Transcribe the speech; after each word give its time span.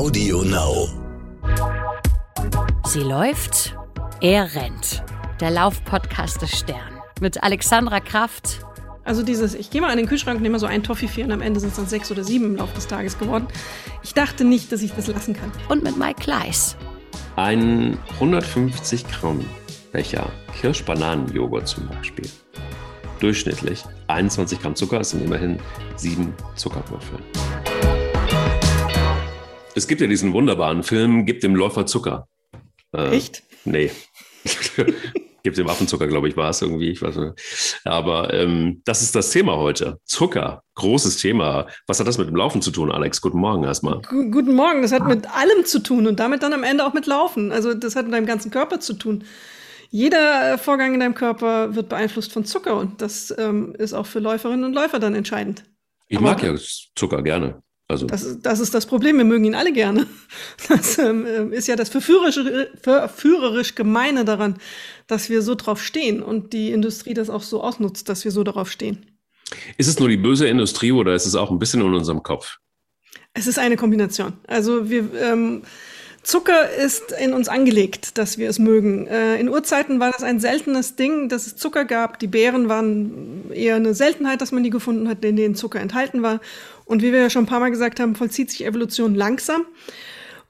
Audio 0.00 0.42
Now. 0.44 0.88
Sie 2.86 3.00
läuft, 3.00 3.76
er 4.22 4.54
rennt. 4.54 5.04
Der 5.40 5.50
Laufpodcast 5.50 6.40
des 6.40 6.58
Stern. 6.58 7.02
Mit 7.20 7.42
Alexandra 7.42 8.00
Kraft. 8.00 8.60
Also 9.04 9.22
dieses, 9.22 9.54
ich 9.54 9.68
gehe 9.68 9.82
mal 9.82 9.90
an 9.90 9.98
den 9.98 10.06
Kühlschrank 10.06 10.38
und 10.38 10.42
nehme 10.42 10.54
mal 10.54 10.58
so 10.58 10.64
ein 10.64 10.82
Toffifee 10.82 11.22
und 11.22 11.32
am 11.32 11.42
Ende 11.42 11.60
sind 11.60 11.68
es 11.68 11.76
dann 11.76 11.86
sechs 11.86 12.10
oder 12.10 12.24
sieben 12.24 12.46
im 12.46 12.56
Laufe 12.56 12.74
des 12.74 12.86
Tages 12.86 13.18
geworden. 13.18 13.46
Ich 14.02 14.14
dachte 14.14 14.44
nicht, 14.44 14.72
dass 14.72 14.80
ich 14.80 14.92
das 14.94 15.06
lassen 15.06 15.34
kann. 15.34 15.52
Und 15.68 15.82
mit 15.82 15.98
Mike 15.98 16.22
Kleiss. 16.22 16.78
Ein 17.36 17.98
150 18.14 19.06
Gramm 19.06 19.44
Becher 19.92 20.30
Kirsch-Bananen-Joghurt 20.58 21.68
zum 21.68 21.86
Beispiel. 21.88 22.26
Durchschnittlich 23.18 23.84
21 24.06 24.62
Gramm 24.62 24.74
Zucker, 24.74 25.00
es 25.00 25.10
sind 25.10 25.22
immerhin 25.22 25.58
sieben 25.96 26.32
Zuckerwürfel. 26.56 27.18
Es 29.80 29.88
gibt 29.88 30.02
ja 30.02 30.06
diesen 30.06 30.34
wunderbaren 30.34 30.82
Film, 30.82 31.24
Gib 31.24 31.40
dem 31.40 31.56
Läufer 31.56 31.86
Zucker. 31.86 32.28
Äh, 32.94 33.16
Echt? 33.16 33.42
Nee. 33.64 33.90
Gibt 35.42 35.56
dem 35.56 35.66
Waffenzucker, 35.66 36.06
glaube 36.06 36.28
ich, 36.28 36.36
war 36.36 36.50
es 36.50 36.60
irgendwie. 36.60 36.90
Ich 36.90 37.00
weiß 37.00 37.16
nicht. 37.16 37.80
Aber 37.86 38.30
ähm, 38.34 38.82
das 38.84 39.00
ist 39.00 39.14
das 39.14 39.30
Thema 39.30 39.56
heute. 39.56 39.98
Zucker, 40.04 40.62
großes 40.74 41.16
Thema. 41.16 41.66
Was 41.86 41.98
hat 41.98 42.06
das 42.06 42.18
mit 42.18 42.28
dem 42.28 42.36
Laufen 42.36 42.60
zu 42.60 42.70
tun, 42.70 42.92
Alex? 42.92 43.22
Guten 43.22 43.38
Morgen 43.38 43.64
erstmal. 43.64 44.02
G 44.02 44.28
guten 44.30 44.54
Morgen. 44.54 44.82
Das 44.82 44.92
hat 44.92 45.06
mit 45.06 45.34
allem 45.34 45.64
zu 45.64 45.78
tun 45.78 46.06
und 46.06 46.20
damit 46.20 46.42
dann 46.42 46.52
am 46.52 46.62
Ende 46.62 46.84
auch 46.84 46.92
mit 46.92 47.06
Laufen. 47.06 47.50
Also 47.50 47.72
das 47.72 47.96
hat 47.96 48.04
mit 48.04 48.12
deinem 48.12 48.26
ganzen 48.26 48.50
Körper 48.50 48.80
zu 48.80 48.92
tun. 48.92 49.24
Jeder 49.88 50.52
äh, 50.52 50.58
Vorgang 50.58 50.92
in 50.92 51.00
deinem 51.00 51.14
Körper 51.14 51.74
wird 51.74 51.88
beeinflusst 51.88 52.34
von 52.34 52.44
Zucker 52.44 52.76
und 52.76 53.00
das 53.00 53.34
ähm, 53.38 53.74
ist 53.78 53.94
auch 53.94 54.04
für 54.04 54.18
Läuferinnen 54.18 54.64
und 54.64 54.74
Läufer 54.74 54.98
dann 54.98 55.14
entscheidend. 55.14 55.64
Ich 56.08 56.18
Aber 56.18 56.26
mag 56.26 56.42
ja 56.42 56.54
Zucker 56.94 57.22
gerne. 57.22 57.62
Also. 57.90 58.06
Das, 58.06 58.40
das, 58.40 58.60
ist 58.60 58.72
das 58.72 58.86
Problem, 58.86 59.18
wir 59.18 59.24
mögen 59.24 59.44
ihn 59.44 59.54
alle 59.54 59.72
gerne. 59.72 60.06
Das 60.68 60.98
ähm, 60.98 61.52
ist 61.52 61.66
ja 61.66 61.74
das 61.74 61.88
verführerische, 61.88 62.70
verführerisch 62.80 63.74
Gemeine 63.74 64.24
daran, 64.24 64.56
dass 65.08 65.28
wir 65.28 65.42
so 65.42 65.56
drauf 65.56 65.82
stehen 65.82 66.22
und 66.22 66.52
die 66.52 66.70
Industrie 66.70 67.14
das 67.14 67.30
auch 67.30 67.42
so 67.42 67.62
ausnutzt, 67.62 68.08
dass 68.08 68.24
wir 68.24 68.30
so 68.30 68.44
darauf 68.44 68.70
stehen. 68.70 69.06
Ist 69.76 69.88
es 69.88 69.98
nur 69.98 70.08
die 70.08 70.16
böse 70.16 70.46
Industrie 70.46 70.92
oder 70.92 71.14
ist 71.14 71.26
es 71.26 71.34
auch 71.34 71.50
ein 71.50 71.58
bisschen 71.58 71.80
in 71.80 71.92
unserem 71.92 72.22
Kopf? 72.22 72.58
Es 73.34 73.48
ist 73.48 73.58
eine 73.58 73.76
Kombination. 73.76 74.34
Also 74.46 74.88
wir 74.88 75.08
ähm, 75.20 75.62
Zucker 76.22 76.70
ist 76.70 77.12
in 77.12 77.32
uns 77.32 77.48
angelegt, 77.48 78.18
dass 78.18 78.36
wir 78.36 78.50
es 78.50 78.58
mögen. 78.58 79.06
Äh, 79.06 79.36
in 79.36 79.48
Urzeiten 79.48 80.00
war 80.00 80.12
das 80.12 80.22
ein 80.22 80.38
seltenes 80.38 80.94
Ding, 80.94 81.28
dass 81.28 81.46
es 81.46 81.56
Zucker 81.56 81.86
gab. 81.86 82.18
Die 82.18 82.26
Beeren 82.26 82.68
waren 82.68 83.50
eher 83.52 83.76
eine 83.76 83.94
Seltenheit, 83.94 84.42
dass 84.42 84.52
man 84.52 84.62
die 84.62 84.70
gefunden 84.70 85.08
hat, 85.08 85.24
in 85.24 85.36
denen 85.36 85.54
Zucker 85.54 85.80
enthalten 85.80 86.22
war. 86.22 86.40
Und 86.90 87.02
wie 87.02 87.12
wir 87.12 87.20
ja 87.20 87.30
schon 87.30 87.44
ein 87.44 87.46
paar 87.46 87.60
Mal 87.60 87.70
gesagt 87.70 88.00
haben, 88.00 88.16
vollzieht 88.16 88.50
sich 88.50 88.66
Evolution 88.66 89.14
langsam. 89.14 89.64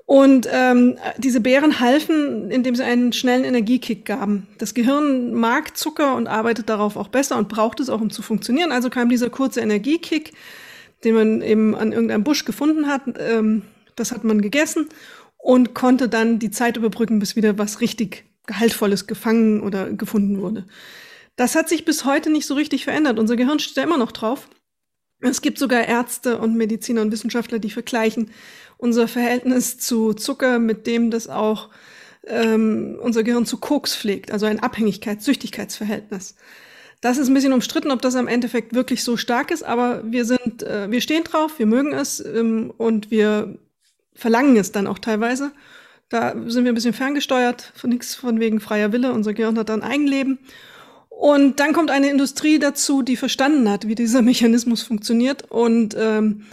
Und 0.06 0.48
ähm, 0.50 0.96
diese 1.19 1.42
Beeren 1.42 1.80
halfen, 1.80 2.50
indem 2.50 2.74
sie 2.74 2.83
einen 2.83 3.12
schnellen 3.12 3.44
Energiekick 3.44 4.06
gaben. 4.06 4.46
Das 4.56 4.72
Gehirn 4.72 5.34
mag 5.34 5.77
Zucker 5.77 6.16
und 6.16 6.28
arbeitet 6.28 6.70
darauf 6.70 6.96
auch 6.96 7.08
besser 7.08 7.36
und 7.36 7.50
braucht 7.50 7.78
es 7.78 7.91
auch, 7.91 8.00
um 8.00 8.08
zu 8.08 8.22
funktionieren. 8.22 8.72
Also 8.72 8.88
kam 8.88 9.11
dieser 9.11 9.28
kurze 9.28 9.61
Energiekick, 9.61 10.33
den 11.05 11.14
man 11.14 11.42
eben 11.42 11.74
an 11.74 11.92
irgendeinem 11.92 12.24
Busch 12.24 12.46
gefunden 12.46 12.86
hat. 12.86 13.02
Ähm, 13.18 13.64
das 13.96 14.11
hat 14.11 14.24
man 14.24 14.41
gegessen 14.41 14.88
und 15.36 15.74
konnte 15.74 16.08
dann 16.08 16.38
die 16.38 16.50
Zeit 16.50 16.78
überbrücken, 16.78 17.18
bis 17.18 17.36
wieder 17.36 17.58
was 17.58 17.83
richtig 17.83 18.24
Gehaltvolles 18.46 19.06
gefangen 19.06 19.61
oder 19.61 19.92
gefunden 19.92 20.41
wurde. 20.41 20.64
Das 21.36 21.55
hat 21.55 21.68
sich 21.68 21.84
bis 21.84 22.06
heute 22.06 22.30
nicht 22.30 22.46
so 22.46 22.55
richtig 22.55 22.84
verändert. 22.84 23.18
Unser 23.18 23.36
Gehirn 23.36 23.58
steht 23.58 23.77
da 23.77 23.83
immer 23.83 23.98
noch 23.98 24.12
drauf. 24.12 24.48
Es 25.21 25.43
gibt 25.43 25.59
sogar 25.59 25.87
Ärzte 25.87 26.39
und 26.39 26.57
Mediziner 26.57 27.03
und 27.03 27.13
Wissenschaftler, 27.13 27.59
die 27.59 27.71
vergleichen 27.71 28.31
unser 28.79 29.09
Verhältnis 29.09 29.79
zu 29.79 30.15
Zucker 30.15 30.59
mit 30.59 30.87
dem, 30.87 31.11
das 31.11 31.29
auch 31.29 31.69
ähm, 32.27 32.99
unser 33.01 33.23
Gehirn 33.23 33.47
zu 33.47 33.59
Koks 33.59 33.95
pflegt, 33.95 34.31
also 34.31 34.47
ein 34.47 34.61
Abhängigkeits-, 34.61 35.25
Süchtigkeitsverhältnis. 35.25 36.36
Das 37.01 37.17
ist 37.17 37.29
ein 37.29 37.35
bisschen 37.35 37.53
umstritten, 37.53 37.91
ob 37.91 38.03
das 38.03 38.14
am 38.14 38.29
Endeffekt 38.29 38.75
wirklich 38.75 39.05
so 39.05 39.17
stark 39.17 39.51
ist, 39.51 39.63
aber 39.63 40.03
wir 40.05 40.25
sind, 40.25 40.63
äh, 40.63 40.91
wir 40.91 41.01
stehen 41.01 41.25
drauf, 41.25 41.59
wir 41.59 41.67
mögen 41.67 41.92
es 41.92 42.25
ähm, 42.25 42.73
und 42.77 43.11
wir 43.11 43.59
verlangen 44.14 44.57
es 44.57 44.73
dann 44.73 44.86
auch 44.86 44.98
teilweise. 44.98 45.53
Da 46.11 46.35
sind 46.47 46.64
wir 46.64 46.73
ein 46.73 46.75
bisschen 46.75 46.92
ferngesteuert, 46.92 47.73
von 47.75 47.89
nichts 47.89 48.14
von 48.14 48.41
wegen 48.41 48.61
freier 48.61 48.92
Wille. 48.92 49.13
Unser 49.13 49.33
Gehirn 49.33 49.59
hat 49.59 49.69
dann 49.69 49.83
Eigenleben. 49.83 50.39
Und 51.20 51.61
dann 51.61 51.75
kommt 51.75 51.91
eine 51.91 52.08
Industrie 52.08 52.58
dazu, 52.58 53.03
die 53.03 53.14
verstanden 53.14 53.69
hat, 53.69 53.86
wie 53.86 53.95
dieser 53.95 54.23
Mechanismus 54.33 54.83
funktioniert 54.83 55.51
und 55.51 55.95
ähm, 55.98 56.47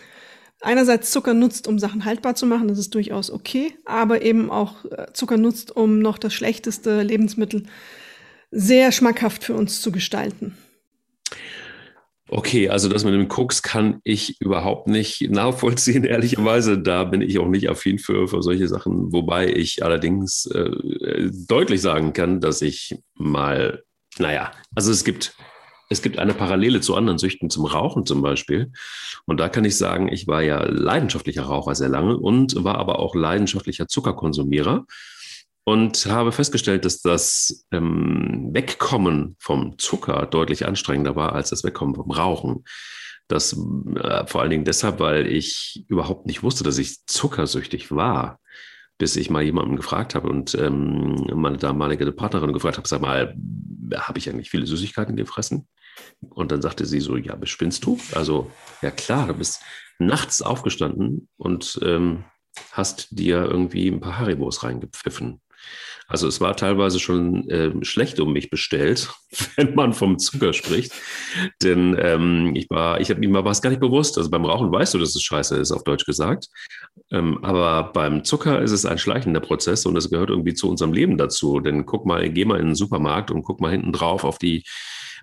einerseits 0.60 1.10
Zucker 1.10 1.34
nutzt, 1.34 1.70
um 1.70 1.80
Sachen 1.80 2.04
haltbar 2.04 2.36
zu 2.36 2.46
machen, 2.46 2.68
das 2.68 2.78
ist 2.78 2.94
durchaus 2.94 3.32
okay, 3.32 3.74
aber 3.86 4.24
eben 4.24 4.52
auch 4.52 4.84
äh, 4.84 5.06
Zucker 5.14 5.38
nutzt, 5.38 5.74
um 5.74 6.00
noch 6.00 6.18
das 6.18 6.34
schlechteste 6.34 7.02
Lebensmittel 7.02 7.64
sehr 8.52 8.92
schmackhaft 8.92 9.46
für 9.46 9.54
uns 9.54 9.80
zu 9.80 9.94
gestalten. 9.94 10.58
Okay, 12.28 12.68
also 12.68 12.90
das 12.90 13.06
mit 13.06 13.14
dem 13.14 13.30
Koks 13.30 13.62
kann 13.62 14.02
ich 14.04 14.42
überhaupt 14.42 14.90
nicht 14.90 15.22
nachvollziehen, 15.32 16.04
ehrlicherweise. 16.04 16.78
Da 16.78 17.06
bin 17.06 17.22
ich 17.22 17.40
auch 17.40 17.48
nicht 17.48 17.70
affin 17.70 18.00
für, 18.00 18.28
für 18.28 18.44
solche 18.44 18.68
Sachen, 18.68 19.14
wobei 19.14 19.48
ich 19.48 19.82
allerdings 19.82 20.46
äh, 20.48 21.30
deutlich 21.48 21.82
sagen 21.82 22.12
kann, 22.12 22.42
dass 22.42 22.62
ich 22.62 22.98
mal 23.14 23.82
naja, 24.20 24.52
also 24.76 24.92
es 24.92 25.04
gibt, 25.04 25.36
es 25.90 26.02
gibt 26.02 26.20
eine 26.20 26.34
Parallele 26.34 26.82
zu 26.82 26.96
anderen 26.96 27.18
Süchten, 27.18 27.50
zum 27.50 27.66
Rauchen 27.66 28.06
zum 28.06 28.22
Beispiel. 28.22 28.72
Und 29.26 29.40
da 29.40 29.50
kann 29.50 29.66
ich 29.66 29.78
sagen, 29.78 30.12
ich 30.12 30.28
war 30.28 30.42
ja 30.42 30.64
leidenschaftlicher 30.64 31.44
Raucher 31.44 31.76
sehr 31.76 31.90
lange 31.90 32.18
und 32.18 32.64
war 32.64 32.78
aber 32.78 33.00
auch 33.00 33.16
leidenschaftlicher 33.16 33.88
Zuckerkonsumierer 33.88 34.86
und 35.68 36.06
habe 36.06 36.32
festgestellt, 36.32 36.86
dass 36.86 37.02
das 37.02 37.66
ähm, 37.72 38.52
Wegkommen 38.54 39.36
vom 39.38 39.78
Zucker 39.78 40.26
deutlich 40.26 40.66
anstrengender 40.66 41.18
war 41.18 41.34
als 41.34 41.50
das 41.50 41.64
Wegkommen 41.66 41.96
vom 41.96 42.10
Rauchen. 42.10 42.64
Das 43.28 43.52
äh, 43.52 44.26
vor 44.28 44.42
allen 44.42 44.50
Dingen 44.50 44.64
deshalb, 44.64 45.02
weil 45.02 45.28
ich 45.28 45.84
überhaupt 45.90 46.26
nicht 46.26 46.42
wusste, 46.42 46.64
dass 46.64 46.78
ich 46.78 47.06
zuckersüchtig 47.06 47.92
war 47.92 48.40
bis 48.98 49.16
ich 49.16 49.30
mal 49.30 49.44
jemanden 49.44 49.76
gefragt 49.76 50.16
habe 50.16 50.30
und 50.30 50.56
ähm, 50.56 51.28
meine 51.34 51.58
damalige 51.58 52.12
Partnerin 52.12 52.54
gefragt 52.54 52.78
habe, 52.78 52.88
sag 52.88 53.02
mal, 53.02 53.36
habe 53.96 54.20
ich 54.20 54.30
eigentlich 54.30 54.50
viele 54.50 54.66
Süßigkeiten 54.66 55.16
gefressen? 55.16 55.68
Und 56.30 56.52
dann 56.52 56.62
sagte 56.62 56.86
sie 56.86 57.00
so, 57.00 57.18
ja, 57.18 57.36
bespinnst 57.36 57.86
du? 57.86 58.00
Also, 58.14 58.52
ja 58.82 58.92
klar, 58.92 59.28
du 59.28 59.34
bist 59.36 59.62
nachts 60.00 60.42
aufgestanden 60.42 61.28
und 61.38 61.80
ähm, 61.84 62.24
hast 62.72 63.08
dir 63.12 63.44
irgendwie 63.44 63.88
ein 63.88 64.00
paar 64.00 64.20
Haribos 64.20 64.64
reingepfiffen. 64.64 65.42
Also 66.10 66.26
es 66.28 66.40
war 66.40 66.56
teilweise 66.56 67.00
schon 67.00 67.50
äh, 67.50 67.72
schlecht 67.84 68.20
um 68.22 68.32
mich 68.32 68.50
bestellt, 68.50 69.10
wenn 69.58 69.76
man 69.76 69.92
vom 69.94 70.18
Zucker 70.18 70.54
spricht. 70.54 70.94
Denn 71.62 71.98
ähm, 72.00 72.56
ich 72.56 72.70
war, 72.70 73.02
ich 73.02 73.10
habe 73.10 73.20
mir 73.20 73.44
war 73.44 73.52
es 73.52 73.62
gar 73.62 73.70
nicht 73.70 73.82
bewusst. 73.82 74.18
Also 74.18 74.30
beim 74.30 74.46
Rauchen 74.46 74.72
weißt 74.72 74.94
du, 74.94 75.00
dass 75.00 75.16
es 75.16 75.22
scheiße 75.22 75.58
ist, 75.58 75.72
auf 75.72 75.84
Deutsch 75.84 76.06
gesagt. 76.06 76.48
Ähm, 77.12 77.44
aber 77.44 77.92
beim 77.92 78.24
Zucker 78.24 78.62
ist 78.62 78.72
es 78.72 78.86
ein 78.86 78.98
schleichender 78.98 79.42
Prozess 79.42 79.86
und 79.86 79.96
das 79.96 80.10
gehört 80.10 80.30
irgendwie 80.30 80.54
zu 80.54 80.70
unserem 80.70 80.94
Leben 80.94 81.18
dazu. 81.18 81.60
Denn 81.60 81.86
guck 81.86 82.06
mal, 82.06 82.30
geh 82.30 82.46
mal 82.46 82.60
in 82.60 82.68
den 82.68 82.76
Supermarkt 82.76 83.30
und 83.30 83.44
guck 83.44 83.60
mal 83.60 83.72
hinten 83.72 83.92
drauf 83.92 84.24
auf 84.24 84.38
die 84.38 84.64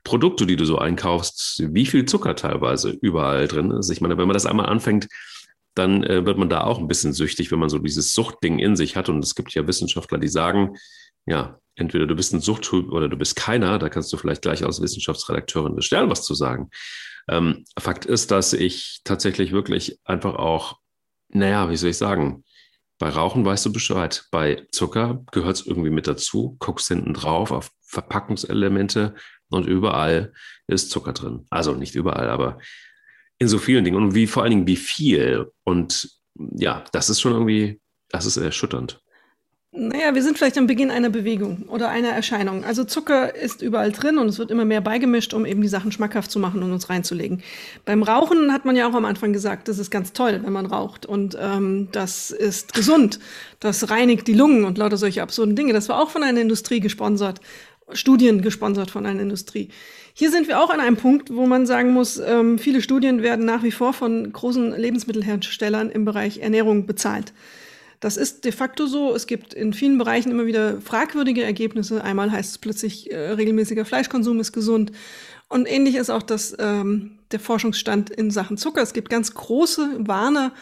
Produkte, 0.05 0.45
die 0.45 0.57
du 0.57 0.67
so 0.67 0.77
einkaufst, 0.77 1.63
wie 1.73 1.87
viel 1.87 2.05
Zucker 2.05 2.37
teilweise 2.37 2.91
überall 2.91 3.49
drin 3.49 3.71
ist. 3.71 3.89
Ich 3.89 4.03
meine, 4.03 4.19
wenn 4.19 4.27
man 4.27 4.35
das 4.35 4.45
einmal 4.45 4.67
anfängt, 4.67 5.09
dann 5.75 6.05
äh, 6.05 6.25
wird 6.25 6.39
man 6.39 6.49
da 6.49 6.63
auch 6.63 6.79
ein 6.79 6.89
bisschen 6.89 7.13
süchtig, 7.13 7.51
wenn 7.51 7.59
man 7.59 7.69
so 7.69 7.79
dieses 7.79 8.13
Suchtding 8.13 8.59
in 8.59 8.77
sich 8.77 8.97
hat. 8.97 9.09
Und 9.09 9.25
es 9.25 9.35
gibt 9.35 9.55
ja 9.55 9.67
Wissenschaftler, 9.67 10.19
die 10.19 10.29
sagen, 10.29 10.77
ja, 11.27 11.59
entweder 11.75 12.07
du 12.07 12.15
bist 12.15 12.33
ein 12.33 12.41
Suchttyp 12.41 12.93
oder 12.93 13.09
du 13.09 13.17
bist 13.17 13.37
keiner. 13.37 13.79
Da 13.79 13.89
kannst 13.89 14.13
du 14.13 14.17
vielleicht 14.17 14.43
gleich 14.43 14.65
als 14.65 14.81
Wissenschaftsredakteurin 14.81 15.77
des 15.77 15.85
Stern 15.85 16.11
was 16.11 16.25
zu 16.25 16.35
sagen. 16.35 16.71
Ähm, 17.29 17.65
Fakt 17.79 18.05
ist, 18.05 18.31
dass 18.31 18.53
ich 18.53 19.01
tatsächlich 19.05 19.53
wirklich 19.53 19.99
einfach 20.05 20.35
auch, 20.35 20.79
naja, 21.29 21.71
wie 21.71 21.77
soll 21.77 21.91
ich 21.91 21.97
sagen, 21.97 22.45
bei 22.99 23.09
Rauchen 23.09 23.45
weißt 23.45 23.67
du 23.67 23.73
Bescheid. 23.73 24.25
Bei 24.31 24.67
Zucker 24.71 25.25
gehört 25.33 25.57
es 25.57 25.67
irgendwie 25.67 25.91
mit 25.91 26.07
dazu. 26.07 26.57
Guckst 26.61 26.89
hinten 26.89 27.15
drauf 27.15 27.51
auf 27.51 27.71
Verpackungselemente 27.83 29.15
und 29.49 29.67
überall 29.67 30.33
ist 30.67 30.91
Zucker 30.91 31.13
drin. 31.13 31.47
Also 31.51 31.75
nicht 31.75 31.95
überall, 31.95 32.29
aber 32.29 32.59
in 33.45 33.49
so 33.49 33.59
vielen 33.59 33.85
Dingen 33.85 33.97
und 33.97 34.15
wie 34.15 34.27
vor 34.27 34.43
allen 34.43 34.51
Dingen 34.51 34.67
wie 34.67 34.77
viel. 34.77 35.51
Und 35.65 36.11
ja, 36.57 36.85
das 36.93 37.11
ist 37.11 37.21
schon 37.21 37.33
irgendwie, 37.33 37.81
das 38.09 38.27
ist 38.27 38.37
erschütternd. 38.37 39.01
Naja, 39.77 40.15
wir 40.15 40.23
sind 40.23 40.39
vielleicht 40.39 40.57
am 40.57 40.69
Beginn 40.69 40.93
einer 40.93 41.11
Bewegung 41.11 41.65
oder 41.69 41.89
einer 41.89 42.11
Erscheinung. 42.11 42.63
Also 42.63 42.85
Zucker 42.85 43.35
ist 43.35 43.61
überall 43.61 43.91
drin 43.91 44.19
und 44.19 44.29
es 44.29 44.39
wird 44.39 44.53
immer 44.53 44.65
mehr 44.65 44.81
beigemischt, 44.81 45.35
um 45.35 45.45
eben 45.45 45.63
die 45.63 45.69
Sachen 45.69 45.91
schmackhaft 45.91 46.31
zu 46.31 46.39
machen 46.39 46.63
und 46.63 46.73
uns 46.73 46.89
reinzulegen. 46.91 47.43
Beim 47.85 48.05
Rauchen 48.05 48.53
hat 48.53 48.65
man 48.65 48.77
ja 48.77 48.89
auch 48.89 48.95
am 48.95 49.05
Anfang 49.05 49.33
gesagt, 49.33 49.67
das 49.67 49.81
ist 49.81 49.91
ganz 49.91 50.13
toll, 50.13 50.41
wenn 50.45 50.53
man 50.53 50.67
raucht 50.67 51.07
und 51.07 51.37
ähm, 51.41 51.89
das 51.91 52.31
ist 52.31 52.73
gesund, 52.73 53.19
das 53.59 53.91
reinigt 53.91 54.29
die 54.29 54.35
Lungen 54.35 54.65
und 54.65 54.79
lauter 54.79 54.97
solche 54.97 55.23
absurden 55.23 55.57
Dinge. 55.57 55.73
Das 55.73 55.89
war 55.89 56.01
auch 56.01 56.11
von 56.11 56.23
einer 56.23 56.41
Industrie 56.41 56.79
gesponsert 56.79 57.41
Studien 57.93 58.41
gesponsert 58.41 58.91
von 58.91 59.07
einer 59.07 59.21
Industrie. 59.21 59.69
Hier 60.17 60.31
sind 60.31 60.47
wir 60.47 60.61
auch 60.61 60.71
an 60.71 60.79
einem 60.79 60.97
Punkt, 60.97 61.35
wo 61.35 61.45
man 61.45 61.67
sagen 61.67 61.93
muss, 61.93 62.19
ähm, 62.19 62.57
viele 62.61 62.81
Studien 62.83 63.21
werden 63.21 63.45
nach 63.45 63.65
wie 63.65 63.73
vor 63.73 63.93
von 63.93 64.33
großen 64.33 64.71
Lebensmittelherstellern 64.71 65.91
im 65.91 66.05
Bereich 66.05 66.39
Ernährung 66.39 66.87
bezahlt. 66.87 67.33
Das 67.99 68.17
ist 68.17 68.45
de 68.45 68.53
facto 68.53 68.87
so. 68.87 69.13
Es 69.13 69.27
gibt 69.27 69.55
in 69.55 69.73
vielen 69.73 69.99
Bereichen 69.99 70.31
immer 70.31 70.47
wieder 70.47 70.81
fragwürdige 70.81 71.43
Ergebnisse. 71.43 72.05
Einmal 72.05 72.31
heißt 72.31 72.53
es 72.53 72.59
plötzlich, 72.59 73.11
äh, 73.11 73.31
regelmäßiger 73.31 73.85
Fleischkonsum 73.85 74.39
ist 74.39 74.53
gesund. 74.53 74.93
Und 75.49 75.67
ähnlich 75.67 75.97
ist 75.97 76.11
auch 76.11 76.23
das, 76.23 76.55
ähm, 76.61 77.19
der 77.33 77.41
Forschungsstand 77.41 78.11
in 78.11 78.31
Sachen 78.31 78.57
Zucker. 78.57 78.83
Es 78.83 78.93
gibt 78.93 79.11
ganz 79.11 79.35
große 79.35 79.97
Warner 79.99 80.53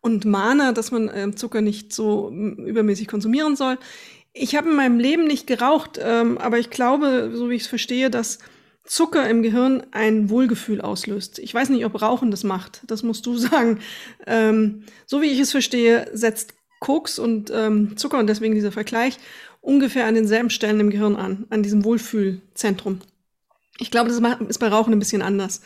und 0.00 0.24
Mahner, 0.24 0.72
dass 0.72 0.92
man 0.92 1.08
äh, 1.08 1.34
Zucker 1.34 1.62
nicht 1.62 1.92
so 1.92 2.30
übermäßig 2.30 3.08
konsumieren 3.08 3.56
soll. 3.56 3.76
Ich 4.34 4.54
habe 4.54 4.70
in 4.70 4.76
meinem 4.76 5.00
Leben 5.00 5.26
nicht 5.26 5.48
geraucht, 5.48 5.98
ähm, 6.00 6.38
aber 6.38 6.60
ich 6.60 6.70
glaube, 6.70 7.32
so 7.34 7.50
wie 7.50 7.56
ich 7.56 7.62
es 7.62 7.68
verstehe, 7.68 8.08
dass 8.08 8.38
Zucker 8.84 9.28
im 9.28 9.42
Gehirn 9.42 9.84
ein 9.92 10.30
Wohlgefühl 10.30 10.80
auslöst. 10.80 11.38
Ich 11.38 11.54
weiß 11.54 11.68
nicht, 11.68 11.84
ob 11.84 12.00
Rauchen 12.00 12.30
das 12.30 12.44
macht. 12.44 12.82
Das 12.86 13.02
musst 13.02 13.26
du 13.26 13.36
sagen. 13.36 13.80
Ähm, 14.26 14.84
so 15.06 15.22
wie 15.22 15.30
ich 15.30 15.38
es 15.38 15.52
verstehe, 15.52 16.08
setzt 16.12 16.54
Koks 16.80 17.18
und 17.18 17.52
ähm, 17.54 17.96
Zucker 17.96 18.18
und 18.18 18.26
deswegen 18.26 18.54
dieser 18.54 18.72
Vergleich 18.72 19.18
ungefähr 19.60 20.06
an 20.06 20.14
denselben 20.14 20.50
Stellen 20.50 20.80
im 20.80 20.90
Gehirn 20.90 21.16
an, 21.16 21.46
an 21.50 21.62
diesem 21.62 21.84
Wohlfühlzentrum. 21.84 23.00
Ich 23.78 23.90
glaube, 23.90 24.08
das 24.08 24.18
ist 24.48 24.58
bei 24.58 24.68
Rauchen 24.68 24.92
ein 24.92 24.98
bisschen 24.98 25.22
anders. 25.22 25.60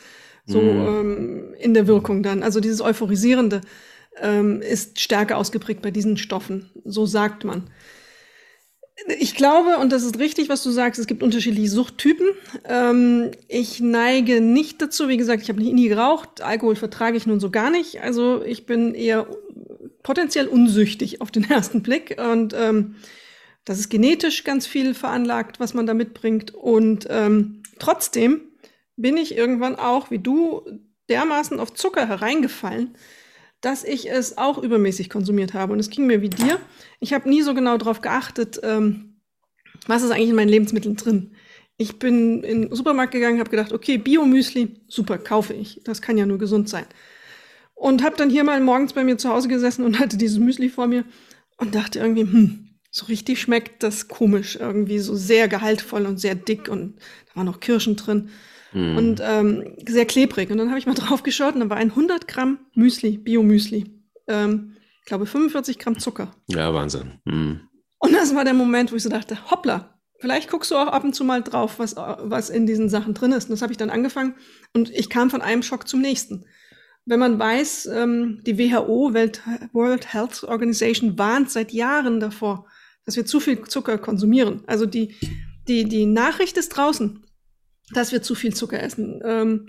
So 0.46 0.60
mm. 0.60 0.86
ähm, 0.86 1.54
in 1.58 1.74
der 1.74 1.86
Wirkung 1.86 2.22
dann. 2.22 2.42
Also 2.42 2.60
dieses 2.60 2.80
Euphorisierende 2.80 3.60
ähm, 4.20 4.60
ist 4.60 5.00
stärker 5.00 5.36
ausgeprägt 5.36 5.82
bei 5.82 5.90
diesen 5.90 6.16
Stoffen. 6.16 6.70
So 6.84 7.06
sagt 7.06 7.44
man. 7.44 7.70
Ich 9.18 9.34
glaube, 9.34 9.78
und 9.78 9.90
das 9.90 10.04
ist 10.04 10.18
richtig, 10.20 10.48
was 10.48 10.62
du 10.62 10.70
sagst, 10.70 11.00
es 11.00 11.06
gibt 11.06 11.22
unterschiedliche 11.22 11.68
Suchttypen. 11.68 12.28
Ähm, 12.64 13.32
ich 13.48 13.80
neige 13.80 14.40
nicht 14.40 14.80
dazu, 14.80 15.08
wie 15.08 15.16
gesagt, 15.16 15.42
ich 15.42 15.48
habe 15.48 15.60
nie 15.60 15.88
geraucht, 15.88 16.42
Alkohol 16.42 16.76
vertrage 16.76 17.16
ich 17.16 17.26
nun 17.26 17.40
so 17.40 17.50
gar 17.50 17.70
nicht. 17.70 18.02
Also 18.02 18.42
ich 18.44 18.66
bin 18.66 18.94
eher 18.94 19.26
potenziell 20.02 20.46
unsüchtig 20.46 21.20
auf 21.20 21.32
den 21.32 21.44
ersten 21.50 21.82
Blick. 21.82 22.16
Und 22.20 22.54
ähm, 22.56 22.94
das 23.64 23.80
ist 23.80 23.88
genetisch 23.88 24.44
ganz 24.44 24.66
viel 24.66 24.94
veranlagt, 24.94 25.58
was 25.58 25.74
man 25.74 25.86
da 25.86 25.94
mitbringt. 25.94 26.54
Und 26.54 27.08
ähm, 27.10 27.62
trotzdem 27.80 28.42
bin 28.96 29.16
ich 29.16 29.36
irgendwann 29.36 29.74
auch, 29.74 30.12
wie 30.12 30.18
du, 30.20 30.62
dermaßen 31.08 31.60
auf 31.60 31.74
Zucker 31.74 32.08
hereingefallen, 32.08 32.94
dass 33.64 33.84
ich 33.84 34.10
es 34.10 34.36
auch 34.36 34.58
übermäßig 34.58 35.08
konsumiert 35.08 35.54
habe. 35.54 35.72
Und 35.72 35.80
es 35.80 35.90
ging 35.90 36.06
mir 36.06 36.20
wie 36.20 36.28
dir. 36.28 36.58
Ich 37.00 37.12
habe 37.12 37.28
nie 37.28 37.42
so 37.42 37.54
genau 37.54 37.78
darauf 37.78 38.00
geachtet, 38.00 38.60
ähm, 38.62 39.20
was 39.86 40.02
ist 40.02 40.10
eigentlich 40.10 40.30
in 40.30 40.36
meinen 40.36 40.48
Lebensmitteln 40.48 40.96
drin. 40.96 41.32
Ich 41.76 41.98
bin 41.98 42.42
in 42.44 42.62
den 42.62 42.74
Supermarkt 42.74 43.12
gegangen, 43.12 43.40
habe 43.40 43.50
gedacht, 43.50 43.72
okay, 43.72 43.98
Bio-Müsli, 43.98 44.80
super, 44.88 45.18
kaufe 45.18 45.54
ich. 45.54 45.80
Das 45.84 46.02
kann 46.02 46.18
ja 46.18 46.26
nur 46.26 46.38
gesund 46.38 46.68
sein. 46.68 46.86
Und 47.74 48.04
habe 48.04 48.16
dann 48.16 48.30
hier 48.30 48.44
mal 48.44 48.60
morgens 48.60 48.92
bei 48.92 49.02
mir 49.02 49.18
zu 49.18 49.28
Hause 49.30 49.48
gesessen 49.48 49.84
und 49.84 49.98
hatte 49.98 50.16
dieses 50.16 50.38
Müsli 50.38 50.68
vor 50.68 50.86
mir 50.86 51.04
und 51.56 51.74
dachte 51.74 51.98
irgendwie, 51.98 52.22
hm, 52.22 52.68
so 52.90 53.06
richtig 53.06 53.40
schmeckt 53.40 53.82
das 53.82 54.06
komisch, 54.06 54.56
irgendwie 54.56 55.00
so 55.00 55.16
sehr 55.16 55.48
gehaltvoll 55.48 56.06
und 56.06 56.18
sehr 56.18 56.36
dick 56.36 56.68
und 56.68 56.96
da 57.28 57.36
waren 57.36 57.46
noch 57.46 57.58
Kirschen 57.58 57.96
drin 57.96 58.30
mm. 58.74 58.96
und 58.96 59.22
ähm, 59.22 59.76
sehr 59.86 60.04
klebrig. 60.04 60.50
Und 60.50 60.58
dann 60.58 60.68
habe 60.68 60.78
ich 60.78 60.86
mal 60.86 60.94
drauf 60.94 61.22
geschaut 61.22 61.54
und 61.54 61.60
da 61.60 61.70
war 61.70 61.78
ein 61.78 61.90
100 61.90 62.28
Gramm 62.28 62.58
Müsli, 62.74 63.16
Bio-Müsli. 63.16 63.86
Ähm, 64.28 64.76
ich 65.00 65.06
glaube 65.06 65.26
45 65.26 65.78
Gramm 65.78 65.98
Zucker. 65.98 66.34
Ja, 66.48 66.72
Wahnsinn. 66.74 67.20
Mm. 67.24 67.60
Und 67.98 68.12
das 68.12 68.34
war 68.34 68.44
der 68.44 68.54
Moment, 68.54 68.92
wo 68.92 68.96
ich 68.96 69.02
so 69.02 69.08
dachte, 69.08 69.50
hoppla, 69.50 69.98
vielleicht 70.18 70.50
guckst 70.50 70.70
du 70.70 70.76
auch 70.76 70.88
ab 70.88 71.04
und 71.04 71.14
zu 71.14 71.24
mal 71.24 71.42
drauf, 71.42 71.78
was, 71.78 71.96
was 71.96 72.50
in 72.50 72.66
diesen 72.66 72.88
Sachen 72.88 73.14
drin 73.14 73.32
ist. 73.32 73.44
Und 73.44 73.52
das 73.52 73.62
habe 73.62 73.72
ich 73.72 73.78
dann 73.78 73.90
angefangen 73.90 74.34
und 74.74 74.90
ich 74.90 75.08
kam 75.08 75.30
von 75.30 75.42
einem 75.42 75.62
Schock 75.62 75.88
zum 75.88 76.00
nächsten. 76.00 76.44
Wenn 77.06 77.20
man 77.20 77.38
weiß, 77.38 77.86
ähm, 77.86 78.40
die 78.46 78.58
WHO, 78.58 79.12
Welt, 79.12 79.42
World 79.72 80.12
Health 80.12 80.44
Organization, 80.44 81.18
warnt 81.18 81.50
seit 81.50 81.72
Jahren 81.72 82.20
davor, 82.20 82.66
dass 83.04 83.16
wir 83.16 83.26
zu 83.26 83.40
viel 83.40 83.62
Zucker 83.64 83.98
konsumieren. 83.98 84.62
Also 84.66 84.86
die, 84.86 85.14
die, 85.68 85.84
die 85.84 86.06
Nachricht 86.06 86.56
ist 86.56 86.70
draußen, 86.70 87.23
dass 87.92 88.12
wir 88.12 88.22
zu 88.22 88.34
viel 88.34 88.54
Zucker 88.54 88.82
essen. 88.82 89.20
Ähm, 89.24 89.66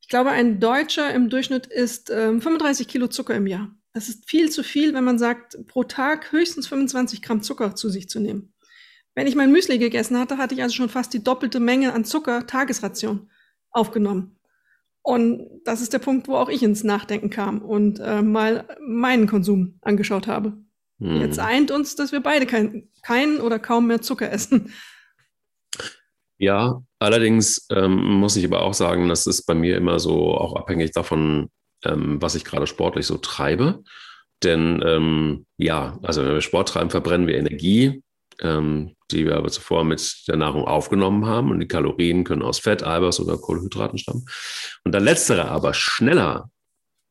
ich 0.00 0.08
glaube, 0.08 0.30
ein 0.30 0.60
Deutscher 0.60 1.12
im 1.12 1.28
Durchschnitt 1.28 1.66
isst 1.66 2.10
ähm, 2.10 2.40
35 2.40 2.88
Kilo 2.88 3.08
Zucker 3.08 3.34
im 3.34 3.46
Jahr. 3.46 3.70
Das 3.92 4.08
ist 4.08 4.28
viel 4.28 4.50
zu 4.50 4.62
viel, 4.62 4.94
wenn 4.94 5.04
man 5.04 5.18
sagt, 5.18 5.58
pro 5.66 5.84
Tag 5.84 6.32
höchstens 6.32 6.68
25 6.68 7.22
Gramm 7.22 7.42
Zucker 7.42 7.74
zu 7.74 7.88
sich 7.88 8.08
zu 8.08 8.20
nehmen. 8.20 8.52
Wenn 9.14 9.26
ich 9.26 9.34
mein 9.34 9.50
Müsli 9.50 9.78
gegessen 9.78 10.18
hatte, 10.18 10.38
hatte 10.38 10.54
ich 10.54 10.62
also 10.62 10.74
schon 10.74 10.88
fast 10.88 11.12
die 11.12 11.24
doppelte 11.24 11.58
Menge 11.58 11.92
an 11.92 12.04
Zucker 12.04 12.46
Tagesration 12.46 13.28
aufgenommen. 13.70 14.36
Und 15.02 15.48
das 15.64 15.80
ist 15.80 15.92
der 15.92 15.98
Punkt, 15.98 16.28
wo 16.28 16.36
auch 16.36 16.48
ich 16.48 16.62
ins 16.62 16.84
Nachdenken 16.84 17.30
kam 17.30 17.62
und 17.62 17.98
äh, 18.00 18.22
mal 18.22 18.76
meinen 18.80 19.26
Konsum 19.26 19.78
angeschaut 19.82 20.26
habe. 20.26 20.58
Hm. 21.00 21.20
Jetzt 21.20 21.38
eint 21.38 21.70
uns, 21.70 21.96
dass 21.96 22.12
wir 22.12 22.20
beide 22.20 22.46
kein, 22.46 22.88
kein 23.02 23.40
oder 23.40 23.58
kaum 23.58 23.86
mehr 23.86 24.02
Zucker 24.02 24.30
essen. 24.30 24.72
Ja, 26.40 26.82
allerdings 26.98 27.66
ähm, 27.70 28.02
muss 28.14 28.36
ich 28.36 28.44
aber 28.46 28.62
auch 28.62 28.74
sagen, 28.74 29.08
das 29.08 29.26
ist 29.26 29.44
bei 29.46 29.54
mir 29.54 29.76
immer 29.76 30.00
so 30.00 30.34
auch 30.34 30.56
abhängig 30.56 30.92
davon, 30.92 31.50
ähm, 31.84 32.20
was 32.20 32.34
ich 32.34 32.44
gerade 32.44 32.66
sportlich 32.66 33.06
so 33.06 33.18
treibe. 33.18 33.82
Denn 34.42 34.82
ähm, 34.84 35.46
ja, 35.58 35.98
also 36.02 36.24
wenn 36.24 36.32
wir 36.32 36.40
Sport 36.40 36.70
treiben, 36.70 36.90
verbrennen 36.90 37.26
wir 37.26 37.36
Energie 37.36 38.02
ähm, 38.40 38.96
die 39.10 39.26
wir 39.26 39.36
aber 39.36 39.48
zuvor 39.48 39.84
mit 39.84 40.24
der 40.28 40.36
Nahrung 40.36 40.64
aufgenommen 40.64 41.26
haben. 41.26 41.50
Und 41.50 41.60
die 41.60 41.68
Kalorien 41.68 42.24
können 42.24 42.42
aus 42.42 42.58
Fett, 42.58 42.84
Eiweiß 42.84 43.20
oder 43.20 43.38
Kohlenhydraten 43.38 43.98
stammen. 43.98 44.24
Und 44.84 44.92
da 44.92 44.98
letztere 44.98 45.48
aber 45.48 45.74
schneller 45.74 46.50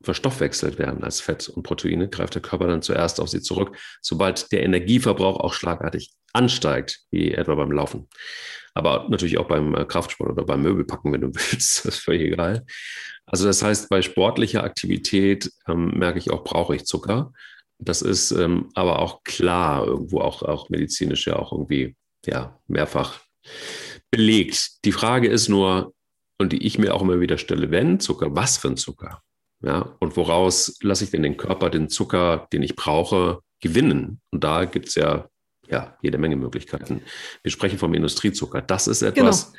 verstoffwechselt 0.02 0.78
werden 0.78 1.04
als 1.04 1.20
Fett 1.20 1.48
und 1.48 1.62
Proteine, 1.62 2.08
greift 2.08 2.34
der 2.34 2.42
Körper 2.42 2.66
dann 2.66 2.82
zuerst 2.82 3.20
auf 3.20 3.28
sie 3.28 3.42
zurück, 3.42 3.76
sobald 4.00 4.50
der 4.52 4.62
Energieverbrauch 4.62 5.38
auch 5.38 5.52
schlagartig 5.52 6.12
ansteigt, 6.32 7.00
wie 7.10 7.32
etwa 7.32 7.54
beim 7.54 7.72
Laufen. 7.72 8.08
Aber 8.74 9.06
natürlich 9.08 9.38
auch 9.38 9.48
beim 9.48 9.74
äh, 9.74 9.84
Kraftsport 9.84 10.30
oder 10.30 10.44
beim 10.44 10.62
Möbelpacken, 10.62 11.12
wenn 11.12 11.20
du 11.20 11.28
willst, 11.34 11.84
das 11.84 11.96
ist 11.96 11.98
völlig 11.98 12.22
egal. 12.22 12.64
Also 13.26 13.46
das 13.46 13.62
heißt, 13.62 13.88
bei 13.88 14.02
sportlicher 14.02 14.64
Aktivität 14.64 15.50
ähm, 15.68 15.98
merke 15.98 16.18
ich 16.18 16.30
auch, 16.30 16.44
brauche 16.44 16.74
ich 16.76 16.84
Zucker. 16.84 17.32
Das 17.78 18.02
ist 18.02 18.30
ähm, 18.32 18.68
aber 18.74 19.00
auch 19.00 19.24
klar, 19.24 19.86
irgendwo 19.86 20.20
auch, 20.20 20.42
auch 20.42 20.68
medizinisch 20.68 21.26
ja 21.26 21.36
auch 21.36 21.52
irgendwie 21.52 21.96
ja, 22.26 22.58
mehrfach 22.66 23.20
belegt. 24.10 24.84
Die 24.84 24.92
Frage 24.92 25.28
ist 25.28 25.48
nur, 25.48 25.94
und 26.38 26.52
die 26.52 26.66
ich 26.66 26.78
mir 26.78 26.94
auch 26.94 27.02
immer 27.02 27.20
wieder 27.20 27.38
stelle, 27.38 27.70
wenn 27.70 28.00
Zucker, 28.00 28.34
was 28.34 28.56
für 28.56 28.68
ein 28.68 28.76
Zucker? 28.76 29.22
Ja, 29.62 29.94
und 30.00 30.16
woraus 30.16 30.78
lasse 30.82 31.04
ich 31.04 31.10
denn 31.10 31.22
den 31.22 31.36
Körper 31.36 31.68
den 31.70 31.88
Zucker, 31.88 32.48
den 32.52 32.62
ich 32.62 32.76
brauche, 32.76 33.40
gewinnen? 33.60 34.20
Und 34.30 34.42
da 34.42 34.64
gibt 34.64 34.88
es 34.88 34.94
ja, 34.94 35.28
ja 35.68 35.96
jede 36.00 36.18
Menge 36.18 36.36
Möglichkeiten. 36.36 37.02
Wir 37.42 37.50
sprechen 37.50 37.78
vom 37.78 37.92
Industriezucker. 37.92 38.62
Das 38.62 38.88
ist 38.88 39.02
etwas, 39.02 39.52
genau 39.52 39.58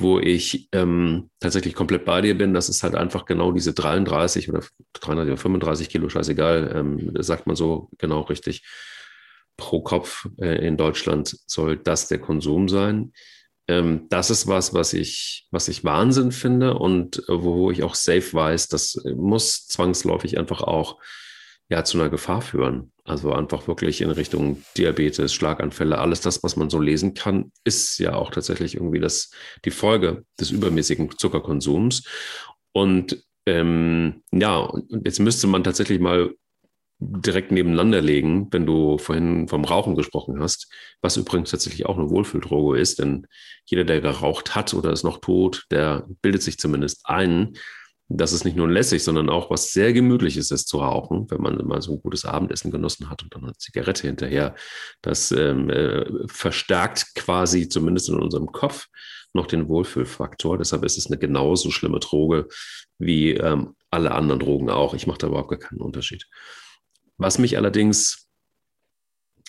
wo 0.00 0.18
ich 0.18 0.68
ähm, 0.72 1.30
tatsächlich 1.40 1.74
komplett 1.74 2.04
bei 2.04 2.20
dir 2.20 2.36
bin. 2.36 2.54
Das 2.54 2.68
ist 2.68 2.82
halt 2.82 2.94
einfach 2.94 3.26
genau 3.26 3.52
diese 3.52 3.74
33 3.74 4.48
oder 4.48 4.62
33 4.94 5.32
oder 5.32 5.36
35 5.36 5.88
Kilo, 5.88 6.08
scheißegal, 6.08 6.72
ähm, 6.74 7.12
sagt 7.22 7.46
man 7.46 7.56
so 7.56 7.90
genau 7.98 8.22
richtig, 8.22 8.64
pro 9.56 9.82
Kopf 9.82 10.26
äh, 10.40 10.66
in 10.66 10.76
Deutschland 10.76 11.36
soll 11.46 11.76
das 11.76 12.08
der 12.08 12.18
Konsum 12.18 12.68
sein. 12.68 13.12
Ähm, 13.70 14.06
das 14.08 14.30
ist 14.30 14.48
was, 14.48 14.74
was 14.74 14.92
ich, 14.92 15.46
was 15.52 15.68
ich 15.68 15.84
Wahnsinn 15.84 16.32
finde 16.32 16.74
und 16.74 17.20
äh, 17.28 17.42
wo 17.42 17.70
ich 17.70 17.84
auch 17.84 17.94
safe 17.94 18.32
weiß, 18.32 18.66
das 18.66 19.00
muss 19.14 19.68
zwangsläufig 19.68 20.38
einfach 20.38 20.62
auch 20.62 20.98
ja, 21.68 21.84
zu 21.84 21.96
einer 21.96 22.10
Gefahr 22.10 22.42
führen. 22.42 22.90
Also 23.04 23.32
einfach 23.32 23.68
wirklich 23.68 24.00
in 24.00 24.10
Richtung 24.10 24.64
Diabetes, 24.76 25.32
Schlaganfälle, 25.32 25.98
alles 25.98 26.20
das, 26.20 26.42
was 26.42 26.56
man 26.56 26.68
so 26.68 26.80
lesen 26.80 27.14
kann, 27.14 27.52
ist 27.62 27.98
ja 27.98 28.14
auch 28.14 28.32
tatsächlich 28.32 28.74
irgendwie 28.74 28.98
das, 28.98 29.30
die 29.64 29.70
Folge 29.70 30.24
des 30.40 30.50
übermäßigen 30.50 31.16
Zuckerkonsums. 31.16 32.02
Und 32.72 33.24
ähm, 33.46 34.24
ja, 34.32 34.68
jetzt 35.04 35.20
müsste 35.20 35.46
man 35.46 35.62
tatsächlich 35.62 36.00
mal 36.00 36.34
direkt 37.00 37.50
nebeneinander 37.50 38.02
legen, 38.02 38.48
wenn 38.50 38.66
du 38.66 38.98
vorhin 38.98 39.48
vom 39.48 39.64
Rauchen 39.64 39.94
gesprochen 39.94 40.40
hast, 40.40 40.70
was 41.00 41.16
übrigens 41.16 41.50
tatsächlich 41.50 41.86
auch 41.86 41.98
eine 41.98 42.10
Wohlfühldroge 42.10 42.78
ist, 42.78 42.98
denn 42.98 43.26
jeder, 43.64 43.84
der 43.84 44.00
geraucht 44.00 44.54
hat 44.54 44.74
oder 44.74 44.92
ist 44.92 45.02
noch 45.02 45.18
tot, 45.18 45.64
der 45.70 46.06
bildet 46.20 46.42
sich 46.42 46.58
zumindest 46.58 47.02
ein, 47.04 47.56
dass 48.08 48.32
es 48.32 48.44
nicht 48.44 48.56
nur 48.56 48.68
lässig, 48.68 49.02
sondern 49.04 49.30
auch 49.30 49.50
was 49.50 49.72
sehr 49.72 49.92
Gemütliches 49.92 50.50
ist 50.50 50.68
zu 50.68 50.78
rauchen, 50.78 51.30
wenn 51.30 51.40
man 51.40 51.56
mal 51.66 51.80
so 51.80 51.92
ein 51.92 52.02
gutes 52.02 52.24
Abendessen 52.24 52.70
genossen 52.70 53.08
hat 53.08 53.22
und 53.22 53.34
dann 53.34 53.44
eine 53.44 53.56
Zigarette 53.56 54.08
hinterher. 54.08 54.56
Das 55.00 55.30
ähm, 55.30 55.70
äh, 55.70 56.04
verstärkt 56.26 57.14
quasi 57.14 57.68
zumindest 57.68 58.08
in 58.08 58.16
unserem 58.16 58.50
Kopf 58.50 58.88
noch 59.32 59.46
den 59.46 59.68
Wohlfühlfaktor. 59.68 60.58
Deshalb 60.58 60.84
ist 60.84 60.98
es 60.98 61.06
eine 61.06 61.18
genauso 61.18 61.70
schlimme 61.70 62.00
Droge 62.00 62.48
wie 62.98 63.34
ähm, 63.34 63.76
alle 63.90 64.10
anderen 64.10 64.40
Drogen 64.40 64.70
auch. 64.70 64.92
Ich 64.94 65.06
mache 65.06 65.18
da 65.18 65.28
überhaupt 65.28 65.50
gar 65.50 65.58
keinen 65.60 65.80
Unterschied. 65.80 66.26
Was 67.20 67.38
mich 67.38 67.56
allerdings 67.56 68.26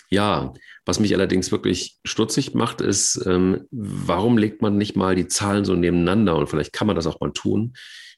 Ja, 0.10 0.54
was 0.86 1.00
mich 1.00 1.14
allerdings 1.14 1.52
wirklich 1.54 2.00
stutzig 2.04 2.54
macht, 2.54 2.82
ist, 2.82 3.24
ähm, 3.26 3.66
warum 3.72 4.38
legt 4.38 4.62
man 4.62 4.78
nicht 4.78 4.98
mal 4.98 5.16
die 5.16 5.28
Zahlen 5.28 5.64
so 5.64 5.74
nebeneinander? 5.74 6.36
Und 6.36 6.48
vielleicht 6.48 6.74
kann 6.74 6.86
man 6.88 6.98
das 6.98 7.08
auch 7.08 7.22
mal 7.22 7.32
tun. 7.32 7.76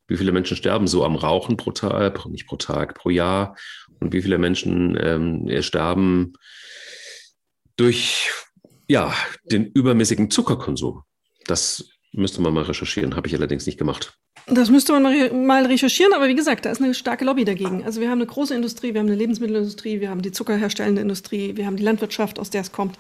Wie 0.07 0.17
viele 0.17 0.31
Menschen 0.31 0.57
sterben 0.57 0.87
so 0.87 1.05
am 1.05 1.15
Rauchen 1.15 1.55
pro 1.55 1.71
Tag, 1.71 2.25
nicht 2.25 2.47
pro 2.47 2.57
Tag, 2.57 2.95
pro 2.95 3.11
Jahr? 3.11 3.55
Und 3.99 4.11
wie 4.11 4.23
viele 4.23 4.39
Menschen 4.39 4.97
ähm, 4.99 5.61
sterben 5.61 6.33
durch 7.75 8.31
ja, 8.87 9.13
den 9.43 9.67
übermäßigen 9.67 10.31
Zuckerkonsum? 10.31 11.03
Das 11.45 11.92
müsste 12.13 12.41
man 12.41 12.53
mal 12.53 12.63
recherchieren, 12.63 13.15
habe 13.15 13.27
ich 13.27 13.35
allerdings 13.35 13.65
nicht 13.65 13.77
gemacht. 13.77 14.17
Das 14.47 14.69
müsste 14.69 14.99
man 14.99 15.45
mal 15.45 15.65
recherchieren, 15.65 16.13
aber 16.13 16.27
wie 16.27 16.35
gesagt, 16.35 16.65
da 16.65 16.71
ist 16.71 16.81
eine 16.81 16.93
starke 16.93 17.23
Lobby 17.23 17.45
dagegen. 17.45 17.83
Also 17.85 18.01
wir 18.01 18.09
haben 18.09 18.19
eine 18.19 18.25
große 18.25 18.53
Industrie, 18.53 18.93
wir 18.93 18.99
haben 18.99 19.07
eine 19.07 19.15
Lebensmittelindustrie, 19.15 20.01
wir 20.01 20.09
haben 20.09 20.21
die 20.21 20.31
zuckerherstellende 20.31 21.01
Industrie, 21.01 21.55
wir 21.55 21.65
haben 21.65 21.77
die 21.77 21.83
Landwirtschaft, 21.83 22.39
aus 22.39 22.49
der 22.49 22.61
es 22.61 22.71
kommt. 22.71 22.97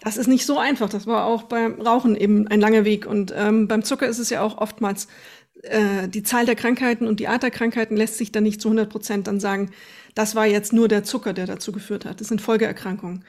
Das 0.00 0.16
ist 0.16 0.26
nicht 0.26 0.46
so 0.46 0.58
einfach. 0.58 0.88
Das 0.88 1.06
war 1.06 1.26
auch 1.26 1.44
beim 1.44 1.80
Rauchen 1.80 2.16
eben 2.16 2.48
ein 2.48 2.60
langer 2.60 2.84
Weg. 2.84 3.06
Und 3.06 3.32
ähm, 3.36 3.68
beim 3.68 3.82
Zucker 3.82 4.06
ist 4.06 4.18
es 4.18 4.30
ja 4.30 4.40
auch 4.40 4.58
oftmals 4.58 5.08
äh, 5.62 6.08
die 6.08 6.22
Zahl 6.22 6.46
der 6.46 6.54
Krankheiten 6.54 7.06
und 7.06 7.20
die 7.20 7.28
Art 7.28 7.42
der 7.42 7.50
Krankheiten 7.50 7.96
lässt 7.96 8.16
sich 8.16 8.32
dann 8.32 8.44
nicht 8.44 8.60
zu 8.60 8.68
100 8.68 8.88
Prozent 8.88 9.26
dann 9.26 9.40
sagen, 9.40 9.70
das 10.14 10.34
war 10.34 10.46
jetzt 10.46 10.72
nur 10.72 10.88
der 10.88 11.04
Zucker, 11.04 11.34
der 11.34 11.46
dazu 11.46 11.72
geführt 11.72 12.04
hat. 12.04 12.20
Das 12.20 12.28
sind 12.28 12.40
Folgeerkrankungen. 12.40 13.24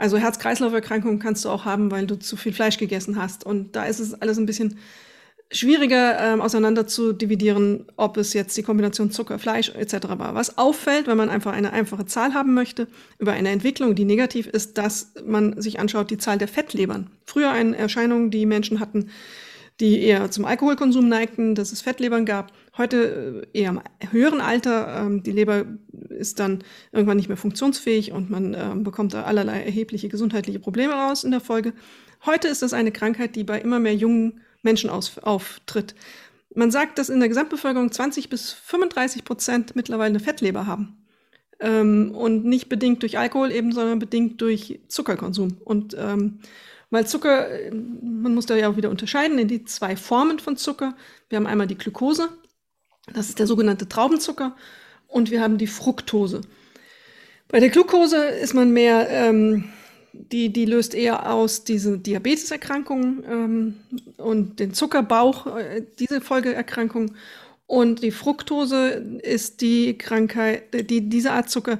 Also 0.00 0.16
Herz-Kreislauf-Erkrankungen 0.16 1.18
kannst 1.18 1.44
du 1.44 1.50
auch 1.50 1.66
haben, 1.66 1.90
weil 1.90 2.06
du 2.06 2.18
zu 2.18 2.38
viel 2.38 2.54
Fleisch 2.54 2.78
gegessen 2.78 3.20
hast. 3.20 3.44
Und 3.44 3.76
da 3.76 3.84
ist 3.84 4.00
es 4.00 4.14
alles 4.14 4.38
ein 4.38 4.46
bisschen 4.46 4.78
schwieriger 5.52 6.18
ähm, 6.18 6.40
auseinander 6.40 6.86
zu 6.86 7.12
dividieren, 7.12 7.84
ob 7.96 8.16
es 8.16 8.32
jetzt 8.32 8.56
die 8.56 8.62
Kombination 8.62 9.10
Zucker, 9.10 9.38
Fleisch 9.38 9.68
etc. 9.68 10.08
war. 10.16 10.34
Was 10.34 10.56
auffällt, 10.56 11.06
wenn 11.06 11.18
man 11.18 11.28
einfach 11.28 11.52
eine 11.52 11.74
einfache 11.74 12.06
Zahl 12.06 12.32
haben 12.32 12.54
möchte 12.54 12.88
über 13.18 13.32
eine 13.32 13.50
Entwicklung, 13.50 13.94
die 13.94 14.06
negativ 14.06 14.46
ist, 14.46 14.78
dass 14.78 15.12
man 15.26 15.60
sich 15.60 15.78
anschaut 15.80 16.10
die 16.10 16.16
Zahl 16.18 16.38
der 16.38 16.48
Fettlebern. 16.48 17.10
Früher 17.26 17.50
eine 17.50 17.76
Erscheinung, 17.76 18.30
die 18.30 18.46
Menschen 18.46 18.80
hatten, 18.80 19.10
die 19.80 20.00
eher 20.00 20.30
zum 20.30 20.46
Alkoholkonsum 20.46 21.08
neigten, 21.08 21.54
dass 21.54 21.72
es 21.72 21.82
Fettlebern 21.82 22.24
gab. 22.24 22.52
Heute 22.76 23.46
äh, 23.52 23.60
eher 23.60 23.70
im 23.70 23.80
höheren 24.10 24.40
Alter. 24.40 25.02
Ähm, 25.02 25.22
die 25.22 25.32
Leber 25.32 25.64
ist 26.08 26.38
dann 26.38 26.62
irgendwann 26.92 27.16
nicht 27.16 27.28
mehr 27.28 27.36
funktionsfähig 27.36 28.12
und 28.12 28.30
man 28.30 28.54
äh, 28.54 28.74
bekommt 28.76 29.14
da 29.14 29.24
allerlei 29.24 29.62
erhebliche 29.62 30.08
gesundheitliche 30.08 30.60
Probleme 30.60 30.92
raus 30.92 31.24
in 31.24 31.30
der 31.30 31.40
Folge. 31.40 31.72
Heute 32.24 32.48
ist 32.48 32.62
das 32.62 32.72
eine 32.72 32.92
Krankheit, 32.92 33.34
die 33.36 33.44
bei 33.44 33.60
immer 33.60 33.80
mehr 33.80 33.94
jungen 33.94 34.40
Menschen 34.62 34.90
auftritt. 34.90 35.94
Man 36.54 36.70
sagt, 36.70 36.98
dass 36.98 37.08
in 37.08 37.20
der 37.20 37.28
Gesamtbevölkerung 37.28 37.90
20 37.90 38.28
bis 38.28 38.52
35 38.52 39.24
Prozent 39.24 39.76
mittlerweile 39.76 40.10
eine 40.10 40.20
Fettleber 40.20 40.66
haben. 40.66 40.96
Ähm, 41.60 42.12
und 42.14 42.44
nicht 42.44 42.68
bedingt 42.68 43.02
durch 43.02 43.18
Alkohol 43.18 43.52
eben, 43.52 43.72
sondern 43.72 43.98
bedingt 43.98 44.40
durch 44.40 44.80
Zuckerkonsum. 44.88 45.58
Und 45.64 45.96
ähm, 45.98 46.40
weil 46.90 47.06
Zucker, 47.06 47.48
man 47.72 48.34
muss 48.34 48.46
da 48.46 48.56
ja 48.56 48.68
auch 48.68 48.76
wieder 48.76 48.90
unterscheiden 48.90 49.38
in 49.38 49.46
die 49.46 49.64
zwei 49.64 49.94
Formen 49.94 50.40
von 50.40 50.56
Zucker. 50.56 50.96
Wir 51.28 51.36
haben 51.36 51.46
einmal 51.46 51.68
die 51.68 51.78
Glucose, 51.78 52.28
das 53.12 53.28
ist 53.28 53.38
der 53.38 53.46
sogenannte 53.46 53.88
Traubenzucker, 53.88 54.56
und 55.08 55.30
wir 55.30 55.40
haben 55.40 55.58
die 55.58 55.66
Fructose. 55.66 56.42
Bei 57.48 57.58
der 57.58 57.70
Glucose 57.70 58.16
ist 58.16 58.54
man 58.54 58.70
mehr 58.70 59.08
ähm, 59.10 59.72
die, 60.12 60.52
die 60.52 60.64
löst 60.64 60.94
eher 60.94 61.30
aus 61.32 61.64
diese 61.64 61.98
Diabeteserkrankungen 61.98 63.24
ähm, 63.28 63.74
und 64.16 64.60
den 64.60 64.74
Zuckerbauch, 64.74 65.56
äh, 65.56 65.84
diese 65.98 66.20
Folgeerkrankung. 66.20 67.12
Und 67.66 68.02
die 68.02 68.10
Fructose 68.10 69.20
ist 69.22 69.60
die 69.60 69.96
Krankheit, 69.96 70.90
die, 70.90 71.08
diese 71.08 71.32
Art 71.32 71.50
Zucker, 71.50 71.78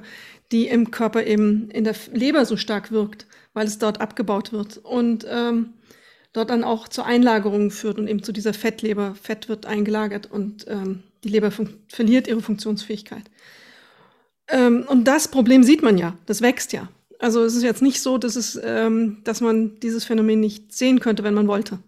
die 0.51 0.67
im 0.67 0.91
Körper 0.91 1.25
eben 1.25 1.69
in 1.71 1.83
der 1.83 1.95
Leber 2.13 2.45
so 2.45 2.55
stark 2.55 2.91
wirkt, 2.91 3.25
weil 3.53 3.67
es 3.67 3.77
dort 3.77 3.99
abgebaut 3.99 4.53
wird 4.53 4.77
und 4.77 5.25
ähm, 5.29 5.73
dort 6.33 6.49
dann 6.49 6.63
auch 6.63 6.87
zur 6.87 7.05
Einlagerung 7.05 7.71
führt 7.71 7.99
und 7.99 8.07
eben 8.07 8.23
zu 8.23 8.31
dieser 8.31 8.53
Fettleber. 8.53 9.15
Fett 9.15 9.49
wird 9.49 9.65
eingelagert 9.65 10.31
und 10.31 10.65
ähm, 10.69 11.03
die 11.23 11.29
Leber 11.29 11.51
verliert 11.87 12.27
ihre 12.27 12.41
Funktionsfähigkeit. 12.41 13.23
Ähm, 14.47 14.85
und 14.87 15.05
das 15.05 15.27
Problem 15.27 15.63
sieht 15.63 15.81
man 15.81 15.97
ja, 15.97 16.17
das 16.25 16.41
wächst 16.41 16.73
ja. 16.73 16.89
Also 17.19 17.43
es 17.43 17.55
ist 17.55 17.63
jetzt 17.63 17.81
nicht 17.81 18.01
so, 18.01 18.17
dass, 18.17 18.35
es, 18.35 18.59
ähm, 18.63 19.21
dass 19.23 19.41
man 19.41 19.79
dieses 19.79 20.03
Phänomen 20.03 20.39
nicht 20.39 20.73
sehen 20.73 20.99
könnte, 20.99 21.23
wenn 21.23 21.35
man 21.35 21.47
wollte. 21.47 21.79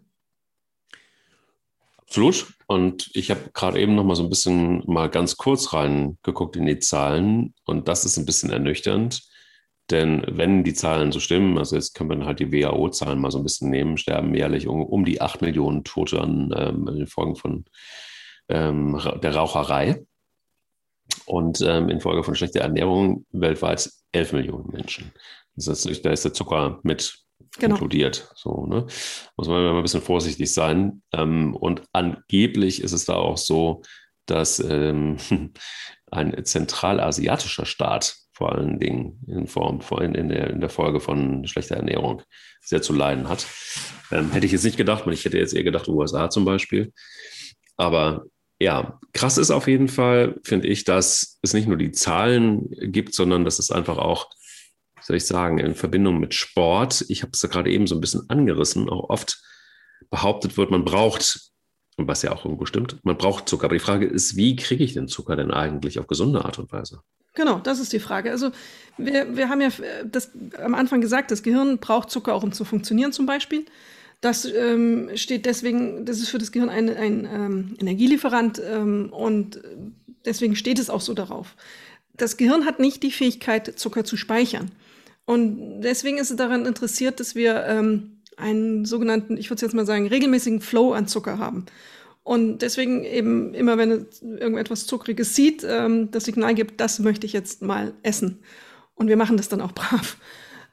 Absolut. 1.97 2.53
Und 2.67 3.09
ich 3.13 3.31
habe 3.31 3.49
gerade 3.53 3.79
eben 3.79 3.95
noch 3.95 4.03
mal 4.03 4.15
so 4.15 4.23
ein 4.23 4.29
bisschen 4.29 4.83
mal 4.85 5.09
ganz 5.09 5.35
kurz 5.35 5.73
reingeguckt 5.73 6.55
in 6.55 6.67
die 6.67 6.79
Zahlen 6.79 7.55
und 7.65 7.87
das 7.87 8.05
ist 8.05 8.17
ein 8.17 8.25
bisschen 8.25 8.51
ernüchternd. 8.51 9.23
Denn 9.89 10.23
wenn 10.27 10.63
die 10.63 10.73
Zahlen 10.73 11.11
so 11.11 11.19
stimmen, 11.19 11.57
also 11.57 11.75
jetzt 11.75 11.93
können 11.93 12.09
wir 12.09 12.25
halt 12.25 12.39
die 12.39 12.51
WHO-Zahlen 12.51 13.19
mal 13.19 13.31
so 13.31 13.39
ein 13.39 13.43
bisschen 13.43 13.69
nehmen, 13.69 13.97
sterben 13.97 14.33
jährlich 14.33 14.67
um, 14.67 14.83
um 14.83 15.03
die 15.03 15.21
8 15.21 15.41
Millionen 15.41 15.83
Tote 15.83 16.21
an 16.21 16.53
ähm, 16.55 16.85
den 16.85 17.07
Folgen 17.07 17.35
von 17.35 17.65
ähm, 18.49 18.99
der 19.21 19.35
Raucherei. 19.35 20.05
Und 21.25 21.61
ähm, 21.61 21.89
infolge 21.89 22.23
von 22.23 22.35
schlechter 22.35 22.61
Ernährung 22.61 23.25
weltweit 23.31 23.89
11 24.11 24.33
Millionen 24.33 24.69
Menschen. 24.71 25.11
Das 25.55 25.85
ist, 25.85 26.05
da 26.05 26.11
ist 26.11 26.25
der 26.25 26.33
Zucker 26.33 26.79
mit 26.83 27.23
genau. 27.59 27.75
inkludiert. 27.75 28.31
So, 28.35 28.65
ne? 28.65 28.85
Muss 29.37 29.47
man 29.47 29.59
immer 29.59 29.77
ein 29.77 29.83
bisschen 29.83 30.01
vorsichtig 30.01 30.53
sein. 30.53 31.01
Ähm, 31.13 31.55
und 31.55 31.83
angeblich 31.93 32.81
ist 32.81 32.93
es 32.93 33.05
da 33.05 33.15
auch 33.15 33.37
so, 33.37 33.81
dass 34.25 34.59
ähm, 34.59 35.17
ein 36.11 36.45
zentralasiatischer 36.45 37.65
Staat 37.65 38.15
vor 38.33 38.51
allen 38.51 38.79
Dingen 38.79 39.19
in 39.27 39.47
Form 39.47 39.79
in, 40.01 40.15
in, 40.15 40.29
der, 40.29 40.49
in 40.49 40.59
der 40.59 40.69
Folge 40.69 40.99
von 40.99 41.45
schlechter 41.45 41.75
Ernährung 41.75 42.23
sehr 42.61 42.81
zu 42.81 42.93
leiden 42.93 43.29
hat. 43.29 43.45
Ähm, 44.11 44.31
hätte 44.31 44.47
ich 44.47 44.51
jetzt 44.51 44.63
nicht 44.63 44.77
gedacht, 44.77 45.05
ich 45.07 45.23
hätte 45.23 45.37
jetzt 45.37 45.53
eher 45.53 45.63
gedacht, 45.63 45.87
USA 45.87 46.29
zum 46.29 46.43
Beispiel. 46.43 46.91
Aber 47.77 48.25
ja, 48.63 48.99
krass 49.11 49.37
ist 49.37 49.51
auf 49.51 49.67
jeden 49.67 49.89
Fall, 49.89 50.39
finde 50.43 50.67
ich, 50.67 50.85
dass 50.85 51.37
es 51.41 51.53
nicht 51.53 51.67
nur 51.67 51.77
die 51.77 51.91
Zahlen 51.91 52.69
gibt, 52.71 53.13
sondern 53.13 53.43
dass 53.43 53.59
es 53.59 53.71
einfach 53.71 53.97
auch, 53.97 54.29
soll 55.01 55.17
ich 55.17 55.25
sagen, 55.25 55.57
in 55.59 55.75
Verbindung 55.75 56.19
mit 56.19 56.33
Sport, 56.33 57.05
ich 57.09 57.21
habe 57.21 57.31
es 57.33 57.41
ja 57.41 57.49
gerade 57.49 57.69
eben 57.69 57.87
so 57.87 57.95
ein 57.95 58.01
bisschen 58.01 58.29
angerissen, 58.29 58.89
auch 58.89 59.09
oft 59.09 59.41
behauptet 60.09 60.57
wird, 60.57 60.71
man 60.71 60.85
braucht, 60.85 61.51
was 61.97 62.21
ja 62.21 62.31
auch 62.31 62.45
irgendwo 62.45 62.65
stimmt, 62.65 62.97
man 63.03 63.17
braucht 63.17 63.49
Zucker. 63.49 63.65
Aber 63.65 63.75
die 63.75 63.79
Frage 63.79 64.05
ist, 64.05 64.37
wie 64.37 64.55
kriege 64.55 64.83
ich 64.83 64.93
den 64.93 65.07
Zucker 65.07 65.35
denn 65.35 65.51
eigentlich 65.51 65.99
auf 65.99 66.07
gesunde 66.07 66.45
Art 66.45 66.57
und 66.57 66.71
Weise? 66.71 67.01
Genau, 67.35 67.59
das 67.59 67.79
ist 67.79 67.91
die 67.91 67.99
Frage. 67.99 68.31
Also 68.31 68.51
wir, 68.97 69.35
wir 69.35 69.49
haben 69.49 69.59
ja 69.59 69.69
das 70.05 70.31
am 70.57 70.75
Anfang 70.75 71.01
gesagt, 71.01 71.31
das 71.31 71.43
Gehirn 71.43 71.79
braucht 71.79 72.09
Zucker 72.09 72.33
auch, 72.33 72.43
um 72.43 72.51
zu 72.51 72.63
funktionieren 72.63 73.11
zum 73.11 73.25
Beispiel. 73.25 73.65
Das 74.23 74.45
ähm, 74.45 75.09
steht 75.15 75.45
deswegen, 75.45 76.05
das 76.05 76.19
ist 76.19 76.29
für 76.29 76.37
das 76.37 76.53
Gehirn 76.53 76.69
ein, 76.69 76.89
ein 76.89 77.27
ähm, 77.29 77.75
Energielieferant 77.77 78.61
ähm, 78.65 79.11
und 79.11 79.59
deswegen 80.23 80.55
steht 80.55 80.79
es 80.79 80.89
auch 80.89 81.01
so 81.01 81.13
darauf. 81.13 81.57
Das 82.15 82.37
Gehirn 82.37 82.65
hat 82.65 82.79
nicht 82.79 83.03
die 83.03 83.11
Fähigkeit, 83.11 83.77
Zucker 83.77 84.05
zu 84.05 84.15
speichern. 84.15 84.71
Und 85.25 85.81
deswegen 85.81 86.19
ist 86.19 86.31
es 86.31 86.37
daran 86.37 86.65
interessiert, 86.65 87.19
dass 87.19 87.35
wir 87.35 87.65
ähm, 87.65 88.21
einen 88.37 88.85
sogenannten, 88.85 89.35
ich 89.35 89.49
würde 89.49 89.61
jetzt 89.61 89.75
mal 89.75 89.85
sagen, 89.85 90.07
regelmäßigen 90.07 90.61
Flow 90.61 90.93
an 90.93 91.09
Zucker 91.09 91.37
haben. 91.37 91.65
Und 92.23 92.59
deswegen 92.59 93.03
eben 93.03 93.53
immer, 93.53 93.77
wenn 93.77 93.91
es 93.91 94.21
irgendetwas 94.21 94.87
Zuckriges 94.87 95.35
sieht, 95.35 95.65
ähm, 95.67 96.11
das 96.11 96.23
Signal 96.23 96.55
gibt, 96.55 96.79
das 96.79 96.99
möchte 96.99 97.25
ich 97.25 97.33
jetzt 97.33 97.61
mal 97.61 97.93
essen. 98.03 98.39
Und 98.95 99.09
wir 99.09 99.17
machen 99.17 99.35
das 99.35 99.49
dann 99.49 99.59
auch 99.59 99.73
brav. 99.73 100.15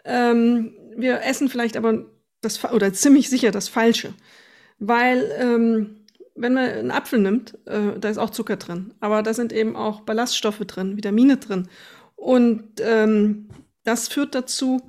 Ähm, 0.05 0.73
wir 0.97 1.25
essen 1.25 1.49
vielleicht 1.49 1.77
aber 1.77 2.05
das, 2.41 2.63
oder 2.65 2.93
ziemlich 2.93 3.29
sicher 3.29 3.51
das 3.51 3.69
Falsche. 3.69 4.15
Weil, 4.79 5.31
ähm, 5.39 5.97
wenn 6.35 6.55
man 6.55 6.65
einen 6.71 6.91
Apfel 6.91 7.19
nimmt, 7.19 7.59
äh, 7.67 7.99
da 7.99 8.09
ist 8.09 8.19
auch 8.19 8.31
Zucker 8.31 8.57
drin, 8.57 8.95
aber 9.01 9.23
da 9.23 9.35
sind 9.35 9.53
eben 9.53 9.77
auch 9.77 10.01
Ballaststoffe 10.01 10.61
drin, 10.61 10.97
Vitamine 10.97 11.37
drin. 11.37 11.69
Und 12.17 12.81
ähm, 12.81 13.49
das 13.85 14.09
führt 14.09 14.35
dazu 14.35 14.81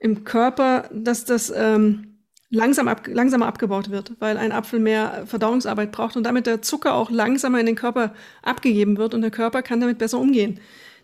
im 0.00 0.24
Körper, 0.24 0.88
dass 0.92 1.24
das 1.24 1.52
ähm, 1.54 2.18
langsam 2.50 2.88
ab, 2.88 3.06
langsamer 3.06 3.46
abgebaut 3.46 3.90
wird, 3.90 4.12
weil 4.20 4.36
ein 4.36 4.52
Apfel 4.52 4.80
mehr 4.80 5.24
Verdauungsarbeit 5.26 5.92
braucht 5.92 6.16
und 6.16 6.24
damit 6.24 6.46
der 6.46 6.62
Zucker 6.62 6.94
auch 6.94 7.10
langsamer 7.10 7.60
in 7.60 7.66
den 7.66 7.74
Körper 7.74 8.14
abgegeben 8.42 8.96
wird 8.96 9.14
und 9.14 9.22
der 9.22 9.30
Körper 9.30 9.62
kann 9.62 9.80
damit 9.80 9.98
besser 9.98 10.18
umgehen. 10.18 10.60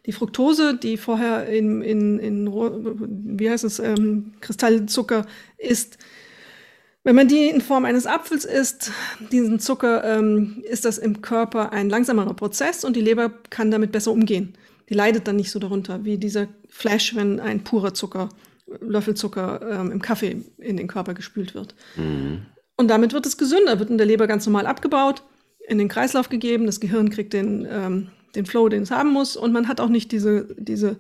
Die 0.07 0.13
Fructose, 0.13 0.77
die 0.77 0.97
vorher 0.97 1.47
in, 1.47 1.81
in, 1.83 2.19
in 2.19 2.47
wie 3.39 3.49
heißt 3.49 3.65
es, 3.65 3.79
ähm, 3.79 4.35
Kristallzucker 4.41 5.27
ist, 5.57 5.99
wenn 7.05 7.17
man 7.17 7.29
die 7.29 7.49
in 7.49 7.61
Form 7.61 7.85
eines 7.85 8.07
Apfels 8.07 8.47
isst, 8.47 8.91
diesen 9.31 9.61
Zucker, 9.61 10.05
ähm, 10.05 10.63
ist 10.65 10.87
das 10.87 10.97
im 10.97 11.21
Körper 11.21 11.71
ein 11.73 11.91
langsamerer 11.91 12.33
Prozess 12.33 12.83
und 12.83 12.97
die 12.97 13.03
Leber 13.03 13.31
kann 13.51 13.71
damit 13.71 13.93
besser 13.93 14.11
umgehen. 14.11 14.55
Die 14.89 14.95
leidet 14.95 15.29
dann 15.29 15.37
nicht 15.37 15.51
so 15.51 15.59
darunter 15.59 16.05
wie 16.05 16.17
dieser 16.17 16.49
Flash, 16.69 17.15
wenn 17.15 17.41
ein 17.41 17.63
purer 17.63 17.93
Zucker, 17.93 18.31
Löffelzucker 18.81 19.61
ähm, 19.71 19.93
im 19.93 20.01
Kaffee 20.01 20.43
in 20.59 20.79
den 20.79 20.89
Körper 20.89 21.13
gespült 21.13 21.55
wird. 21.55 21.75
Mhm. 21.97 22.47
Und 22.77 22.89
damit 22.89 23.13
wird 23.13 23.27
es 23.27 23.37
gesünder, 23.37 23.79
wird 23.79 23.91
in 23.91 23.99
der 23.99 24.07
Leber 24.07 24.27
ganz 24.27 24.47
normal 24.47 24.67
abgebaut, 24.67 25.23
in 25.69 25.79
den 25.79 25.89
Kreislauf 25.89 26.29
gegeben, 26.29 26.67
das 26.67 26.81
Gehirn 26.81 27.11
kriegt 27.11 27.35
den, 27.35 27.67
ähm, 27.71 28.09
den 28.35 28.47
Flow, 28.47 28.69
den 28.69 28.83
es 28.83 28.91
haben 28.91 29.13
muss. 29.13 29.37
Und 29.37 29.53
man 29.53 29.69
hat 29.69 29.81
auch 29.81 29.89
nicht 29.89 30.13
diese, 30.13 30.49
diese 30.57 30.97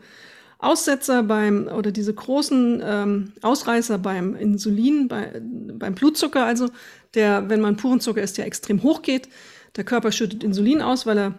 Aussetzer 0.58 1.22
beim 1.22 1.68
oder 1.68 1.92
diese 1.92 2.14
großen 2.14 2.82
ähm, 2.84 3.32
Ausreißer 3.42 3.98
beim 3.98 4.34
Insulin, 4.34 5.08
bei, 5.08 5.40
beim 5.40 5.94
Blutzucker, 5.94 6.44
also 6.44 6.68
der, 7.14 7.48
wenn 7.48 7.60
man 7.60 7.76
puren 7.76 8.00
Zucker 8.00 8.22
isst, 8.22 8.38
ja 8.38 8.44
extrem 8.44 8.82
hoch 8.82 9.02
geht. 9.02 9.28
Der 9.76 9.84
Körper 9.84 10.12
schüttet 10.12 10.44
Insulin 10.44 10.80
aus, 10.80 11.06
weil 11.06 11.18
er 11.18 11.34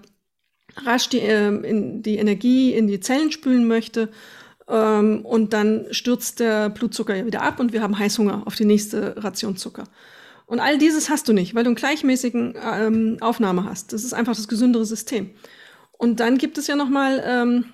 rasch 0.86 1.10
die, 1.10 1.20
äh, 1.20 1.48
in, 1.48 2.04
die 2.04 2.18
Energie 2.18 2.74
in 2.74 2.88
die 2.88 3.00
Zellen 3.00 3.32
spülen 3.32 3.68
möchte. 3.68 4.10
Ähm, 4.68 5.26
und 5.26 5.54
dann 5.54 5.88
stürzt 5.92 6.40
der 6.40 6.70
Blutzucker 6.70 7.16
ja 7.16 7.26
wieder 7.26 7.42
ab 7.42 7.60
und 7.60 7.74
wir 7.74 7.82
haben 7.82 7.98
Heißhunger 7.98 8.44
auf 8.46 8.56
die 8.56 8.66
nächste 8.66 9.24
Ration 9.24 9.58
Zucker. 9.58 9.86
Und 10.48 10.60
all 10.60 10.78
dieses 10.78 11.10
hast 11.10 11.28
du 11.28 11.34
nicht, 11.34 11.56
weil 11.56 11.64
du 11.64 11.70
einen 11.70 11.76
gleichmäßigen 11.76 12.56
ähm, 12.62 13.18
Aufnahme 13.22 13.64
hast. 13.66 13.94
Das 13.94 14.04
ist 14.04 14.14
einfach 14.14 14.36
das 14.36 14.48
gesündere 14.48 14.86
System. 14.86 15.32
Und 15.98 16.20
dann 16.20 16.38
gibt 16.38 16.58
es 16.58 16.68
ja 16.68 16.76
noch 16.76 16.90
mal, 16.90 17.24
ähm, 17.26 17.66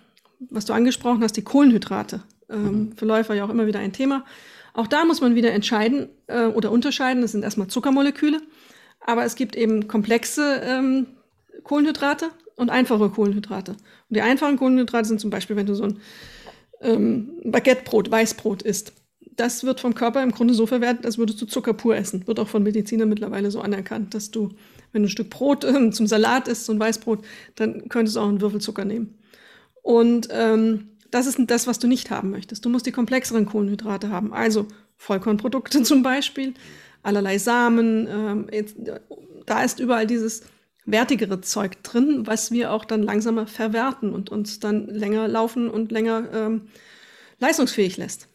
was 0.50 0.66
du 0.66 0.74
angesprochen 0.74 1.24
hast, 1.24 1.38
die 1.38 1.44
Kohlenhydrate. 1.44 2.22
Ähm, 2.50 2.94
für 2.96 3.06
Läufer 3.06 3.34
ja 3.34 3.46
auch 3.46 3.50
immer 3.50 3.68
wieder 3.68 3.80
ein 3.80 3.94
Thema. 3.94 4.26
Auch 4.74 4.88
da 4.88 5.06
muss 5.06 5.22
man 5.22 5.36
wieder 5.36 5.52
entscheiden 5.52 6.10
äh, 6.28 6.46
oder 6.46 6.72
unterscheiden. 6.72 7.22
Das 7.22 7.32
sind 7.32 7.44
erstmal 7.44 7.68
Zuckermoleküle, 7.68 8.42
aber 9.02 9.26
es 9.26 9.36
gibt 9.36 9.56
eben 9.56 9.88
komplexe 9.88 10.62
ähm, 10.64 11.08
Kohlenhydrate 11.64 12.30
und 12.56 12.70
einfache 12.70 13.10
Kohlenhydrate. 13.10 13.72
Und 13.72 14.16
die 14.16 14.22
einfachen 14.22 14.58
Kohlenhydrate 14.58 15.08
sind 15.08 15.20
zum 15.20 15.30
Beispiel, 15.30 15.56
wenn 15.56 15.66
du 15.66 15.76
so 15.76 15.84
ein 15.84 16.00
ähm, 16.82 17.32
Baguettebrot, 17.44 18.10
Weißbrot 18.10 18.62
isst 18.62 18.94
das 19.36 19.64
wird 19.64 19.80
vom 19.80 19.96
Körper 19.96 20.22
im 20.24 20.32
Grunde 20.32 20.54
so 20.54 20.66
verwertet, 20.66 21.06
als 21.06 21.18
würdest 21.18 21.42
du 21.42 21.46
Zucker 21.46 21.74
pur 21.74 21.96
essen. 21.96 22.28
Wird 22.28 22.40
auch 22.40 22.48
von 22.48 22.64
Medizinern 22.64 23.10
mittlerweile 23.10 23.52
so 23.52 23.62
anerkannt, 23.62 24.14
dass 24.14 24.32
du, 24.32 24.50
wenn 24.92 25.04
du 25.04 25.08
ein 25.08 25.12
Stück 25.12 25.30
Brot 25.30 25.64
äh, 25.64 25.92
zum 25.92 26.08
Salat 26.08 26.48
isst, 26.48 26.66
so 26.66 26.74
ein 26.74 26.80
Weißbrot, 26.80 27.24
dann 27.56 27.90
könntest 27.90 28.16
du 28.16 28.22
auch 28.22 28.28
einen 28.28 28.42
Würfel 28.42 28.62
Zucker 28.62 28.86
nehmen. 28.86 29.18
Und 29.82 30.28
ähm, 30.32 30.90
das 31.12 31.28
ist 31.28 31.40
das, 31.48 31.68
was 31.68 31.80
du 31.80 31.88
nicht 31.88 32.10
haben 32.10 32.32
möchtest. 32.32 32.64
Du 32.66 32.70
musst 32.70 32.86
die 32.86 32.92
komplexeren 32.92 33.46
Kohlenhydrate 33.46 34.10
haben. 34.10 34.34
Also 34.34 34.68
Vollkornprodukte 34.98 35.84
zum 35.84 36.04
Beispiel, 36.04 36.54
allerlei 37.04 37.38
Samen. 37.38 38.08
Ähm, 38.08 38.48
jetzt, 38.52 38.78
da 39.46 39.64
ist 39.64 39.80
überall 39.80 40.08
dieses 40.08 40.44
wertigere 40.86 41.42
Zeug 41.42 41.84
drin, 41.84 42.26
was 42.26 42.52
wir 42.52 42.72
auch 42.72 42.86
dann 42.86 43.04
langsamer 43.04 43.48
verwerten 43.48 44.14
und 44.14 44.30
uns 44.30 44.60
dann 44.60 44.88
länger 44.88 45.28
laufen 45.28 45.70
und 45.70 45.92
länger 45.92 46.30
ähm, 46.34 46.68
leistungsfähig 47.40 47.98
lässt. 47.98 48.28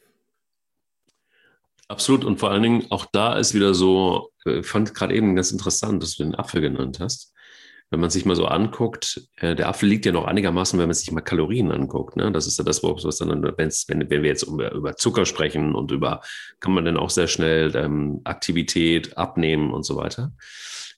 Absolut. 1.89 2.25
Und 2.25 2.39
vor 2.39 2.51
allen 2.51 2.63
Dingen 2.63 2.87
auch 2.91 3.07
da 3.07 3.39
ist 3.39 3.55
wieder 3.55 3.75
so, 3.75 4.33
äh, 4.36 4.36
fand 4.63 4.95
gerade 4.95 5.15
eben 5.15 5.37
ganz 5.37 5.53
interessant, 5.53 6.03
dass 6.03 6.17
du 6.17 6.25
den 6.25 6.35
Apfel 6.35 6.61
genannt 6.61 7.01
hast. 7.01 7.33
Wenn 7.91 8.01
man 8.01 8.11
sich 8.11 8.25
mal 8.25 8.35
so 8.35 8.47
anguckt, 8.47 9.29
äh, 9.37 9.55
der 9.55 9.69
Apfel 9.69 9.89
liegt 9.89 10.07
ja 10.07 10.13
noch 10.13 10.25
einigermaßen, 10.25 10.79
wenn 10.79 10.89
man 10.89 10.95
sich 10.95 11.13
mal 11.13 11.21
Kalorien 11.21 11.71
anguckt. 11.71 12.17
Ne? 12.17 12.33
Das 12.33 12.47
ist 12.49 12.59
ja 12.59 12.65
das, 12.65 12.83
was 12.83 13.17
dann, 13.19 13.43
wenn, 13.43 13.71
wenn 13.89 14.11
wir 14.11 14.29
jetzt 14.29 14.43
über, 14.43 14.73
über 14.73 14.97
Zucker 14.97 15.25
sprechen 15.25 15.75
und 15.75 15.93
über, 15.93 16.21
kann 16.59 16.73
man 16.73 16.85
dann 16.85 16.97
auch 16.97 17.11
sehr 17.11 17.29
schnell 17.29 17.75
ähm, 17.77 18.23
Aktivität 18.25 19.17
abnehmen 19.17 19.73
und 19.73 19.85
so 19.85 19.97
weiter. 19.97 20.33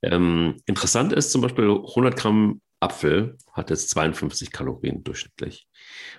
Ähm, 0.03 0.57
interessant 0.65 1.13
ist 1.13 1.31
zum 1.31 1.43
Beispiel 1.43 1.65
100 1.69 2.17
Gramm 2.17 2.61
Apfel 2.81 3.37
hat 3.53 3.71
jetzt 3.71 3.91
52 3.91 4.53
Kalorien 4.53 5.03
durchschnittlich. 5.03 5.69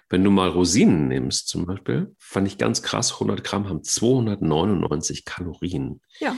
Wenn 0.10 0.24
du 0.24 0.30
mal 0.32 0.50
Rosinen 0.50 1.08
nimmst 1.08 1.48
zum 1.48 1.66
Beispiel, 1.66 2.14
fand 2.18 2.48
ich 2.48 2.58
ganz 2.58 2.84
krass, 2.84 3.14
100 3.14 3.44
Gramm 3.44 3.70
haben 3.70 3.84
299 3.84 5.24
Kalorien. 5.24 6.02
Ja. 6.20 6.36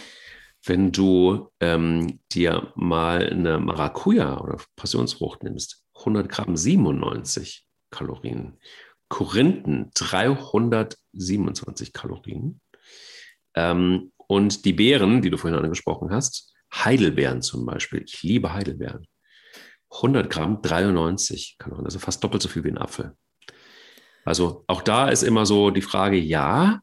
Wenn 0.63 0.91
du 0.91 1.49
ähm, 1.59 2.19
dir 2.31 2.71
mal 2.75 3.27
eine 3.29 3.59
Maracuja 3.59 4.39
oder 4.39 4.57
Passionsfrucht 4.75 5.43
nimmst, 5.43 5.83
100 5.97 6.29
Gramm 6.29 6.55
97 6.55 7.65
Kalorien. 7.89 8.59
Korinthen 9.09 9.89
327 9.93 11.93
Kalorien. 11.93 12.61
Ähm, 13.55 14.11
und 14.27 14.65
die 14.65 14.73
Beeren, 14.73 15.21
die 15.21 15.29
du 15.29 15.37
vorhin 15.37 15.59
angesprochen 15.59 16.11
hast, 16.11 16.53
Heidelbeeren 16.73 17.41
zum 17.41 17.65
Beispiel. 17.65 18.03
Ich 18.05 18.23
liebe 18.23 18.53
Heidelbeeren. 18.53 19.05
100 19.89 20.29
Gramm 20.29 20.61
93 20.61 21.57
Kalorien, 21.57 21.85
also 21.85 21.99
fast 21.99 22.23
doppelt 22.23 22.41
so 22.41 22.47
viel 22.47 22.63
wie 22.63 22.69
ein 22.69 22.77
Apfel. 22.77 23.17
Also 24.23 24.63
auch 24.67 24.81
da 24.81 25.09
ist 25.09 25.23
immer 25.23 25.45
so 25.45 25.71
die 25.71 25.81
Frage, 25.81 26.17
ja, 26.17 26.79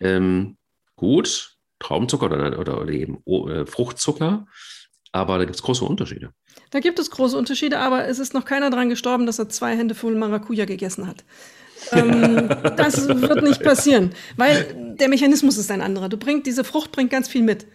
ähm, 0.00 0.56
gut, 0.96 1.59
Traubenzucker 1.80 2.26
oder, 2.26 2.58
oder, 2.58 2.80
oder 2.80 2.92
eben 2.92 3.22
äh, 3.26 3.66
Fruchtzucker, 3.66 4.46
aber 5.12 5.38
da 5.38 5.44
gibt 5.44 5.56
es 5.56 5.62
große 5.62 5.84
Unterschiede. 5.84 6.32
Da 6.70 6.78
gibt 6.78 6.98
es 6.98 7.10
große 7.10 7.36
Unterschiede, 7.36 7.78
aber 7.78 8.06
es 8.06 8.20
ist 8.20 8.32
noch 8.32 8.44
keiner 8.44 8.70
dran 8.70 8.88
gestorben, 8.88 9.26
dass 9.26 9.38
er 9.38 9.48
zwei 9.48 9.76
Hände 9.76 9.94
voll 9.94 10.14
Maracuja 10.14 10.66
gegessen 10.66 11.06
hat. 11.06 11.24
ähm, 11.92 12.48
das 12.76 13.08
wird 13.08 13.42
nicht 13.42 13.62
passieren, 13.62 14.10
weil 14.36 14.94
der 14.98 15.08
Mechanismus 15.08 15.58
ist 15.58 15.70
ein 15.70 15.80
anderer. 15.80 16.08
Du 16.08 16.16
bringst, 16.16 16.46
diese 16.46 16.62
Frucht 16.62 16.92
bringt 16.92 17.10
ganz 17.10 17.28
viel 17.28 17.42
mit. 17.42 17.66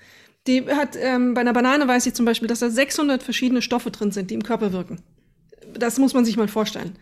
Die 0.47 0.63
hat, 0.69 0.95
ähm, 0.95 1.33
bei 1.33 1.41
einer 1.41 1.53
Banane 1.53 1.87
weiß 1.87 2.05
ich 2.05 2.13
zum 2.13 2.25
Beispiel, 2.25 2.47
dass 2.47 2.59
da 2.59 2.69
600 2.69 3.23
verschiedene 3.23 3.61
Stoffe 3.61 3.89
drin 3.91 4.11
sind, 4.11 4.29
die 4.29 4.35
im 4.35 4.43
Körper 4.43 4.71
wirken. 4.71 5.01
Das 5.73 5.97
muss 5.97 6.13
man 6.13 6.23
sich 6.23 6.37
mal 6.37 6.47
vorstellen. 6.47 6.95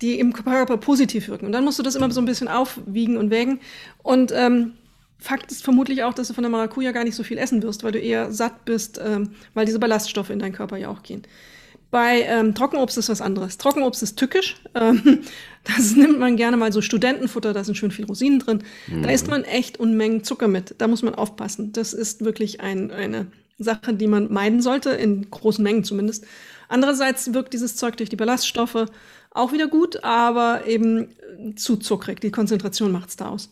Die 0.00 0.18
im 0.18 0.32
Körper 0.32 0.76
positiv 0.76 1.28
wirken. 1.28 1.46
Und 1.46 1.52
dann 1.52 1.64
musst 1.64 1.78
du 1.78 1.82
das 1.82 1.96
immer 1.96 2.10
so 2.10 2.20
ein 2.20 2.24
bisschen 2.24 2.48
aufwiegen 2.48 3.16
und 3.16 3.30
wägen. 3.30 3.60
Und 4.02 4.32
ähm, 4.32 4.74
Fakt 5.24 5.50
ist 5.50 5.64
vermutlich 5.64 6.02
auch, 6.02 6.12
dass 6.12 6.28
du 6.28 6.34
von 6.34 6.42
der 6.42 6.50
Maracuja 6.50 6.92
gar 6.92 7.02
nicht 7.02 7.14
so 7.14 7.22
viel 7.22 7.38
essen 7.38 7.62
wirst, 7.62 7.82
weil 7.82 7.92
du 7.92 7.98
eher 7.98 8.30
satt 8.30 8.66
bist, 8.66 9.00
ähm, 9.02 9.30
weil 9.54 9.64
diese 9.64 9.78
Ballaststoffe 9.78 10.28
in 10.28 10.38
deinen 10.38 10.52
Körper 10.52 10.76
ja 10.76 10.90
auch 10.90 11.02
gehen. 11.02 11.22
Bei 11.90 12.20
ähm, 12.28 12.54
Trockenobst 12.54 12.98
ist 12.98 13.08
was 13.08 13.22
anderes. 13.22 13.56
Trockenobst 13.56 14.02
ist 14.02 14.18
tückisch. 14.18 14.56
Ähm, 14.74 15.20
das 15.64 15.96
nimmt 15.96 16.18
man 16.18 16.36
gerne 16.36 16.58
mal 16.58 16.72
so 16.72 16.82
Studentenfutter, 16.82 17.54
da 17.54 17.64
sind 17.64 17.74
schön 17.74 17.90
viel 17.90 18.04
Rosinen 18.04 18.38
drin. 18.38 18.64
Mhm. 18.86 19.02
Da 19.02 19.08
isst 19.08 19.28
man 19.28 19.44
echt 19.44 19.80
Unmengen 19.80 20.24
Zucker 20.24 20.46
mit. 20.46 20.74
Da 20.76 20.88
muss 20.88 21.02
man 21.02 21.14
aufpassen. 21.14 21.72
Das 21.72 21.94
ist 21.94 22.22
wirklich 22.22 22.60
ein, 22.60 22.90
eine 22.90 23.28
Sache, 23.58 23.94
die 23.94 24.08
man 24.08 24.30
meiden 24.30 24.60
sollte, 24.60 24.90
in 24.90 25.30
großen 25.30 25.64
Mengen 25.64 25.84
zumindest. 25.84 26.26
Andererseits 26.68 27.32
wirkt 27.32 27.54
dieses 27.54 27.76
Zeug 27.76 27.96
durch 27.96 28.10
die 28.10 28.16
Ballaststoffe 28.16 28.84
auch 29.30 29.52
wieder 29.52 29.68
gut, 29.68 30.04
aber 30.04 30.66
eben 30.66 31.08
zu 31.56 31.78
zuckrig. 31.78 32.20
Die 32.20 32.30
Konzentration 32.30 32.92
macht 32.92 33.08
es 33.08 33.16
da 33.16 33.30
aus. 33.30 33.48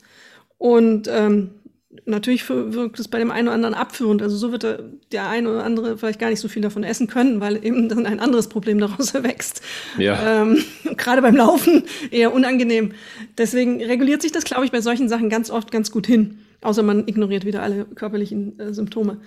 Und 0.59 1.09
ähm, 1.09 1.51
natürlich 2.05 2.49
wirkt 2.49 2.99
es 2.99 3.09
bei 3.09 3.19
dem 3.19 3.31
einen 3.31 3.49
oder 3.49 3.55
anderen 3.55 3.75
abführend. 3.75 4.23
Also 4.23 4.37
so 4.37 4.53
wird 4.53 4.63
der, 4.63 4.81
der 5.13 5.29
eine 5.29 5.51
oder 5.51 5.65
andere 5.65 5.97
vielleicht 5.97 6.19
gar 6.19 6.31
nicht 6.31 6.41
so 6.41 6.49
viel 6.49 6.63
davon 6.63 6.85
essen 6.85 7.07
können, 7.07 7.41
weil 7.41 7.65
eben 7.65 7.89
dann 7.89 8.07
ein 8.07 8.21
anderes 8.21 8.49
Problem 8.49 8.79
daraus 8.79 9.15
erwächst. 9.15 9.63
Ja. 9.99 10.43
Ähm, 10.43 10.65
gerade 10.97 11.23
beim 11.23 11.37
Laufen 11.37 11.85
eher 12.11 12.33
unangenehm. 12.33 12.93
Deswegen 13.39 13.83
reguliert 13.83 14.23
sich 14.23 14.33
das, 14.33 14.45
glaube 14.45 14.65
ich, 14.65 14.73
bei 14.73 14.81
solchen 14.81 15.09
Sachen 15.09 15.29
ganz 15.29 15.51
oft 15.51 15.71
ganz 15.71 15.91
gut 15.91 16.07
hin. 16.07 16.39
Außer 16.61 16.83
man 16.83 17.07
ignoriert 17.09 17.45
wieder 17.45 17.63
alle 17.63 17.85
körperlichen 17.85 18.59
äh, 18.59 18.75
Symptome. 18.75 19.19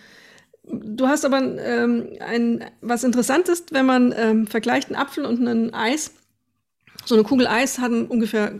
Du 0.68 1.08
hast 1.08 1.26
aber 1.26 1.42
ähm, 1.42 2.08
ein, 2.20 2.66
was 2.82 3.04
interessant 3.04 3.50
ist, 3.50 3.72
wenn 3.72 3.86
man 3.86 4.14
ähm, 4.18 4.48
vergleicht 4.48 4.88
einen 4.90 4.96
Apfel 4.96 5.26
und 5.26 5.46
einen 5.46 5.74
Eis. 5.74 6.12
So 7.06 7.14
eine 7.14 7.24
Kugel 7.24 7.46
Eis 7.46 7.78
hat 7.78 7.92
ungefähr 7.92 8.60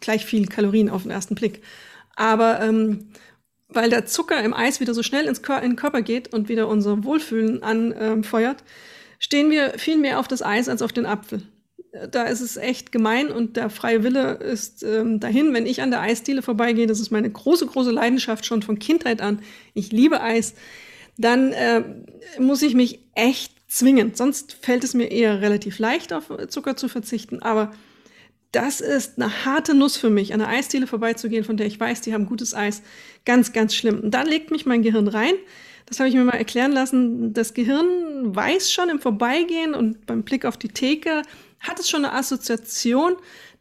gleich 0.00 0.24
viel 0.24 0.46
Kalorien 0.46 0.90
auf 0.90 1.02
den 1.02 1.12
ersten 1.12 1.36
Blick. 1.36 1.62
Aber 2.16 2.60
ähm, 2.60 3.10
weil 3.74 3.90
der 3.90 4.06
Zucker 4.06 4.42
im 4.42 4.54
Eis 4.54 4.80
wieder 4.80 4.94
so 4.94 5.02
schnell 5.02 5.26
ins 5.26 5.42
Kör 5.42 5.62
in 5.62 5.72
den 5.72 5.76
Körper 5.76 6.02
geht 6.02 6.32
und 6.32 6.48
wieder 6.48 6.68
unser 6.68 7.04
Wohlfühlen 7.04 7.62
anfeuert, 7.62 8.64
stehen 9.18 9.50
wir 9.50 9.78
viel 9.78 9.96
mehr 9.96 10.18
auf 10.18 10.28
das 10.28 10.42
Eis 10.42 10.68
als 10.68 10.82
auf 10.82 10.92
den 10.92 11.06
Apfel. 11.06 11.42
Da 12.10 12.24
ist 12.24 12.40
es 12.40 12.56
echt 12.56 12.90
gemein 12.90 13.30
und 13.30 13.56
der 13.56 13.70
freie 13.70 14.02
Wille 14.02 14.34
ist 14.34 14.82
ähm, 14.82 15.20
dahin. 15.20 15.54
Wenn 15.54 15.64
ich 15.64 15.80
an 15.80 15.92
der 15.92 16.00
Eisdiele 16.00 16.42
vorbeigehe, 16.42 16.88
das 16.88 16.98
ist 16.98 17.12
meine 17.12 17.30
große, 17.30 17.66
große 17.66 17.92
Leidenschaft 17.92 18.44
schon 18.46 18.62
von 18.62 18.80
Kindheit 18.80 19.20
an. 19.20 19.40
Ich 19.74 19.92
liebe 19.92 20.20
Eis. 20.20 20.54
Dann 21.16 21.52
äh, 21.52 21.84
muss 22.40 22.62
ich 22.62 22.74
mich 22.74 22.98
echt 23.14 23.52
zwingen. 23.68 24.14
Sonst 24.14 24.56
fällt 24.60 24.82
es 24.82 24.94
mir 24.94 25.10
eher 25.10 25.40
relativ 25.40 25.78
leicht, 25.78 26.12
auf 26.12 26.32
Zucker 26.48 26.76
zu 26.76 26.88
verzichten. 26.88 27.42
Aber 27.42 27.72
das 28.54 28.80
ist 28.80 29.20
eine 29.20 29.44
harte 29.44 29.74
Nuss 29.74 29.96
für 29.96 30.10
mich, 30.10 30.32
an 30.32 30.38
der 30.38 30.48
Eisdiele 30.48 30.86
vorbeizugehen, 30.86 31.44
von 31.44 31.56
der 31.56 31.66
ich 31.66 31.78
weiß, 31.80 32.02
die 32.02 32.14
haben 32.14 32.26
gutes 32.26 32.54
Eis. 32.54 32.82
Ganz, 33.24 33.52
ganz 33.52 33.74
schlimm. 33.74 34.00
Und 34.00 34.12
dann 34.12 34.26
legt 34.26 34.50
mich 34.50 34.64
mein 34.64 34.82
Gehirn 34.82 35.08
rein. 35.08 35.34
Das 35.86 35.98
habe 35.98 36.08
ich 36.08 36.14
mir 36.14 36.24
mal 36.24 36.36
erklären 36.36 36.72
lassen. 36.72 37.34
Das 37.34 37.54
Gehirn 37.54 38.34
weiß 38.34 38.72
schon 38.72 38.88
im 38.88 39.00
Vorbeigehen 39.00 39.74
und 39.74 40.06
beim 40.06 40.22
Blick 40.22 40.44
auf 40.44 40.56
die 40.56 40.68
Theke 40.68 41.22
hat 41.60 41.80
es 41.80 41.90
schon 41.90 42.04
eine 42.04 42.14
Assoziation. 42.14 43.16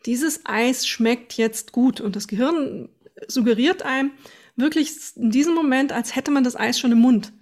Dieses 0.06 0.42
Eis 0.46 0.88
schmeckt 0.88 1.34
jetzt 1.34 1.72
gut. 1.72 2.00
Und 2.00 2.16
das 2.16 2.28
Gehirn 2.28 2.90
suggeriert 3.28 3.84
einem 3.84 4.12
wirklich 4.56 4.92
in 5.16 5.32
diesem 5.32 5.56
Moment, 5.56 5.92
als 5.92 6.16
hätte 6.16 6.32
man 6.32 6.44
das 6.44 6.56
Eis 6.56 6.80
schon 6.80 6.92
im 6.92 7.00
Mund. 7.00 7.34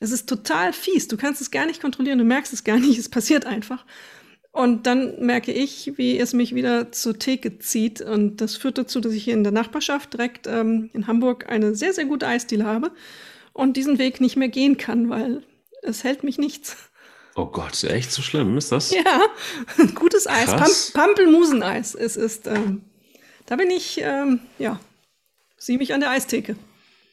Es 0.00 0.12
ist 0.12 0.28
total 0.28 0.72
fies. 0.72 1.08
Du 1.08 1.16
kannst 1.16 1.40
es 1.40 1.50
gar 1.50 1.66
nicht 1.66 1.80
kontrollieren. 1.80 2.18
Du 2.18 2.24
merkst 2.24 2.52
es 2.52 2.64
gar 2.64 2.78
nicht. 2.78 2.98
Es 2.98 3.08
passiert 3.08 3.46
einfach. 3.46 3.84
Und 4.52 4.86
dann 4.86 5.24
merke 5.24 5.52
ich, 5.52 5.92
wie 5.96 6.18
es 6.18 6.32
mich 6.32 6.54
wieder 6.54 6.90
zur 6.90 7.18
Theke 7.18 7.58
zieht. 7.58 8.00
Und 8.00 8.40
das 8.40 8.56
führt 8.56 8.78
dazu, 8.78 9.00
dass 9.00 9.12
ich 9.12 9.24
hier 9.24 9.34
in 9.34 9.44
der 9.44 9.52
Nachbarschaft 9.52 10.12
direkt 10.12 10.46
ähm, 10.48 10.90
in 10.92 11.06
Hamburg 11.06 11.48
eine 11.48 11.74
sehr, 11.76 11.92
sehr 11.92 12.06
gute 12.06 12.26
Eisdiele 12.26 12.64
habe 12.64 12.90
und 13.52 13.76
diesen 13.76 13.98
Weg 13.98 14.20
nicht 14.20 14.36
mehr 14.36 14.48
gehen 14.48 14.76
kann, 14.76 15.08
weil 15.08 15.42
es 15.82 16.02
hält 16.02 16.24
mich 16.24 16.38
nichts. 16.38 16.76
Oh 17.36 17.46
Gott, 17.46 17.84
echt 17.84 18.10
so 18.10 18.22
schlimm 18.22 18.58
ist 18.58 18.72
das? 18.72 18.90
Ja, 18.90 19.22
gutes 19.94 20.26
Eis. 20.26 20.46
Pam 20.46 20.70
Pampelmuseneis. 20.92 21.94
Es 21.94 22.16
ist 22.16 22.48
ähm, 22.48 22.82
da 23.50 23.56
bin 23.56 23.68
ich, 23.68 24.00
ähm, 24.00 24.38
ja, 24.60 24.78
sieh 25.58 25.76
mich 25.76 25.92
an 25.92 25.98
der 25.98 26.10
Eistheke. 26.10 26.54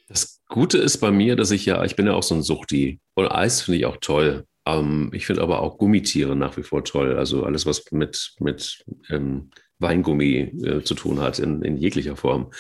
Das 0.08 0.40
Gute 0.48 0.78
ist 0.78 1.00
bei 1.00 1.10
mir, 1.10 1.36
dass 1.36 1.50
ich 1.50 1.66
ja, 1.66 1.84
ich 1.84 1.96
bin 1.96 2.06
ja 2.06 2.14
auch 2.14 2.22
so 2.22 2.36
ein 2.36 2.44
Suchti. 2.44 3.00
Und 3.16 3.28
Eis 3.28 3.64
finde 3.64 3.80
ich 3.80 3.86
auch 3.88 3.98
toll. 4.00 4.46
Ähm, 4.68 5.10
ich 5.14 5.26
finde 5.26 5.42
aber 5.42 5.62
auch 5.62 5.78
Gummitiere 5.78 6.36
nach 6.36 6.58
wie 6.58 6.64
vor 6.64 6.84
toll. 6.84 7.18
Also 7.18 7.44
alles, 7.44 7.66
was 7.66 7.92
mit, 7.92 8.34
mit 8.40 8.84
ähm, 9.10 9.50
Weingummi 9.80 10.38
äh, 10.66 10.84
zu 10.84 10.96
tun 10.96 11.20
hat, 11.20 11.40
in, 11.40 11.62
in 11.62 11.78
jeglicher 11.78 12.16
Form, 12.16 12.52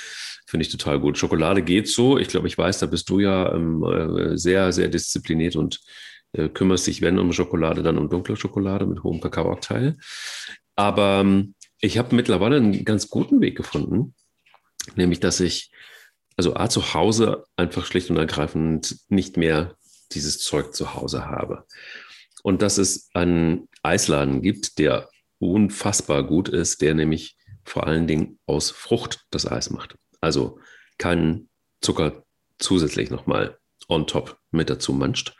finde 0.48 0.65
ich 0.65 0.72
total 0.72 1.00
gut. 1.00 1.17
Schokolade 1.17 1.62
geht 1.62 1.88
so. 1.88 2.17
Ich 2.17 2.30
glaube, 2.30 2.48
ich 2.48 2.58
weiß, 2.58 2.80
da 2.80 2.86
bist 2.86 3.10
du 3.10 3.20
ja 3.20 3.54
ähm, 3.54 3.84
äh, 3.84 4.38
sehr, 4.38 4.72
sehr 4.72 4.88
diszipliniert 4.88 5.56
und 5.56 5.82
äh, 6.34 6.48
kümmerst 6.48 6.88
dich, 6.88 7.02
wenn 7.02 7.20
um 7.20 7.34
Schokolade, 7.34 7.84
dann 7.84 7.98
um 7.98 8.10
dunkle 8.10 8.38
Schokolade 8.38 8.86
mit 8.86 9.04
hohem 9.04 9.20
Kakaoanteil. 9.20 9.98
Aber 10.76 11.22
ähm, 11.22 11.56
ich 11.82 11.98
habe 11.98 12.15
mittlerweile 12.15 12.58
einen 12.58 12.86
ganz 12.86 13.10
guten 13.10 13.41
Weg 13.41 13.58
gefunden, 13.58 14.15
nämlich 14.96 15.20
dass 15.20 15.39
ich 15.39 15.72
also 16.38 16.56
A 16.56 16.70
zu 16.70 16.93
Hause 16.93 17.46
einfach 17.56 17.86
schlicht 17.86 18.12
und 18.12 18.17
ergreifend 18.17 18.98
nicht 19.10 19.38
mehr 19.38 19.76
dieses 20.13 20.39
Zeug 20.39 20.74
zu 20.74 20.93
Hause 20.96 21.26
habe. 21.26 21.65
Und 22.43 22.62
dass 22.62 22.78
es 22.78 23.10
einen 23.13 23.67
Eisladen 23.84 24.41
gibt, 24.41 24.80
der 24.80 25.10
unfassbar 25.39 26.24
gut 26.24 26.50
ist, 26.50 26.82
der 26.82 26.93
nämlich 26.93 27.36
vor 27.65 27.86
allen 27.86 28.08
Dingen 28.08 28.39
aus 28.46 28.72
Frucht 28.72 29.26
das 29.32 29.46
Eis 29.46 29.70
macht. 29.70 29.96
Also 30.22 30.60
keinen 30.98 31.50
Zucker 31.82 32.24
zusätzlich 32.60 33.10
nochmal 33.10 33.58
on 33.88 34.08
top 34.08 34.39
mit 34.52 34.70
dazu 34.70 34.93
manscht. 34.93 35.36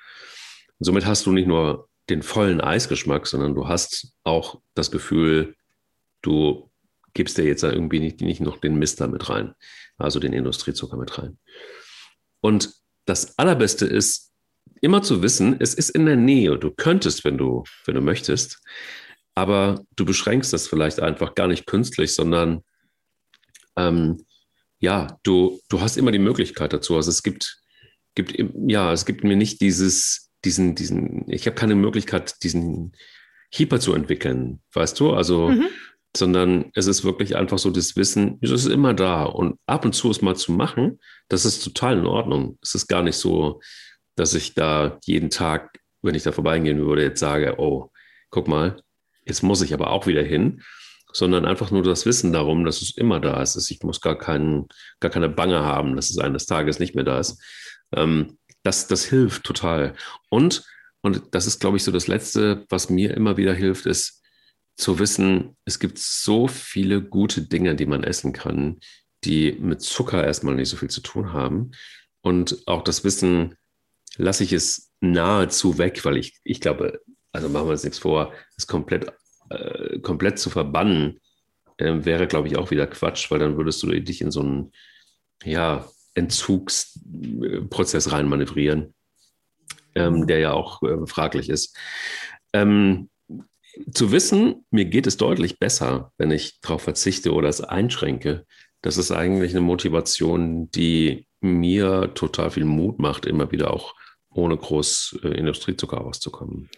Und 0.80 0.86
somit 0.86 1.06
hast 1.06 1.26
du 1.26 1.32
nicht 1.32 1.48
nur 1.48 1.90
den 2.10 2.22
vollen 2.22 2.62
Eisgeschmack, 2.62 3.28
sondern 3.28 3.56
du 3.56 3.68
hast 3.68 4.14
auch 4.24 4.62
das 4.76 4.92
Gefühl, 4.92 5.56
du 6.22 6.72
gibst 7.14 7.38
dir 7.38 7.46
jetzt 7.46 7.64
irgendwie 7.64 8.00
nicht, 8.00 8.22
nicht 8.22 8.42
noch 8.42 8.58
den 8.58 8.78
Mister 8.78 9.08
mit 9.08 9.30
rein, 9.30 9.56
also 9.98 10.20
den 10.20 10.34
Industriezucker 10.34 10.98
mit 10.98 11.18
rein. 11.18 11.40
Und 12.42 12.74
das 13.06 13.38
Allerbeste 13.40 13.86
ist, 13.86 14.34
immer 14.82 15.02
zu 15.02 15.22
wissen, 15.22 15.56
es 15.60 15.74
ist 15.74 15.90
in 15.90 16.06
der 16.06 16.16
Nähe. 16.16 16.58
Du 16.58 16.72
könntest, 16.72 17.26
wenn 17.26 17.38
du, 17.38 17.64
wenn 17.86 17.96
du 17.96 18.02
möchtest, 18.02 18.60
aber 19.36 19.84
du 19.96 20.06
beschränkst 20.06 20.52
das 20.52 20.68
vielleicht 20.68 21.00
einfach 21.00 21.36
gar 21.36 21.48
nicht 21.48 21.68
künstlich, 21.68 22.16
sondern 22.16 22.64
ähm, 23.78 24.26
ja, 24.80 25.18
du, 25.24 25.60
du 25.70 25.82
hast 25.82 25.98
immer 25.98 26.12
die 26.12 26.20
Möglichkeit 26.20 26.74
dazu. 26.74 26.96
Also 26.96 27.10
es 27.10 27.24
gibt, 27.24 27.62
gibt 28.16 28.34
ja, 28.68 28.92
es 28.92 29.06
gibt 29.06 29.24
mir 29.24 29.36
nicht 29.36 29.62
dieses, 29.62 30.32
diesen, 30.44 30.76
diesen, 30.76 31.30
ich 31.30 31.46
habe 31.46 31.56
keine 31.56 31.76
Möglichkeit, 31.76 32.44
diesen 32.44 32.94
Hyper 33.54 33.80
zu 33.80 33.94
entwickeln, 33.94 34.62
weißt 34.74 35.00
du? 35.00 35.14
Also, 35.14 35.50
mhm. 35.50 35.68
sondern 36.16 36.72
es 36.74 36.88
ist 36.88 37.04
wirklich 37.04 37.36
einfach 37.36 37.60
so 37.60 37.70
das 37.70 37.96
Wissen, 37.96 38.38
es 38.42 38.52
ist 38.52 38.66
immer 38.66 38.94
da 38.94 39.24
und 39.24 39.60
ab 39.66 39.86
und 39.86 39.94
zu 39.94 40.10
es 40.10 40.22
mal 40.22 40.36
zu 40.36 40.52
machen, 40.52 41.00
das 41.30 41.46
ist 41.46 41.64
total 41.64 42.00
in 42.00 42.06
Ordnung. 42.06 42.58
Es 42.62 42.76
ist 42.76 42.88
gar 42.88 43.04
nicht 43.04 43.18
so, 43.18 43.62
dass 44.18 44.34
ich 44.34 44.56
da 44.56 45.00
jeden 45.06 45.30
Tag, 45.30 45.80
wenn 46.02 46.16
ich 46.16 46.24
da 46.24 46.34
vorbeigehen 46.34 46.80
würde, 46.80 47.04
jetzt 47.04 47.20
sage, 47.20 47.56
oh, 47.60 47.92
guck 48.30 48.48
mal, 48.48 48.82
jetzt 49.26 49.44
muss 49.44 49.62
ich 49.62 49.74
aber 49.74 49.92
auch 49.92 50.08
wieder 50.08 50.24
hin, 50.24 50.62
sondern 51.14 51.46
einfach 51.46 51.72
nur 51.72 51.84
das 51.84 52.06
Wissen 52.06 52.34
darum, 52.34 52.66
dass 52.66 52.82
es 52.82 52.98
immer 52.98 53.20
da 53.20 53.42
ist. 53.42 53.56
Ich 53.70 53.82
muss 53.84 54.02
gar, 54.02 54.18
kein, 54.18 54.68
gar 55.00 55.12
keine 55.12 55.30
Bange 55.30 55.62
haben, 55.62 55.96
dass 55.96 56.10
es 56.10 56.18
eines 56.18 56.46
Tages 56.46 56.80
nicht 56.80 56.96
mehr 56.96 57.06
da 57.06 57.20
ist. 57.20 57.42
Ähm, 57.94 58.38
das, 58.64 58.88
das 58.88 59.06
hilft 59.06 59.44
total. 59.44 59.94
Und, 60.30 60.64
und 61.02 61.24
das 61.32 61.48
ist, 61.48 61.60
glaube 61.60 61.78
ich, 61.78 61.84
so 61.84 61.92
das 61.92 62.08
Letzte, 62.08 62.66
was 62.70 62.90
mir 62.90 63.14
immer 63.16 63.38
wieder 63.38 63.54
hilft, 63.54 63.86
ist 63.86 64.24
zu 64.76 65.00
wissen, 65.00 65.56
es 65.66 65.80
gibt 65.80 65.98
so 66.00 66.48
viele 66.48 67.02
gute 67.02 67.42
Dinge, 67.42 67.76
die 67.76 67.86
man 67.86 68.04
essen 68.04 68.34
kann, 68.34 68.80
die 69.24 69.54
mit 69.54 69.82
Zucker 69.82 70.24
erstmal 70.24 70.56
nicht 70.56 70.70
so 70.70 70.78
viel 70.78 70.90
zu 70.90 71.02
tun 71.02 71.34
haben. 71.34 71.72
Und 72.22 72.68
auch 72.68 72.84
das 72.84 73.04
Wissen, 73.04 73.56
lasse 74.18 74.44
ich 74.44 74.54
es 74.54 74.92
nahezu 75.00 75.78
weg, 75.78 76.04
weil 76.06 76.18
ich, 76.18 76.40
ich 76.44 76.60
glaube, 76.60 77.02
also 77.32 77.50
machen 77.50 77.68
wir 77.68 77.72
uns 77.72 77.84
nichts 77.84 78.00
vor, 78.00 78.34
es 78.58 78.68
komplett, 78.68 79.12
äh, 79.50 80.00
komplett 80.00 80.40
zu 80.40 80.50
verbannen, 80.50 81.20
äh, 81.78 81.94
wäre, 82.06 82.28
glaube 82.28 82.48
ich, 82.48 82.58
auch 82.58 82.72
wieder 82.72 82.88
Quatsch, 82.88 83.30
weil 83.32 83.40
dann 83.40 83.58
würdest 83.58 83.82
du 83.84 83.88
dich 83.88 84.22
in 84.22 84.32
so 84.32 84.42
einen 84.42 84.72
ja, 85.44 85.88
Entzugsprozess 86.16 88.12
reinmanövrieren, 88.12 88.94
ähm, 89.96 90.28
der 90.28 90.40
ja 90.40 90.54
auch 90.54 90.82
äh, 90.84 91.06
fraglich 91.06 91.50
ist. 91.50 91.78
Ähm, 92.54 93.10
zu 93.94 94.12
wissen, 94.12 94.66
mir 94.72 94.86
geht 94.86 95.06
es 95.06 95.18
deutlich 95.18 95.60
besser, 95.60 96.12
wenn 96.18 96.32
ich 96.32 96.60
darauf 96.62 96.82
verzichte 96.82 97.34
oder 97.34 97.50
es 97.50 97.62
einschränke, 97.62 98.46
das 98.82 98.98
ist 98.98 99.12
eigentlich 99.12 99.52
eine 99.52 99.62
Motivation, 99.62 100.72
die 100.72 101.28
mir 101.42 102.14
total 102.16 102.50
viel 102.50 102.66
Mut 102.66 103.00
macht, 103.00 103.26
immer 103.26 103.52
wieder 103.52 103.72
auch 103.72 103.94
ohne 104.38 104.56
groß 104.56 105.20
äh, 105.24 105.30
Industriezucker 105.30 105.98
rauszukommen. 105.98 106.70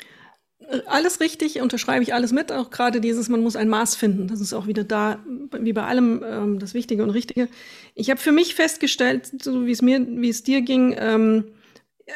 Alles 0.85 1.19
richtig, 1.19 1.61
unterschreibe 1.61 2.03
ich 2.03 2.13
alles 2.13 2.31
mit, 2.31 2.51
auch 2.51 2.69
gerade 2.69 3.01
dieses, 3.01 3.27
man 3.27 3.41
muss 3.41 3.55
ein 3.55 3.69
Maß 3.69 3.95
finden. 3.95 4.27
Das 4.27 4.39
ist 4.39 4.53
auch 4.53 4.67
wieder 4.67 4.83
da, 4.83 5.23
wie 5.59 5.73
bei 5.73 5.83
allem, 5.83 6.23
ähm, 6.23 6.59
das 6.59 6.73
Wichtige 6.73 7.03
und 7.03 7.09
Richtige. 7.09 7.47
Ich 7.95 8.09
habe 8.09 8.19
für 8.19 8.31
mich 8.31 8.53
festgestellt, 8.55 9.31
so 9.41 9.65
wie 9.65 9.71
es 9.71 9.81
mir, 9.81 10.05
wie 10.07 10.29
es 10.29 10.43
dir 10.43 10.61
ging, 10.61 10.95
ähm, 10.97 11.45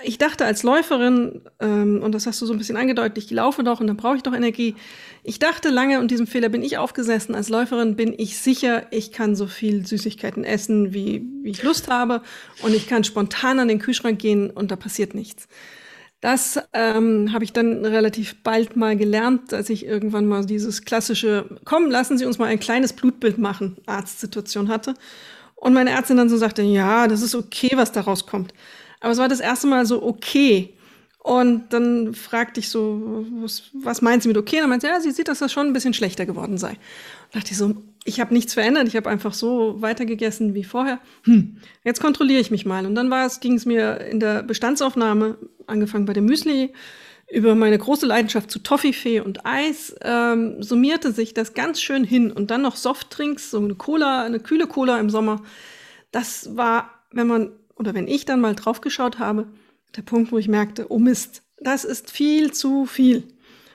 ich 0.03 0.17
dachte 0.17 0.45
als 0.45 0.63
Läuferin, 0.63 1.41
ähm, 1.59 2.01
und 2.01 2.13
das 2.13 2.25
hast 2.25 2.41
du 2.41 2.45
so 2.45 2.53
ein 2.53 2.57
bisschen 2.57 2.77
angedeutet, 2.77 3.17
ich 3.17 3.31
laufe 3.31 3.63
doch 3.63 3.79
und 3.79 3.87
dann 3.87 3.97
brauche 3.97 4.15
ich 4.15 4.23
doch 4.23 4.33
Energie. 4.33 4.75
Ich 5.23 5.39
dachte 5.39 5.69
lange, 5.69 5.99
und 5.99 6.09
diesem 6.09 6.27
Fehler 6.27 6.49
bin 6.49 6.63
ich 6.63 6.77
aufgesessen, 6.77 7.35
als 7.35 7.49
Läuferin 7.49 7.95
bin 7.95 8.13
ich 8.17 8.37
sicher, 8.37 8.87
ich 8.91 9.11
kann 9.11 9.35
so 9.35 9.47
viel 9.47 9.85
Süßigkeiten 9.85 10.43
essen, 10.43 10.93
wie, 10.93 11.25
wie 11.43 11.51
ich 11.51 11.63
Lust 11.63 11.89
habe, 11.89 12.21
und 12.61 12.73
ich 12.73 12.87
kann 12.87 13.03
spontan 13.03 13.59
an 13.59 13.67
den 13.67 13.79
Kühlschrank 13.79 14.19
gehen 14.19 14.49
und 14.49 14.71
da 14.71 14.75
passiert 14.75 15.13
nichts. 15.13 15.47
Das 16.21 16.57
ähm, 16.71 17.33
habe 17.33 17.43
ich 17.43 17.51
dann 17.51 17.83
relativ 17.83 18.41
bald 18.43 18.77
mal 18.77 18.95
gelernt, 18.95 19.53
als 19.53 19.69
ich 19.69 19.85
irgendwann 19.85 20.25
mal 20.25 20.45
dieses 20.45 20.85
klassische, 20.85 21.49
komm, 21.65 21.91
lassen 21.91 22.17
Sie 22.17 22.25
uns 22.25 22.37
mal 22.37 22.45
ein 22.45 22.61
kleines 22.61 22.93
Blutbild 22.93 23.37
machen, 23.37 23.75
Arztsituation 23.85 24.69
hatte. 24.69 24.93
Und 25.55 25.73
meine 25.73 25.89
Ärztin 25.89 26.15
dann 26.15 26.29
so 26.29 26.37
sagte, 26.37 26.61
ja, 26.61 27.07
das 27.09 27.21
ist 27.21 27.35
okay, 27.35 27.71
was 27.75 27.91
da 27.91 28.01
rauskommt. 28.01 28.53
Aber 29.03 29.11
es 29.11 29.17
war 29.17 29.27
das 29.27 29.41
erste 29.41 29.67
Mal 29.67 29.85
so 29.85 30.01
okay. 30.01 30.73
Und 31.19 31.73
dann 31.73 32.13
fragte 32.13 32.61
ich 32.61 32.69
so, 32.69 33.25
was, 33.41 33.63
was 33.73 34.01
meint 34.01 34.23
sie 34.23 34.29
mit 34.29 34.37
okay? 34.37 34.55
Und 34.57 34.61
dann 34.61 34.69
meinte 34.69 34.87
sie, 34.87 34.93
ja, 34.93 34.99
sie 35.01 35.11
sieht, 35.11 35.27
dass 35.27 35.39
das 35.39 35.51
schon 35.51 35.67
ein 35.67 35.73
bisschen 35.73 35.93
schlechter 35.93 36.25
geworden 36.25 36.57
sei. 36.57 36.69
Und 36.69 37.35
dachte 37.35 37.51
ich 37.51 37.57
so, 37.57 37.75
ich 38.05 38.21
habe 38.21 38.33
nichts 38.33 38.53
verändert, 38.53 38.87
ich 38.87 38.95
habe 38.95 39.09
einfach 39.09 39.33
so 39.33 39.81
weitergegessen 39.81 40.53
wie 40.53 40.63
vorher. 40.63 40.99
Hm, 41.23 41.57
jetzt 41.83 42.01
kontrolliere 42.01 42.39
ich 42.39 42.49
mich 42.49 42.65
mal. 42.65 42.85
Und 42.85 42.95
dann 42.95 43.09
war 43.09 43.25
es, 43.25 43.41
ging 43.41 43.55
es 43.55 43.65
mir 43.65 43.99
in 43.99 44.21
der 44.21 44.41
Bestandsaufnahme, 44.41 45.37
angefangen 45.67 46.05
bei 46.05 46.13
dem 46.13 46.25
Müsli, 46.25 46.71
über 47.29 47.55
meine 47.55 47.77
große 47.77 48.05
Leidenschaft 48.05 48.49
zu 48.49 48.59
Toffifee 48.59 49.19
und 49.19 49.45
Eis, 49.45 49.93
ähm, 50.01 50.63
summierte 50.63 51.11
sich 51.11 51.33
das 51.33 51.53
ganz 51.53 51.81
schön 51.81 52.05
hin. 52.05 52.31
Und 52.31 52.51
dann 52.51 52.61
noch 52.61 52.77
Softdrinks, 52.77 53.51
so 53.51 53.59
eine 53.59 53.75
Cola, 53.75 54.23
eine 54.23 54.39
kühle 54.39 54.67
Cola 54.67 54.97
im 54.97 55.09
Sommer. 55.09 55.41
Das 56.11 56.55
war, 56.55 56.89
wenn 57.11 57.27
man, 57.27 57.51
oder 57.83 57.93
wenn 57.93 58.07
ich 58.07 58.23
dann 58.23 58.39
mal 58.39 58.55
draufgeschaut 58.55 59.19
habe, 59.19 59.47
der 59.97 60.03
Punkt, 60.03 60.31
wo 60.31 60.37
ich 60.37 60.47
merkte, 60.47 60.89
oh 60.89 60.99
Mist, 60.99 61.43
das 61.57 61.83
ist 61.83 62.11
viel 62.11 62.53
zu 62.53 62.85
viel. 62.85 63.27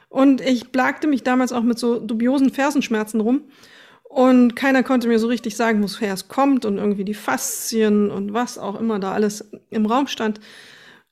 Und 0.09 0.41
ich 0.41 0.73
plagte 0.73 1.07
mich 1.07 1.23
damals 1.23 1.53
auch 1.53 1.63
mit 1.63 1.79
so 1.79 1.99
dubiosen 1.99 2.51
Fersenschmerzen 2.51 3.21
rum. 3.21 3.43
Und 4.05 4.57
keiner 4.57 4.83
konnte 4.83 5.09
mir 5.09 5.19
so 5.19 5.27
richtig 5.27 5.57
sagen, 5.57 5.83
woher 5.83 6.15
es 6.15 6.29
kommt 6.29 6.65
und 6.65 6.79
irgendwie 6.79 7.05
die 7.05 7.13
Faszien 7.13 8.11
und 8.11 8.33
was 8.33 8.57
auch 8.57 8.81
immer 8.81 8.99
da 8.99 9.13
alles 9.13 9.51
im 9.69 9.85
Raum 9.85 10.07
stand. 10.07 10.41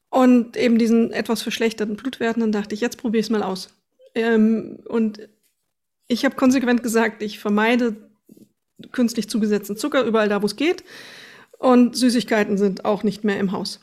Und 0.09 0.57
eben 0.57 0.79
diesen 0.79 1.13
etwas 1.13 1.43
verschlechterten 1.43 1.97
Blutwerten, 1.97 2.41
dann 2.41 2.53
dachte 2.53 2.75
ich, 2.75 2.81
jetzt 2.81 2.97
probiere 2.97 3.21
ich 3.21 3.27
es 3.27 3.31
mal 3.31 3.43
aus. 3.43 3.69
Ähm, 4.15 4.79
und 4.89 5.29
ich 6.09 6.25
habe 6.25 6.37
konsequent 6.37 6.83
gesagt, 6.83 7.23
ich 7.23 7.39
vermeide 7.39 7.97
künstlich 8.93 9.29
zugesetzten 9.29 9.77
Zucker 9.77 10.03
überall 10.03 10.31
da, 10.31 10.41
wo 10.41 10.47
es 10.47 10.57
geht. 10.57 10.83
Und 11.59 11.97
Süßigkeiten 11.97 12.59
sind 12.59 12.85
auch 12.85 13.03
nicht 13.03 13.25
mehr 13.25 13.39
im 13.39 13.53
Haus. 13.53 13.81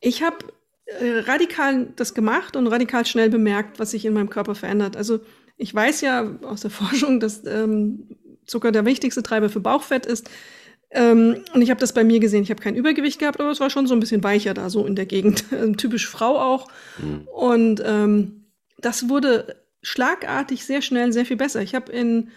Ich 0.00 0.22
habe 0.22 0.38
äh, 0.86 1.18
radikal 1.20 1.88
das 1.96 2.14
gemacht 2.14 2.56
und 2.56 2.66
radikal 2.66 3.04
schnell 3.04 3.30
bemerkt, 3.30 3.78
was 3.78 3.90
sich 3.90 4.04
in 4.04 4.14
meinem 4.14 4.30
Körper 4.30 4.54
verändert. 4.54 4.96
Also 4.96 5.20
ich 5.56 5.74
weiß 5.74 6.00
ja 6.00 6.38
aus 6.42 6.62
der 6.62 6.70
Forschung, 6.70 7.20
dass 7.20 7.44
ähm, 7.44 8.16
Zucker 8.46 8.72
der 8.72 8.86
wichtigste 8.86 9.22
Treiber 9.22 9.50
für 9.50 9.60
Bauchfett 9.60 10.06
ist. 10.06 10.30
Ähm, 10.90 11.44
und 11.52 11.60
ich 11.60 11.68
habe 11.68 11.80
das 11.80 11.92
bei 11.92 12.04
mir 12.04 12.20
gesehen. 12.20 12.42
Ich 12.42 12.50
habe 12.50 12.62
kein 12.62 12.74
Übergewicht 12.74 13.18
gehabt, 13.18 13.40
aber 13.40 13.50
es 13.50 13.60
war 13.60 13.68
schon 13.68 13.86
so 13.86 13.94
ein 13.94 14.00
bisschen 14.00 14.24
weicher 14.24 14.54
da, 14.54 14.70
so 14.70 14.86
in 14.86 14.96
der 14.96 15.04
Gegend. 15.06 15.44
Typisch 15.76 16.08
Frau 16.08 16.38
auch. 16.38 16.68
Mhm. 16.98 17.28
Und 17.28 17.82
ähm, 17.84 18.46
das 18.78 19.08
wurde 19.08 19.56
schlagartig 19.82 20.64
sehr 20.64 20.80
schnell 20.80 21.12
sehr 21.12 21.26
viel 21.26 21.36
besser. 21.36 21.60
Ich 21.60 21.74
habe 21.74 21.92
in 21.92 22.30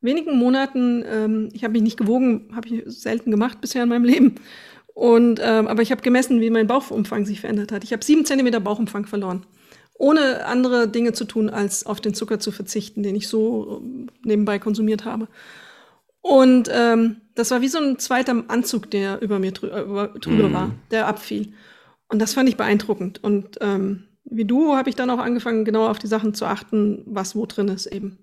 wenigen 0.00 0.38
Monaten, 0.38 1.04
ähm, 1.06 1.48
ich 1.52 1.64
habe 1.64 1.72
mich 1.72 1.82
nicht 1.82 1.96
gewogen, 1.96 2.50
habe 2.54 2.68
ich 2.68 2.82
selten 2.86 3.30
gemacht 3.30 3.60
bisher 3.60 3.82
in 3.82 3.88
meinem 3.88 4.04
Leben. 4.04 4.36
Und, 4.94 5.40
ähm, 5.42 5.68
aber 5.68 5.82
ich 5.82 5.92
habe 5.92 6.02
gemessen, 6.02 6.40
wie 6.40 6.50
mein 6.50 6.66
Bauchumfang 6.66 7.24
sich 7.24 7.40
verändert 7.40 7.70
hat. 7.70 7.84
Ich 7.84 7.92
habe 7.92 8.04
sieben 8.04 8.24
Zentimeter 8.24 8.58
Bauchumfang 8.58 9.06
verloren. 9.06 9.46
Ohne 9.94 10.44
andere 10.46 10.88
Dinge 10.88 11.12
zu 11.12 11.24
tun, 11.24 11.50
als 11.50 11.86
auf 11.86 12.00
den 12.00 12.14
Zucker 12.14 12.40
zu 12.40 12.50
verzichten, 12.50 13.02
den 13.02 13.14
ich 13.14 13.28
so 13.28 13.80
ähm, 13.80 14.08
nebenbei 14.24 14.58
konsumiert 14.58 15.04
habe. 15.04 15.28
Und 16.20 16.68
ähm, 16.72 17.20
das 17.34 17.50
war 17.50 17.60
wie 17.60 17.68
so 17.68 17.78
ein 17.78 17.98
zweiter 17.98 18.44
Anzug, 18.48 18.90
der 18.90 19.22
über 19.22 19.38
mir 19.38 19.52
drü 19.52 19.68
über, 19.68 20.08
drüber 20.08 20.48
mm. 20.48 20.52
war, 20.52 20.74
der 20.90 21.06
abfiel. 21.06 21.52
Und 22.08 22.20
das 22.20 22.34
fand 22.34 22.48
ich 22.48 22.56
beeindruckend. 22.56 23.22
Und 23.22 23.58
ähm, 23.60 24.04
wie 24.24 24.44
du 24.44 24.74
habe 24.74 24.90
ich 24.90 24.96
dann 24.96 25.10
auch 25.10 25.18
angefangen, 25.18 25.64
genau 25.64 25.86
auf 25.86 25.98
die 25.98 26.06
Sachen 26.06 26.34
zu 26.34 26.44
achten, 26.44 27.02
was 27.06 27.36
wo 27.36 27.46
drin 27.46 27.68
ist 27.68 27.86
eben. 27.86 28.18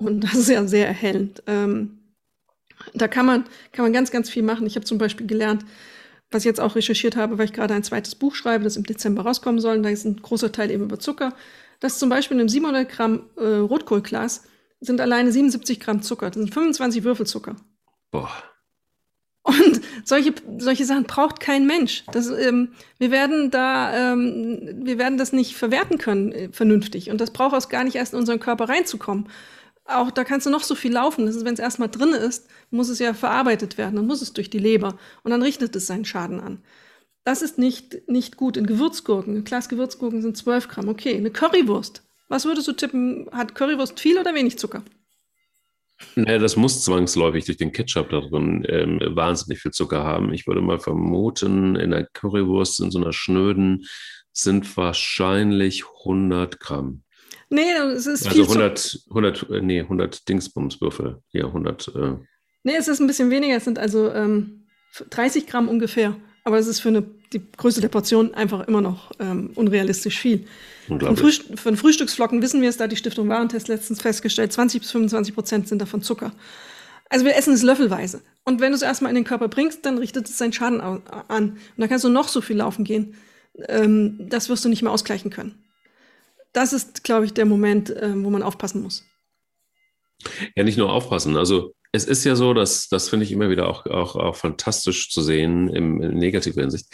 Und 0.00 0.20
das 0.20 0.34
ist 0.34 0.48
ja 0.48 0.66
sehr 0.66 0.86
erhellend. 0.86 1.42
Ähm, 1.46 1.98
da 2.94 3.08
kann 3.08 3.26
man, 3.26 3.44
kann 3.72 3.84
man 3.84 3.92
ganz, 3.92 4.10
ganz 4.10 4.30
viel 4.30 4.42
machen. 4.42 4.66
Ich 4.66 4.76
habe 4.76 4.86
zum 4.86 4.98
Beispiel 4.98 5.26
gelernt, 5.26 5.64
was 6.30 6.42
ich 6.42 6.46
jetzt 6.46 6.60
auch 6.60 6.76
recherchiert 6.76 7.16
habe, 7.16 7.38
weil 7.38 7.44
ich 7.44 7.52
gerade 7.52 7.74
ein 7.74 7.82
zweites 7.82 8.14
Buch 8.14 8.34
schreibe, 8.34 8.64
das 8.64 8.76
im 8.76 8.84
Dezember 8.84 9.22
rauskommen 9.22 9.60
soll. 9.60 9.76
Und 9.76 9.82
da 9.82 9.90
ist 9.90 10.04
ein 10.04 10.16
großer 10.16 10.52
Teil 10.52 10.70
eben 10.70 10.84
über 10.84 10.98
Zucker. 10.98 11.34
dass 11.80 11.98
zum 11.98 12.08
Beispiel 12.10 12.36
in 12.36 12.40
einem 12.40 12.48
700 12.48 12.88
Gramm 12.88 13.30
äh, 13.36 13.44
Rotkohlglas 13.44 14.44
sind 14.80 15.00
alleine 15.00 15.32
77 15.32 15.80
Gramm 15.80 16.02
Zucker. 16.02 16.30
Das 16.30 16.36
sind 16.36 16.52
25 16.52 17.04
Würfelzucker. 17.04 17.56
Boah. 18.10 18.30
Und 19.42 19.80
solche, 20.04 20.34
solche 20.58 20.84
Sachen 20.84 21.04
braucht 21.04 21.40
kein 21.40 21.66
Mensch. 21.66 22.04
Das, 22.12 22.28
ähm, 22.28 22.72
wir 22.98 23.10
werden 23.10 23.50
da, 23.50 24.12
ähm, 24.12 24.82
wir 24.84 24.98
werden 24.98 25.18
das 25.18 25.32
nicht 25.32 25.56
verwerten 25.56 25.98
können 25.98 26.32
äh, 26.32 26.48
vernünftig. 26.52 27.10
Und 27.10 27.20
das 27.20 27.30
braucht 27.30 27.54
auch 27.54 27.68
gar 27.68 27.84
nicht 27.84 27.96
erst 27.96 28.12
in 28.12 28.18
unseren 28.18 28.40
Körper 28.40 28.68
reinzukommen. 28.68 29.28
Auch 29.90 30.10
da 30.10 30.24
kannst 30.24 30.46
du 30.46 30.50
noch 30.50 30.62
so 30.62 30.74
viel 30.74 30.92
laufen. 30.92 31.26
Das 31.26 31.36
ist, 31.36 31.44
wenn 31.44 31.54
es 31.54 31.60
erstmal 31.60 31.88
drin 31.88 32.14
ist, 32.14 32.48
muss 32.70 32.88
es 32.88 32.98
ja 32.98 33.14
verarbeitet 33.14 33.78
werden. 33.78 33.96
Dann 33.96 34.06
muss 34.06 34.22
es 34.22 34.32
durch 34.32 34.50
die 34.50 34.58
Leber. 34.58 34.98
Und 35.22 35.30
dann 35.30 35.42
richtet 35.42 35.74
es 35.76 35.86
seinen 35.86 36.04
Schaden 36.04 36.40
an. 36.40 36.62
Das 37.24 37.42
ist 37.42 37.58
nicht, 37.58 38.08
nicht 38.08 38.36
gut. 38.36 38.56
In 38.56 38.66
Gewürzgurken, 38.66 39.36
ein 39.36 39.44
Glas 39.44 39.68
Gewürzgurken 39.68 40.22
sind 40.22 40.36
12 40.36 40.68
Gramm. 40.68 40.88
Okay, 40.88 41.16
eine 41.16 41.30
Currywurst. 41.30 42.02
Was 42.28 42.44
würdest 42.44 42.68
du 42.68 42.72
tippen? 42.72 43.28
Hat 43.32 43.54
Currywurst 43.54 44.00
viel 44.00 44.18
oder 44.18 44.34
wenig 44.34 44.58
Zucker? 44.58 44.84
Naja, 46.14 46.38
das 46.38 46.56
muss 46.56 46.82
zwangsläufig 46.82 47.44
durch 47.44 47.58
den 47.58 47.72
Ketchup 47.72 48.08
da 48.10 48.20
drin 48.20 48.64
ähm, 48.68 49.00
wahnsinnig 49.14 49.60
viel 49.60 49.72
Zucker 49.72 50.02
haben. 50.02 50.32
Ich 50.32 50.46
würde 50.46 50.62
mal 50.62 50.80
vermuten, 50.80 51.76
in 51.76 51.90
der 51.90 52.06
Currywurst, 52.06 52.80
in 52.80 52.90
so 52.90 52.98
einer 52.98 53.12
schnöden, 53.12 53.84
sind 54.32 54.76
wahrscheinlich 54.76 55.84
100 56.00 56.58
Gramm. 56.58 57.02
Nee, 57.50 57.72
es 57.94 58.06
ist 58.06 58.26
also 58.26 58.44
viel 58.44 58.44
100, 58.44 59.00
100, 59.08 59.50
äh, 59.50 59.60
nee, 59.60 59.80
100 59.80 60.28
Dingsbumswürfel. 60.28 61.18
Ja, 61.32 61.46
100. 61.46 61.88
Äh. 61.88 62.12
Nee, 62.62 62.76
es 62.76 62.88
ist 62.88 63.00
ein 63.00 63.08
bisschen 63.08 63.30
weniger. 63.30 63.56
Es 63.56 63.64
sind 63.64 63.78
also 63.78 64.10
ähm, 64.12 64.66
30 65.10 65.46
Gramm 65.46 65.68
ungefähr. 65.68 66.16
Aber 66.44 66.58
es 66.58 66.68
ist 66.68 66.80
für 66.80 66.88
eine, 66.88 67.02
die 67.32 67.42
Größe 67.56 67.80
der 67.80 67.88
Portion 67.88 68.34
einfach 68.34 68.66
immer 68.66 68.80
noch 68.80 69.10
ähm, 69.18 69.50
unrealistisch 69.56 70.18
viel. 70.18 70.46
Von, 70.86 71.16
Frühst 71.16 71.58
von, 71.58 71.76
Frühstücksflocken 71.76 72.40
wissen 72.40 72.62
wir 72.62 72.68
es, 72.68 72.76
da 72.76 72.86
die 72.86 72.96
Stiftung 72.96 73.28
Warentest 73.28 73.68
letztens 73.68 74.00
festgestellt, 74.00 74.52
20 74.52 74.80
bis 74.80 74.90
25 74.90 75.34
Prozent 75.34 75.68
sind 75.68 75.82
davon 75.82 76.02
Zucker. 76.02 76.32
Also 77.08 77.24
wir 77.24 77.36
essen 77.36 77.52
es 77.52 77.62
löffelweise. 77.62 78.22
Und 78.44 78.60
wenn 78.60 78.70
du 78.70 78.76
es 78.76 78.82
erstmal 78.82 79.10
in 79.10 79.16
den 79.16 79.24
Körper 79.24 79.48
bringst, 79.48 79.84
dann 79.84 79.98
richtet 79.98 80.28
es 80.28 80.38
seinen 80.38 80.52
Schaden 80.52 80.80
an. 80.80 81.02
Und 81.28 81.58
dann 81.76 81.88
kannst 81.88 82.04
du 82.04 82.08
noch 82.08 82.28
so 82.28 82.40
viel 82.40 82.56
laufen 82.56 82.84
gehen. 82.84 83.16
Ähm, 83.68 84.28
das 84.28 84.48
wirst 84.48 84.64
du 84.64 84.68
nicht 84.68 84.82
mehr 84.82 84.92
ausgleichen 84.92 85.30
können. 85.30 85.69
Das 86.52 86.72
ist, 86.72 87.04
glaube 87.04 87.26
ich, 87.26 87.34
der 87.34 87.46
Moment, 87.46 87.90
äh, 87.90 88.12
wo 88.22 88.30
man 88.30 88.42
aufpassen 88.42 88.82
muss. 88.82 89.04
Ja, 90.54 90.64
nicht 90.64 90.78
nur 90.78 90.92
aufpassen. 90.92 91.36
Also 91.36 91.74
es 91.92 92.04
ist 92.04 92.24
ja 92.24 92.36
so, 92.36 92.54
dass 92.54 92.88
das 92.88 93.08
finde 93.08 93.24
ich 93.24 93.32
immer 93.32 93.50
wieder 93.50 93.68
auch, 93.68 93.86
auch, 93.86 94.16
auch 94.16 94.36
fantastisch 94.36 95.10
zu 95.10 95.22
sehen 95.22 95.68
im, 95.68 96.02
in 96.02 96.18
negativer 96.18 96.60
Hinsicht, 96.60 96.86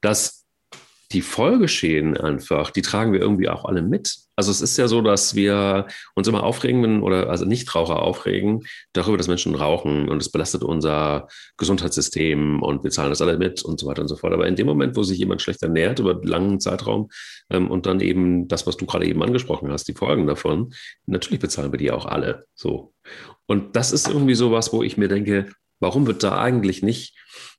dass 0.00 0.43
die 1.14 1.22
Folgeschäden 1.22 2.16
einfach, 2.16 2.70
die 2.70 2.82
tragen 2.82 3.12
wir 3.12 3.20
irgendwie 3.20 3.48
auch 3.48 3.64
alle 3.64 3.82
mit. 3.82 4.16
Also 4.36 4.50
es 4.50 4.60
ist 4.60 4.76
ja 4.76 4.88
so, 4.88 5.00
dass 5.00 5.36
wir 5.36 5.86
uns 6.16 6.26
immer 6.26 6.42
aufregen, 6.42 6.82
wenn, 6.82 7.02
oder 7.02 7.30
also 7.30 7.44
Nichtraucher 7.44 8.02
aufregen 8.02 8.64
darüber, 8.92 9.16
dass 9.16 9.28
Menschen 9.28 9.54
rauchen 9.54 10.08
und 10.08 10.20
es 10.20 10.30
belastet 10.30 10.64
unser 10.64 11.28
Gesundheitssystem 11.56 12.60
und 12.62 12.82
wir 12.82 12.90
zahlen 12.90 13.10
das 13.10 13.22
alle 13.22 13.38
mit 13.38 13.62
und 13.62 13.78
so 13.78 13.86
weiter 13.86 14.02
und 14.02 14.08
so 14.08 14.16
fort. 14.16 14.32
Aber 14.32 14.48
in 14.48 14.56
dem 14.56 14.66
Moment, 14.66 14.96
wo 14.96 15.04
sich 15.04 15.18
jemand 15.18 15.40
schlecht 15.40 15.62
ernährt 15.62 16.00
über 16.00 16.10
einen 16.10 16.24
langen 16.24 16.60
Zeitraum 16.60 17.10
ähm, 17.48 17.70
und 17.70 17.86
dann 17.86 18.00
eben 18.00 18.48
das, 18.48 18.66
was 18.66 18.76
du 18.76 18.86
gerade 18.86 19.06
eben 19.06 19.22
angesprochen 19.22 19.70
hast, 19.70 19.86
die 19.86 19.94
Folgen 19.94 20.26
davon, 20.26 20.74
natürlich 21.06 21.40
bezahlen 21.40 21.72
wir 21.72 21.78
die 21.78 21.92
auch 21.92 22.06
alle. 22.06 22.46
So. 22.54 22.92
Und 23.46 23.76
das 23.76 23.92
ist 23.92 24.08
irgendwie 24.08 24.34
so 24.34 24.50
was, 24.50 24.72
wo 24.72 24.82
ich 24.82 24.96
mir 24.96 25.08
denke, 25.08 25.46
warum 25.78 26.08
wird 26.08 26.24
da 26.24 26.40
eigentlich 26.40 26.82
nicht 26.82 27.16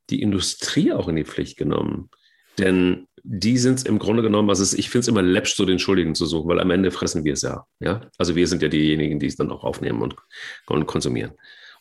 die 0.10 0.22
Industrie 0.22 0.92
auch 0.92 1.08
in 1.08 1.16
die 1.16 1.26
Pflicht 1.26 1.58
genommen? 1.58 2.10
Denn 2.58 3.08
die 3.28 3.58
sind 3.58 3.80
es 3.80 3.86
im 3.86 3.98
Grunde 3.98 4.22
genommen, 4.22 4.50
also 4.50 4.78
ich 4.78 4.90
finde 4.90 5.02
es 5.02 5.08
immer 5.08 5.24
läppsch, 5.24 5.56
so 5.56 5.66
den 5.66 5.80
Schuldigen 5.80 6.14
zu 6.14 6.28
suchen, 6.28 6.48
weil 6.48 6.60
am 6.60 6.70
Ende 6.70 6.92
fressen 6.92 7.24
wir 7.24 7.34
es 7.34 7.42
ja. 7.42 7.66
ja? 7.80 8.02
Also 8.20 8.36
wir 8.36 8.48
sind 8.48 8.62
ja 8.62 8.68
diejenigen, 8.68 9.20
die 9.20 9.26
es 9.26 9.36
dann 9.36 9.52
auch 9.52 9.64
aufnehmen 9.64 10.02
und, 10.02 10.16
und 10.68 10.86
konsumieren. 10.86 11.32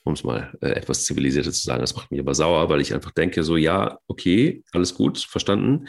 Um 0.05 0.15
es 0.15 0.25
mal 0.25 0.57
äh, 0.61 0.71
etwas 0.71 1.05
zivilisierter 1.05 1.53
zu 1.53 1.63
sagen. 1.63 1.81
Das 1.81 1.95
macht 1.95 2.11
mich 2.11 2.21
aber 2.21 2.35
sauer, 2.35 2.69
weil 2.71 2.81
ich 2.81 2.95
einfach 2.95 3.11
denke, 3.11 3.43
so 3.43 3.57
ja, 3.57 3.99
okay, 4.07 4.63
alles 4.73 4.95
gut, 4.95 5.19
verstanden. 5.19 5.87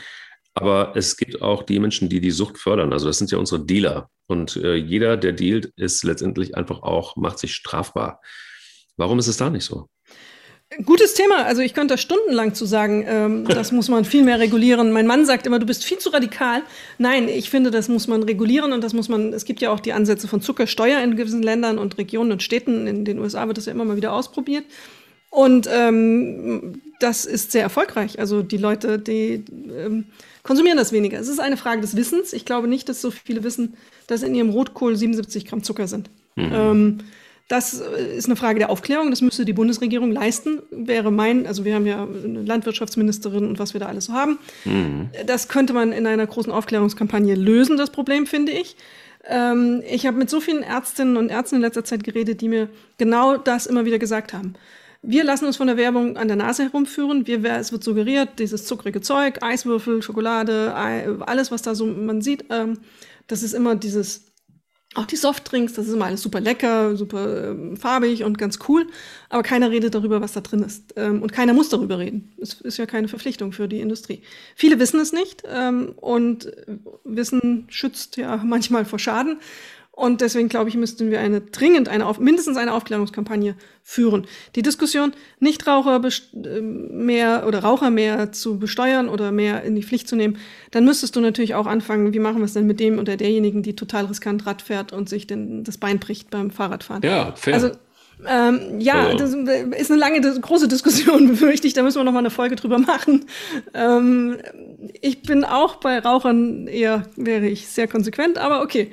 Aber 0.53 0.93
es 0.95 1.17
gibt 1.17 1.41
auch 1.41 1.63
die 1.63 1.79
Menschen, 1.79 2.09
die 2.09 2.21
die 2.21 2.31
Sucht 2.31 2.57
fördern. 2.57 2.93
Also 2.93 3.07
das 3.07 3.17
sind 3.17 3.31
ja 3.31 3.37
unsere 3.37 3.65
Dealer. 3.65 4.09
Und 4.27 4.57
äh, 4.57 4.75
jeder, 4.75 5.17
der 5.17 5.33
dealt, 5.33 5.71
ist 5.75 6.03
letztendlich 6.03 6.55
einfach 6.55 6.81
auch, 6.81 7.15
macht 7.15 7.39
sich 7.39 7.53
strafbar. 7.53 8.21
Warum 8.97 9.19
ist 9.19 9.27
es 9.27 9.37
da 9.37 9.49
nicht 9.49 9.65
so? 9.65 9.89
Gutes 10.83 11.13
Thema. 11.13 11.45
Also 11.45 11.61
ich 11.61 11.73
könnte 11.73 11.93
da 11.93 11.97
stundenlang 11.97 12.53
zu 12.53 12.65
sagen, 12.65 13.05
ähm, 13.07 13.45
das 13.47 13.71
muss 13.71 13.89
man 13.89 14.05
viel 14.05 14.23
mehr 14.23 14.39
regulieren. 14.39 14.91
Mein 14.91 15.07
Mann 15.07 15.25
sagt 15.25 15.47
immer, 15.47 15.59
du 15.59 15.65
bist 15.65 15.85
viel 15.85 15.97
zu 15.97 16.09
radikal. 16.09 16.63
Nein, 16.97 17.29
ich 17.29 17.49
finde, 17.49 17.71
das 17.71 17.88
muss 17.88 18.07
man 18.07 18.23
regulieren 18.23 18.73
und 18.73 18.83
das 18.83 18.93
muss 18.93 19.09
man, 19.09 19.33
es 19.33 19.45
gibt 19.45 19.61
ja 19.61 19.71
auch 19.71 19.79
die 19.79 19.93
Ansätze 19.93 20.27
von 20.27 20.41
Zuckersteuer 20.41 20.99
in 21.01 21.15
gewissen 21.15 21.43
Ländern 21.43 21.77
und 21.77 21.97
Regionen 21.97 22.31
und 22.33 22.43
Städten. 22.43 22.88
In 22.88 23.05
den 23.05 23.19
USA 23.19 23.47
wird 23.47 23.57
das 23.57 23.65
ja 23.65 23.71
immer 23.71 23.85
mal 23.85 23.97
wieder 23.97 24.13
ausprobiert. 24.13 24.65
Und 25.29 25.67
ähm, 25.71 26.81
das 26.99 27.25
ist 27.25 27.51
sehr 27.51 27.63
erfolgreich. 27.63 28.19
Also 28.19 28.41
die 28.41 28.57
Leute, 28.57 28.99
die 28.99 29.43
ähm, 29.77 30.05
konsumieren 30.43 30.77
das 30.77 30.93
weniger. 30.93 31.19
Es 31.19 31.27
ist 31.27 31.39
eine 31.39 31.57
Frage 31.57 31.81
des 31.81 31.97
Wissens. 31.97 32.31
Ich 32.31 32.45
glaube 32.45 32.67
nicht, 32.67 32.88
dass 32.88 33.01
so 33.01 33.11
viele 33.11 33.43
wissen, 33.43 33.75
dass 34.07 34.23
in 34.23 34.33
ihrem 34.33 34.49
Rotkohl 34.49 34.95
77 34.95 35.45
Gramm 35.45 35.61
Zucker 35.61 35.88
sind. 35.88 36.09
Mhm. 36.35 36.99
Das 37.47 37.79
äh, 37.79 38.17
ist 38.17 38.25
eine 38.25 38.36
Frage 38.36 38.60
der 38.60 38.69
Aufklärung. 38.69 39.12
Das 39.12 39.21
müsste 39.21 39.45
die 39.45 39.53
Bundesregierung 39.53 40.12
leisten. 40.12 40.62
Wäre 40.71 41.12
mein, 41.12 41.45
also 41.45 41.63
wir 41.63 41.75
haben 41.75 41.86
ja 41.86 42.03
eine 42.03 42.41
Landwirtschaftsministerin 42.41 43.47
und 43.47 43.60
was 43.60 43.73
wir 43.73 43.79
da 43.79 43.88
alles 43.88 44.05
so 44.05 44.13
haben. 44.13 44.39
Mhm. 44.63 45.10
Das 45.25 45.47
könnte 45.47 45.73
man 45.73 45.91
in 45.91 46.08
einer 46.08 46.25
großen 46.25 46.51
Aufklärungskampagne 46.51 47.36
lösen, 47.36 47.77
das 47.77 47.91
Problem, 47.91 48.25
finde 48.25 48.51
ich. 48.51 48.75
Ähm, 49.27 49.84
ich 49.88 50.05
habe 50.05 50.17
mit 50.17 50.29
so 50.29 50.39
vielen 50.39 50.63
Ärztinnen 50.63 51.17
und 51.17 51.29
Ärzten 51.29 51.55
in 51.55 51.62
letzter 51.62 51.84
Zeit 51.84 52.03
geredet, 52.03 52.41
die 52.41 52.49
mir 52.49 52.69
genau 52.97 53.38
das 53.38 53.67
immer 53.67 53.86
wieder 53.86 53.99
gesagt 53.99 54.34
haben. 54.34 54.53
Wir 55.08 55.23
lassen 55.23 55.45
uns 55.45 55.58
von 55.58 55.67
der 55.67 55.77
Werbung 55.77 56.17
an 56.17 56.27
der 56.27 56.38
Nase 56.38 56.63
herumführen. 56.63 57.27
Wir, 57.27 57.43
es 57.43 57.71
wird 57.71 57.84
suggeriert, 57.84 58.39
dieses 58.39 58.65
zuckrige 58.65 59.01
Zeug, 59.01 59.43
Eiswürfel, 59.43 60.01
Schokolade, 60.01 60.73
alles, 60.73 61.51
was 61.51 61.62
da 61.62 61.75
so 61.75 61.86
man 61.86 62.23
sieht, 62.23 62.45
ähm, 62.49 62.79
das 63.27 63.43
ist 63.43 63.53
immer 63.53 63.75
dieses 63.75 64.24
auch 64.95 65.05
die 65.05 65.17
Softdrinks, 65.17 65.73
das 65.73 65.88
ist 65.88 65.93
immer 65.93 66.05
alles 66.05 66.21
super 66.21 66.39
lecker, 66.39 66.95
super 66.95 67.51
ähm, 67.51 67.77
farbig 67.77 68.23
und 68.23 68.38
ganz 68.38 68.60
cool. 68.67 68.88
Aber 69.29 69.43
keiner 69.43 69.69
redet 69.69 69.93
darüber, 69.93 70.21
was 70.21 70.34
da 70.34 70.41
drin 70.41 70.63
ist. 70.63 70.93
Ähm, 70.95 71.21
und 71.21 71.34
keiner 71.34 71.53
muss 71.53 71.69
darüber 71.69 71.99
reden. 71.99 72.34
Es 72.41 72.62
ist 72.62 72.77
ja 72.77 72.86
keine 72.86 73.08
Verpflichtung 73.08 73.51
für 73.51 73.67
die 73.67 73.81
Industrie. 73.81 74.21
Viele 74.55 74.79
wissen 74.79 74.99
es 74.99 75.12
nicht 75.12 75.43
ähm, 75.47 75.93
und 75.97 76.51
Wissen 77.03 77.65
schützt 77.69 78.17
ja 78.17 78.38
manchmal 78.43 78.86
vor 78.86 78.99
Schaden. 78.99 79.39
Und 79.95 80.19
deswegen 80.19 80.49
glaube 80.49 80.69
ich, 80.69 80.75
müssten 80.75 81.10
wir 81.10 81.21
eine 81.21 81.39
dringend 81.39 81.88
eine 81.88 82.05
auf, 82.05 82.19
mindestens 82.19 82.58
eine 82.58 82.73
Aufklärungskampagne 82.73 83.55
führen. 83.81 84.27
Die 84.55 84.62
Diskussion, 84.62 85.13
Nichtraucher 85.39 86.01
ähm, 86.34 87.05
mehr 87.05 87.45
oder 87.47 87.60
Raucher 87.60 87.91
mehr 87.91 88.34
zu 88.34 88.60
besteuern 88.60 89.08
oder 89.08 89.31
mehr 89.31 89.63
in 89.63 89.73
die 89.73 89.84
Pflicht 89.84 90.10
zu 90.10 90.17
nehmen, 90.17 90.38
dann 90.71 90.84
müsstest 90.84 91.15
du 91.15 91.21
natürlich 91.21 91.55
auch 91.55 91.65
anfangen, 91.65 92.13
wie 92.13 92.19
machen 92.19 92.39
wir 92.39 92.45
es 92.45 92.53
denn 92.53 92.67
mit 92.67 92.81
dem 92.81 92.99
oder 92.99 93.15
derjenigen, 93.15 93.63
die 93.63 93.75
total 93.75 94.05
riskant 94.05 94.45
Rad 94.45 94.62
fährt 94.62 94.91
und 94.91 95.08
sich 95.08 95.27
den, 95.27 95.63
das 95.63 95.77
Bein 95.77 95.99
bricht 95.99 96.29
beim 96.29 96.51
Fahrradfahren. 96.51 97.01
Ja, 97.01 97.34
fair. 97.36 97.53
Also 97.53 97.71
ähm, 98.27 98.79
ja, 98.79 99.13
das 99.13 99.34
ist 99.34 99.91
eine 99.91 99.99
lange, 99.99 100.21
große 100.21 100.67
Diskussion, 100.67 101.27
befürchte 101.31 101.67
ich. 101.67 101.73
Da 101.73 101.84
müssen 101.84 101.99
wir 101.99 102.03
noch 102.03 102.13
mal 102.13 102.19
eine 102.19 102.29
Folge 102.29 102.55
drüber 102.55 102.79
machen. 102.79 103.25
Ähm, 103.73 104.38
ich 105.02 105.21
bin 105.21 105.43
auch 105.43 105.76
bei 105.76 106.00
Rauchern 106.00 106.67
eher, 106.67 107.04
wäre 107.15 107.48
ich 107.48 107.67
sehr 107.67 107.88
konsequent, 107.88 108.38
aber 108.38 108.62
okay. 108.62 108.91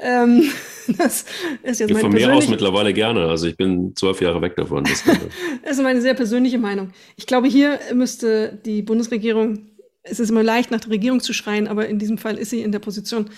Ähm, 0.00 0.50
das 0.98 1.24
ist 1.62 1.80
jetzt 1.80 1.90
meine 1.90 2.02
Von 2.02 2.12
mir 2.12 2.32
aus 2.32 2.48
mittlerweile 2.48 2.92
gerne. 2.92 3.26
Also 3.26 3.46
ich 3.46 3.56
bin 3.56 3.94
zwölf 3.96 4.20
Jahre 4.20 4.40
weg 4.42 4.56
davon. 4.56 4.84
Das, 4.84 5.04
das 5.04 5.18
ist 5.78 5.82
meine 5.82 6.00
sehr 6.00 6.14
persönliche 6.14 6.58
Meinung. 6.58 6.90
Ich 7.16 7.26
glaube, 7.26 7.48
hier 7.48 7.78
müsste 7.92 8.58
die 8.64 8.82
Bundesregierung, 8.82 9.70
es 10.02 10.20
ist 10.20 10.30
immer 10.30 10.42
leicht, 10.42 10.70
nach 10.70 10.80
der 10.80 10.90
Regierung 10.90 11.20
zu 11.20 11.32
schreien, 11.32 11.68
aber 11.68 11.86
in 11.88 11.98
diesem 11.98 12.18
Fall 12.18 12.36
ist 12.36 12.50
sie 12.50 12.60
in 12.60 12.72
der 12.72 12.78
Position, 12.78 13.30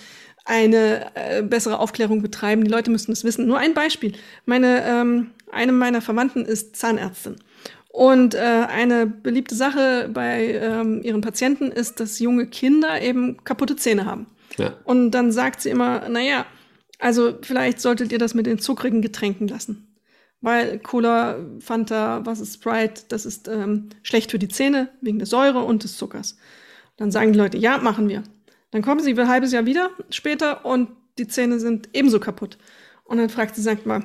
eine 0.45 1.11
äh, 1.15 1.43
bessere 1.43 1.79
Aufklärung 1.79 2.21
betreiben. 2.21 2.63
Die 2.63 2.71
Leute 2.71 2.89
müssten 2.89 3.11
es 3.11 3.23
wissen. 3.23 3.47
Nur 3.47 3.57
ein 3.57 3.73
Beispiel. 3.73 4.13
Meine, 4.45 4.83
ähm, 4.85 5.31
eine 5.51 5.71
meiner 5.71 6.01
Verwandten 6.01 6.45
ist 6.45 6.75
Zahnärztin. 6.75 7.35
Und 7.97 8.35
äh, 8.35 8.37
eine 8.37 9.07
beliebte 9.07 9.55
Sache 9.55 10.07
bei 10.13 10.53
ähm, 10.53 11.01
ihren 11.01 11.21
Patienten 11.21 11.71
ist, 11.71 11.99
dass 11.99 12.19
junge 12.19 12.45
Kinder 12.45 13.01
eben 13.01 13.43
kaputte 13.43 13.75
Zähne 13.75 14.05
haben. 14.05 14.27
Ja. 14.57 14.77
Und 14.83 15.09
dann 15.09 15.31
sagt 15.31 15.61
sie 15.61 15.71
immer, 15.71 16.07
naja, 16.07 16.45
also 16.99 17.39
vielleicht 17.41 17.81
solltet 17.81 18.11
ihr 18.11 18.19
das 18.19 18.35
mit 18.35 18.45
den 18.45 18.59
zuckrigen 18.59 19.01
Getränken 19.01 19.47
lassen. 19.47 19.97
weil 20.41 20.77
Cola, 20.77 21.39
Fanta, 21.59 22.23
was 22.23 22.39
ist 22.39 22.53
Sprite, 22.53 23.01
das 23.09 23.25
ist 23.25 23.47
ähm, 23.47 23.89
schlecht 24.03 24.29
für 24.29 24.37
die 24.37 24.47
Zähne 24.47 24.89
wegen 25.01 25.17
der 25.17 25.25
Säure 25.25 25.63
und 25.63 25.83
des 25.83 25.97
Zuckers. 25.97 26.37
Dann 26.97 27.09
sagen 27.09 27.33
die 27.33 27.39
Leute, 27.39 27.57
ja, 27.57 27.79
machen 27.79 28.09
wir. 28.09 28.21
Dann 28.69 28.83
kommen 28.83 29.01
sie 29.01 29.19
ein 29.19 29.27
halbes 29.27 29.51
Jahr 29.53 29.65
wieder 29.65 29.89
später 30.11 30.65
und 30.65 30.89
die 31.17 31.27
Zähne 31.27 31.59
sind 31.59 31.89
ebenso 31.93 32.19
kaputt. 32.19 32.59
Und 33.05 33.17
dann 33.17 33.29
fragt 33.29 33.55
sie, 33.55 33.63
sagt 33.63 33.87
mal, 33.87 34.03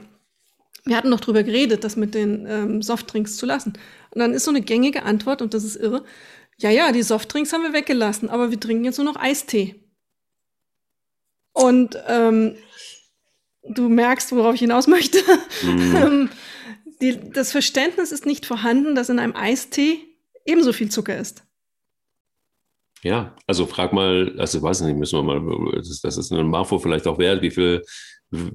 wir 0.84 0.96
hatten 0.96 1.10
doch 1.10 1.20
drüber 1.20 1.42
geredet, 1.42 1.84
das 1.84 1.96
mit 1.96 2.14
den 2.14 2.46
ähm, 2.46 2.82
Softdrinks 2.82 3.36
zu 3.36 3.46
lassen. 3.46 3.74
Und 4.10 4.18
dann 4.18 4.32
ist 4.32 4.44
so 4.44 4.50
eine 4.50 4.62
gängige 4.62 5.04
Antwort, 5.04 5.42
und 5.42 5.54
das 5.54 5.64
ist 5.64 5.76
irre, 5.76 6.04
ja, 6.58 6.70
ja, 6.70 6.92
die 6.92 7.02
Softdrinks 7.02 7.52
haben 7.52 7.62
wir 7.62 7.72
weggelassen, 7.72 8.28
aber 8.28 8.50
wir 8.50 8.60
trinken 8.60 8.84
jetzt 8.84 8.98
nur 8.98 9.06
noch 9.06 9.16
Eistee. 9.16 9.76
Und 11.52 11.96
ähm, 12.08 12.56
du 13.62 13.88
merkst, 13.88 14.32
worauf 14.32 14.54
ich 14.54 14.60
hinaus 14.60 14.86
möchte. 14.86 15.18
Mhm. 15.62 16.30
Die, 17.00 17.18
das 17.30 17.50
Verständnis 17.50 18.12
ist 18.12 18.26
nicht 18.26 18.46
vorhanden, 18.46 18.94
dass 18.94 19.08
in 19.08 19.18
einem 19.18 19.34
Eistee 19.34 19.98
ebenso 20.44 20.72
viel 20.72 20.88
Zucker 20.88 21.18
ist. 21.18 21.42
Ja, 23.02 23.34
also 23.48 23.66
frag 23.66 23.92
mal, 23.92 24.36
also 24.38 24.58
ich 24.58 24.62
weiß 24.62 24.82
nicht, 24.82 24.96
müssen 24.96 25.18
wir 25.18 25.40
mal, 25.40 25.74
das, 25.76 26.00
das 26.00 26.16
ist 26.16 26.30
eine 26.30 26.44
Marfo 26.44 26.78
vielleicht 26.78 27.08
auch 27.08 27.18
wert, 27.18 27.42
wie 27.42 27.50
viel, 27.50 27.82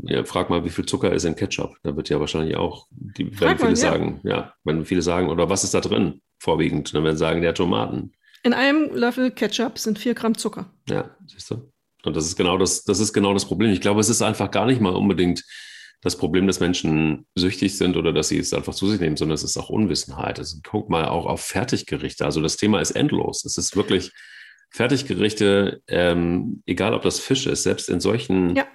ja, 0.03 0.23
frag 0.23 0.49
mal, 0.49 0.65
wie 0.65 0.69
viel 0.69 0.85
Zucker 0.85 1.11
ist 1.11 1.23
in 1.23 1.35
Ketchup? 1.35 1.75
Da 1.83 1.95
wird 1.95 2.09
ja 2.09 2.19
wahrscheinlich 2.19 2.55
auch, 2.55 2.87
die 2.91 3.39
werden 3.39 3.57
viele 3.57 3.69
mal, 3.69 3.75
sagen, 3.75 4.19
ja. 4.23 4.29
ja, 4.29 4.53
wenn 4.63 4.85
viele 4.85 5.01
sagen, 5.01 5.29
oder 5.29 5.49
was 5.49 5.63
ist 5.63 5.73
da 5.73 5.81
drin, 5.81 6.21
vorwiegend, 6.39 6.93
dann 6.93 7.03
werden 7.03 7.17
sagen, 7.17 7.41
der 7.41 7.53
Tomaten. 7.53 8.13
In 8.43 8.53
einem 8.53 8.93
Löffel 8.95 9.31
Ketchup 9.31 9.77
sind 9.77 9.99
vier 9.99 10.13
Gramm 10.13 10.37
Zucker. 10.37 10.71
Ja, 10.89 11.15
siehst 11.27 11.51
du? 11.51 11.71
Und 12.03 12.15
das 12.15 12.25
ist 12.25 12.35
genau 12.35 12.57
das, 12.57 12.83
das 12.83 12.99
ist 12.99 13.13
genau 13.13 13.33
das 13.33 13.45
Problem. 13.45 13.71
Ich 13.71 13.81
glaube, 13.81 13.99
es 13.99 14.09
ist 14.09 14.21
einfach 14.21 14.51
gar 14.51 14.65
nicht 14.65 14.81
mal 14.81 14.95
unbedingt 14.95 15.43
das 16.01 16.15
Problem, 16.15 16.47
dass 16.47 16.59
Menschen 16.59 17.25
süchtig 17.35 17.75
sind 17.77 17.97
oder 17.97 18.13
dass 18.13 18.29
sie 18.29 18.37
es 18.37 18.53
einfach 18.53 18.75
zu 18.75 18.87
sich 18.87 18.99
nehmen, 18.99 19.17
sondern 19.17 19.35
es 19.35 19.43
ist 19.43 19.57
auch 19.57 19.69
Unwissenheit. 19.69 20.37
Also 20.39 20.57
guck 20.63 20.89
mal 20.89 21.07
auch 21.07 21.25
auf 21.25 21.41
Fertiggerichte. 21.41 22.23
Also 22.23 22.41
das 22.41 22.55
Thema 22.55 22.79
ist 22.79 22.91
endlos. 22.91 23.43
Es 23.45 23.57
ist 23.57 23.75
wirklich 23.75 24.11
Fertiggerichte, 24.69 25.81
ähm, 25.87 26.61
egal 26.65 26.93
ob 26.93 27.01
das 27.01 27.19
Fisch 27.19 27.47
ist, 27.47 27.63
selbst 27.63 27.89
in 27.89 27.99
solchen 27.99 28.55
ja. 28.55 28.65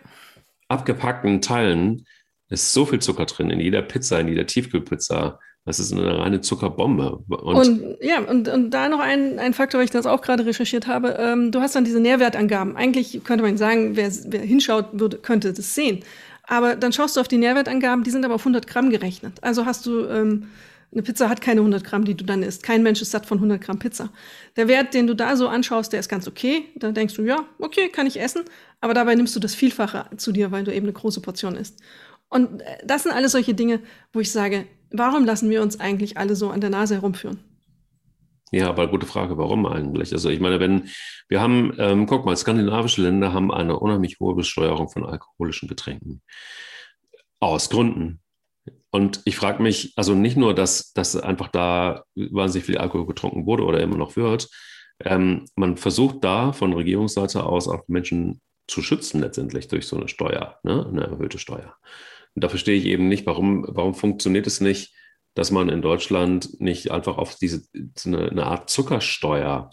Abgepackten 0.73 1.41
Teilen 1.41 2.07
ist 2.49 2.73
so 2.73 2.85
viel 2.85 3.01
Zucker 3.01 3.27
drin, 3.27 3.51
in 3.51 3.61
jeder 3.61 3.83
Pizza, 3.83 4.21
in 4.21 4.29
jeder 4.29 4.47
Tiefkühlpizza. 4.47 5.39
Das 5.65 5.79
ist 5.79 5.93
eine 5.93 6.19
reine 6.19 6.41
Zuckerbombe. 6.41 7.23
Und, 7.29 7.57
und 7.57 7.97
ja, 8.01 8.19
und, 8.19 8.49
und 8.49 8.71
da 8.71 8.89
noch 8.89 8.99
ein, 8.99 9.39
ein 9.39 9.55
Faktor, 9.55 9.79
weil 9.79 9.85
ich 9.85 9.93
das 9.93 10.07
auch 10.07 10.21
gerade 10.21 10.45
recherchiert 10.45 10.89
habe. 10.89 11.17
Ähm, 11.21 11.53
du 11.53 11.61
hast 11.61 11.77
dann 11.77 11.85
diese 11.85 12.01
Nährwertangaben. 12.01 12.77
Eigentlich 12.77 13.23
könnte 13.23 13.45
man 13.45 13.57
sagen, 13.57 13.95
wer, 13.95 14.11
wer 14.27 14.41
hinschaut, 14.41 14.87
würde, 14.93 15.19
könnte 15.19 15.53
das 15.53 15.75
sehen. 15.75 16.03
Aber 16.43 16.75
dann 16.75 16.93
schaust 16.93 17.17
du 17.17 17.21
auf 17.21 17.29
die 17.29 17.39
Nährwertangaben, 17.39 18.03
die 18.03 18.11
sind 18.11 18.25
aber 18.25 18.35
auf 18.35 18.41
100 18.41 18.67
Gramm 18.67 18.91
gerechnet. 18.91 19.35
Also 19.41 19.65
hast 19.65 19.87
du, 19.87 20.05
ähm, 20.07 20.49
eine 20.93 21.03
Pizza 21.03 21.29
hat 21.29 21.41
keine 21.41 21.61
100 21.61 21.85
Gramm, 21.85 22.05
die 22.05 22.15
du 22.15 22.25
dann 22.25 22.43
isst. 22.43 22.63
Kein 22.63 22.83
Mensch 22.83 23.01
ist 23.01 23.13
satt 23.13 23.25
von 23.27 23.39
100 23.39 23.61
Gramm 23.61 23.79
Pizza. 23.79 24.11
Der 24.57 24.69
Wert, 24.69 24.93
den 24.93 25.07
du 25.07 25.15
da 25.15 25.37
so 25.37 25.49
anschaust, 25.49 25.93
der 25.93 26.01
ist 26.01 26.09
ganz 26.09 26.29
okay. 26.29 26.67
Da 26.77 26.93
denkst 26.93 27.15
du, 27.15 27.23
ja, 27.23 27.47
okay, 27.59 27.89
kann 27.89 28.07
ich 28.07 28.21
essen. 28.21 28.45
Aber 28.81 28.93
dabei 28.93 29.15
nimmst 29.15 29.35
du 29.35 29.41
das 29.41 29.55
Vielfache 29.55 30.07
zu 30.17 30.33
dir, 30.33 30.53
weil 30.53 30.65
du 30.65 30.75
eben 30.75 30.87
eine 30.87 30.93
große 30.93 31.23
Portion 31.23 31.57
isst. 31.57 31.81
Und 32.29 32.61
äh, 32.63 32.79
das 32.85 33.05
sind 33.05 33.13
alles 33.13 33.33
solche 33.33 33.55
Dinge, 33.55 33.81
wo 34.13 34.21
ich 34.21 34.31
sage, 34.31 34.67
warum 34.91 35.25
lassen 35.25 35.51
wir 35.51 35.63
uns 35.63 35.81
eigentlich 35.81 36.19
alle 36.19 36.37
so 36.37 36.51
an 36.51 36.61
der 36.61 36.71
Nase 36.71 36.95
herumführen? 36.95 37.43
Ja, 38.51 38.69
aber 38.69 38.87
gute 38.89 39.07
Frage, 39.07 39.39
warum 39.39 39.65
eigentlich? 39.65 40.13
Also 40.13 40.29
ich 40.29 40.41
meine, 40.41 40.61
wenn 40.61 40.91
wir 41.29 41.41
haben, 41.41 41.73
ähm, 41.79 42.07
guck 42.07 42.27
mal, 42.27 42.37
skandinavische 42.37 43.01
Länder 43.01 43.33
haben 43.33 43.51
eine 43.51 43.79
unheimlich 43.79 44.21
hohe 44.21 44.35
Besteuerung 44.35 44.91
von 44.91 45.07
alkoholischen 45.07 45.69
Getränken. 45.69 46.21
Aus 47.41 47.71
Gründen. 47.71 48.22
Und 48.93 49.23
ich 49.25 49.37
frage 49.37 49.63
mich, 49.63 49.95
also 49.97 50.15
nicht 50.15 50.37
nur, 50.37 50.55
dass, 50.55 50.93
dass 50.93 51.17
einfach 51.17 51.49
da 51.49 52.05
wahnsinnig 52.15 52.67
viel 52.67 52.79
Alkohol 52.79 53.07
getrunken 53.07 53.47
wurde 53.47 53.65
oder 53.65 53.81
immer 53.81 53.97
noch 53.97 54.17
wird, 54.17 54.49
ähm, 55.01 55.47
man 55.57 55.79
versucht 55.79 56.23
da 56.23 56.53
von 56.53 56.75
Regierungsseite 56.75 57.43
aus 57.43 57.69
auch 57.69 57.89
Menschen 57.89 58.41
zu 58.69 58.83
schützen 58.83 59.21
letztendlich 59.21 59.69
durch 59.69 59.87
so 59.87 59.97
eine 59.97 60.09
Steuer, 60.09 60.59
ne? 60.63 60.87
eine 60.87 61.05
erhöhte 61.05 61.39
Steuer. 61.39 61.75
Und 62.35 62.45
da 62.45 62.49
verstehe 62.51 62.77
ich 62.77 62.85
eben 62.85 63.09
nicht, 63.09 63.27
warum, 63.27 63.65
warum 63.67 63.95
funktioniert 63.95 64.47
es 64.47 64.61
nicht, 64.61 64.95
dass 65.35 65.51
man 65.51 65.71
in 65.71 65.83
Deutschland 65.83 66.61
nicht 66.61 66.91
einfach 66.91 67.17
auf 67.17 67.37
diese 67.37 67.63
eine, 68.05 68.31
eine 68.31 68.47
Art 68.47 68.69
Zuckersteuer 68.69 69.71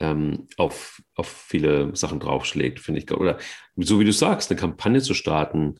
ähm, 0.00 0.48
auf, 0.58 1.02
auf 1.14 1.28
viele 1.28 1.94
Sachen 1.96 2.20
draufschlägt, 2.20 2.80
finde 2.80 3.00
ich. 3.00 3.10
Oder 3.10 3.38
so 3.76 4.00
wie 4.00 4.04
du 4.04 4.12
sagst, 4.12 4.50
eine 4.50 4.60
Kampagne 4.60 5.00
zu 5.00 5.14
starten. 5.14 5.76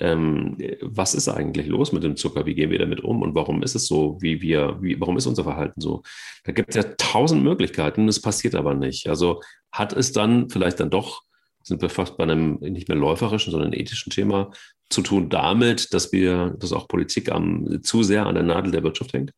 Ähm, 0.00 0.56
was 0.80 1.14
ist 1.14 1.28
eigentlich 1.28 1.66
los 1.66 1.92
mit 1.92 2.02
dem 2.02 2.16
Zucker? 2.16 2.46
Wie 2.46 2.54
gehen 2.54 2.70
wir 2.70 2.78
damit 2.78 3.00
um? 3.00 3.22
Und 3.22 3.34
warum 3.34 3.62
ist 3.62 3.74
es 3.74 3.86
so, 3.86 4.16
wie 4.20 4.40
wir, 4.40 4.78
wie, 4.80 4.98
warum 4.98 5.16
ist 5.16 5.26
unser 5.26 5.44
Verhalten 5.44 5.80
so? 5.80 6.02
Da 6.44 6.52
gibt 6.52 6.70
es 6.70 6.76
ja 6.76 6.82
tausend 6.96 7.42
Möglichkeiten, 7.42 8.06
das 8.06 8.20
passiert 8.20 8.54
aber 8.54 8.74
nicht. 8.74 9.08
Also 9.08 9.40
hat 9.70 9.92
es 9.92 10.12
dann 10.12 10.48
vielleicht 10.48 10.80
dann 10.80 10.90
doch 10.90 11.22
sind 11.62 11.82
wir 11.82 11.90
fast 11.90 12.16
bei 12.16 12.24
einem 12.24 12.58
nicht 12.60 12.88
mehr 12.88 12.96
läuferischen, 12.96 13.50
sondern 13.50 13.72
ethischen 13.72 14.10
Thema 14.10 14.50
zu 14.88 15.02
tun 15.02 15.28
damit, 15.28 15.92
dass 15.94 16.12
wir, 16.12 16.56
dass 16.58 16.72
auch 16.72 16.88
Politik 16.88 17.30
am, 17.30 17.82
zu 17.82 18.02
sehr 18.02 18.26
an 18.26 18.34
der 18.34 18.44
Nadel 18.44 18.72
der 18.72 18.82
Wirtschaft 18.82 19.12
hängt? 19.12 19.32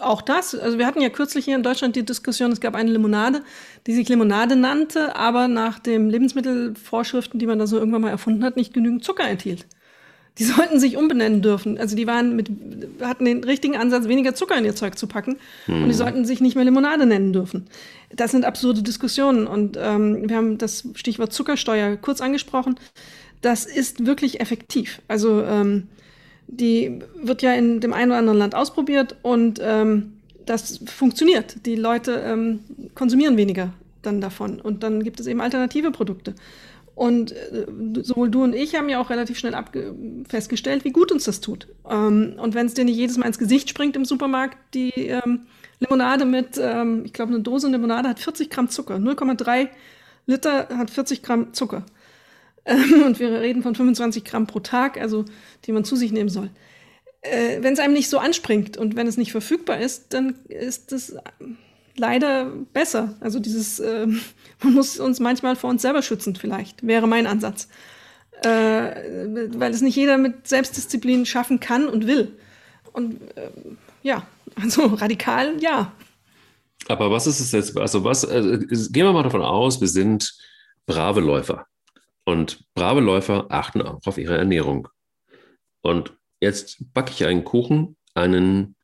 Auch 0.00 0.20
das. 0.20 0.54
Also 0.54 0.78
wir 0.78 0.86
hatten 0.86 1.00
ja 1.00 1.08
kürzlich 1.08 1.46
hier 1.46 1.56
in 1.56 1.62
Deutschland 1.62 1.96
die 1.96 2.04
Diskussion, 2.04 2.52
es 2.52 2.60
gab 2.60 2.74
eine 2.74 2.90
Limonade, 2.90 3.42
die 3.86 3.94
sich 3.94 4.08
Limonade 4.08 4.56
nannte, 4.56 5.16
aber 5.16 5.48
nach 5.48 5.78
den 5.78 6.10
Lebensmittelvorschriften, 6.10 7.38
die 7.38 7.46
man 7.46 7.58
da 7.58 7.66
so 7.66 7.78
irgendwann 7.78 8.02
mal 8.02 8.10
erfunden 8.10 8.44
hat, 8.44 8.56
nicht 8.56 8.74
genügend 8.74 9.04
Zucker 9.04 9.26
enthielt. 9.26 9.66
Die 10.40 10.44
sollten 10.44 10.80
sich 10.80 10.96
umbenennen 10.96 11.42
dürfen. 11.42 11.76
Also 11.76 11.94
die 11.94 12.06
waren 12.06 12.34
mit, 12.34 12.50
hatten 13.02 13.26
den 13.26 13.44
richtigen 13.44 13.76
Ansatz, 13.76 14.08
weniger 14.08 14.34
Zucker 14.34 14.56
in 14.56 14.64
ihr 14.64 14.74
Zeug 14.74 14.98
zu 14.98 15.06
packen. 15.06 15.36
Hm. 15.66 15.74
Und 15.74 15.88
die 15.88 15.90
hm. 15.90 15.98
sollten 15.98 16.24
sich 16.24 16.40
nicht 16.40 16.56
mehr 16.56 16.64
Limonade 16.64 17.04
nennen 17.04 17.34
dürfen. 17.34 17.66
Das 18.08 18.30
sind 18.30 18.46
absurde 18.46 18.82
Diskussionen. 18.82 19.46
Und 19.46 19.78
ähm, 19.78 20.30
wir 20.30 20.36
haben 20.36 20.56
das 20.56 20.88
Stichwort 20.94 21.34
Zuckersteuer 21.34 21.96
kurz 21.96 22.22
angesprochen. 22.22 22.76
Das 23.42 23.66
ist 23.66 24.06
wirklich 24.06 24.40
effektiv. 24.40 25.02
Also 25.08 25.42
ähm, 25.42 25.88
die 26.46 27.00
wird 27.22 27.42
ja 27.42 27.52
in 27.52 27.80
dem 27.80 27.92
einen 27.92 28.10
oder 28.10 28.18
anderen 28.18 28.38
Land 28.38 28.54
ausprobiert 28.54 29.16
und 29.20 29.60
ähm, 29.62 30.14
das 30.46 30.80
funktioniert. 30.86 31.66
Die 31.66 31.76
Leute 31.76 32.22
ähm, 32.24 32.60
konsumieren 32.94 33.36
weniger 33.36 33.74
dann 34.00 34.22
davon. 34.22 34.58
Und 34.58 34.82
dann 34.82 35.04
gibt 35.04 35.20
es 35.20 35.26
eben 35.26 35.42
alternative 35.42 35.90
Produkte. 35.90 36.34
Und 36.94 37.32
äh, 37.32 37.66
sowohl 38.02 38.30
du 38.30 38.42
und 38.42 38.54
ich 38.54 38.74
haben 38.74 38.88
ja 38.88 39.00
auch 39.00 39.10
relativ 39.10 39.38
schnell 39.38 39.54
festgestellt, 40.28 40.84
wie 40.84 40.90
gut 40.90 41.12
uns 41.12 41.24
das 41.24 41.40
tut. 41.40 41.68
Ähm, 41.88 42.34
und 42.36 42.54
wenn 42.54 42.66
es 42.66 42.74
dir 42.74 42.84
nicht 42.84 42.96
jedes 42.96 43.16
Mal 43.16 43.26
ins 43.26 43.38
Gesicht 43.38 43.70
springt 43.70 43.96
im 43.96 44.04
Supermarkt, 44.04 44.58
die 44.74 44.90
ähm, 44.90 45.46
Limonade 45.78 46.26
mit, 46.26 46.58
ähm, 46.58 47.04
ich 47.04 47.12
glaube, 47.12 47.32
eine 47.32 47.42
Dose 47.42 47.68
Limonade 47.68 48.08
hat 48.08 48.20
40 48.20 48.50
Gramm 48.50 48.68
Zucker. 48.68 48.96
0,3 48.96 49.68
Liter 50.26 50.68
hat 50.76 50.90
40 50.90 51.22
Gramm 51.22 51.54
Zucker. 51.54 51.86
Ähm, 52.66 53.02
und 53.06 53.18
wir 53.18 53.40
reden 53.40 53.62
von 53.62 53.74
25 53.74 54.24
Gramm 54.24 54.46
pro 54.46 54.60
Tag, 54.60 55.00
also 55.00 55.24
die 55.64 55.72
man 55.72 55.84
zu 55.84 55.96
sich 55.96 56.12
nehmen 56.12 56.28
soll. 56.28 56.50
Äh, 57.22 57.62
wenn 57.62 57.72
es 57.72 57.78
einem 57.78 57.94
nicht 57.94 58.10
so 58.10 58.18
anspringt 58.18 58.76
und 58.76 58.96
wenn 58.96 59.06
es 59.06 59.16
nicht 59.16 59.32
verfügbar 59.32 59.80
ist, 59.80 60.12
dann 60.12 60.38
ist 60.48 60.92
es 60.92 61.16
leider 62.00 62.46
besser. 62.72 63.14
Also 63.20 63.38
dieses, 63.38 63.78
äh, 63.78 64.06
man 64.62 64.74
muss 64.74 64.98
uns 64.98 65.20
manchmal 65.20 65.54
vor 65.54 65.70
uns 65.70 65.82
selber 65.82 66.02
schützen, 66.02 66.34
vielleicht, 66.34 66.84
wäre 66.84 67.06
mein 67.06 67.26
Ansatz. 67.26 67.68
Äh, 68.42 69.48
weil 69.54 69.70
es 69.72 69.82
nicht 69.82 69.96
jeder 69.96 70.16
mit 70.16 70.48
Selbstdisziplin 70.48 71.26
schaffen 71.26 71.60
kann 71.60 71.86
und 71.88 72.06
will. 72.06 72.38
Und 72.92 73.20
äh, 73.36 73.50
ja, 74.02 74.26
also 74.60 74.86
radikal, 74.94 75.62
ja. 75.62 75.92
Aber 76.88 77.10
was 77.10 77.26
ist 77.26 77.40
es 77.40 77.52
jetzt? 77.52 77.76
Also 77.76 78.02
was, 78.02 78.24
also 78.24 78.58
gehen 78.90 79.04
wir 79.04 79.12
mal 79.12 79.22
davon 79.22 79.42
aus, 79.42 79.80
wir 79.80 79.88
sind 79.88 80.34
brave 80.86 81.20
Läufer. 81.20 81.66
Und 82.24 82.64
brave 82.74 83.00
Läufer 83.00 83.46
achten 83.50 83.82
auch 83.82 84.00
auf 84.06 84.16
ihre 84.16 84.38
Ernährung. 84.38 84.88
Und 85.82 86.14
jetzt 86.40 86.78
backe 86.94 87.12
ich 87.12 87.24
einen 87.26 87.44
Kuchen, 87.44 87.96
einen 88.14 88.76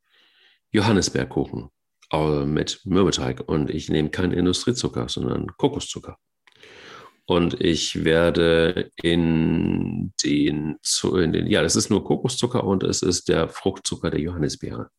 Johannisbeerkuchen 0.70 1.70
mit 2.12 2.80
Mürbeteig 2.84 3.42
und 3.46 3.70
ich 3.70 3.88
nehme 3.88 4.10
keinen 4.10 4.32
Industriezucker, 4.32 5.08
sondern 5.08 5.48
Kokoszucker. 5.56 6.18
Und 7.26 7.60
ich 7.60 8.04
werde 8.04 8.92
in 9.02 10.12
den, 10.22 10.78
in 11.02 11.32
den, 11.32 11.46
ja, 11.48 11.62
das 11.62 11.74
ist 11.74 11.90
nur 11.90 12.04
Kokoszucker 12.04 12.62
und 12.62 12.84
es 12.84 13.02
ist 13.02 13.28
der 13.28 13.48
Fruchtzucker 13.48 14.10
der 14.10 14.20
Johannisbeere. 14.20 14.90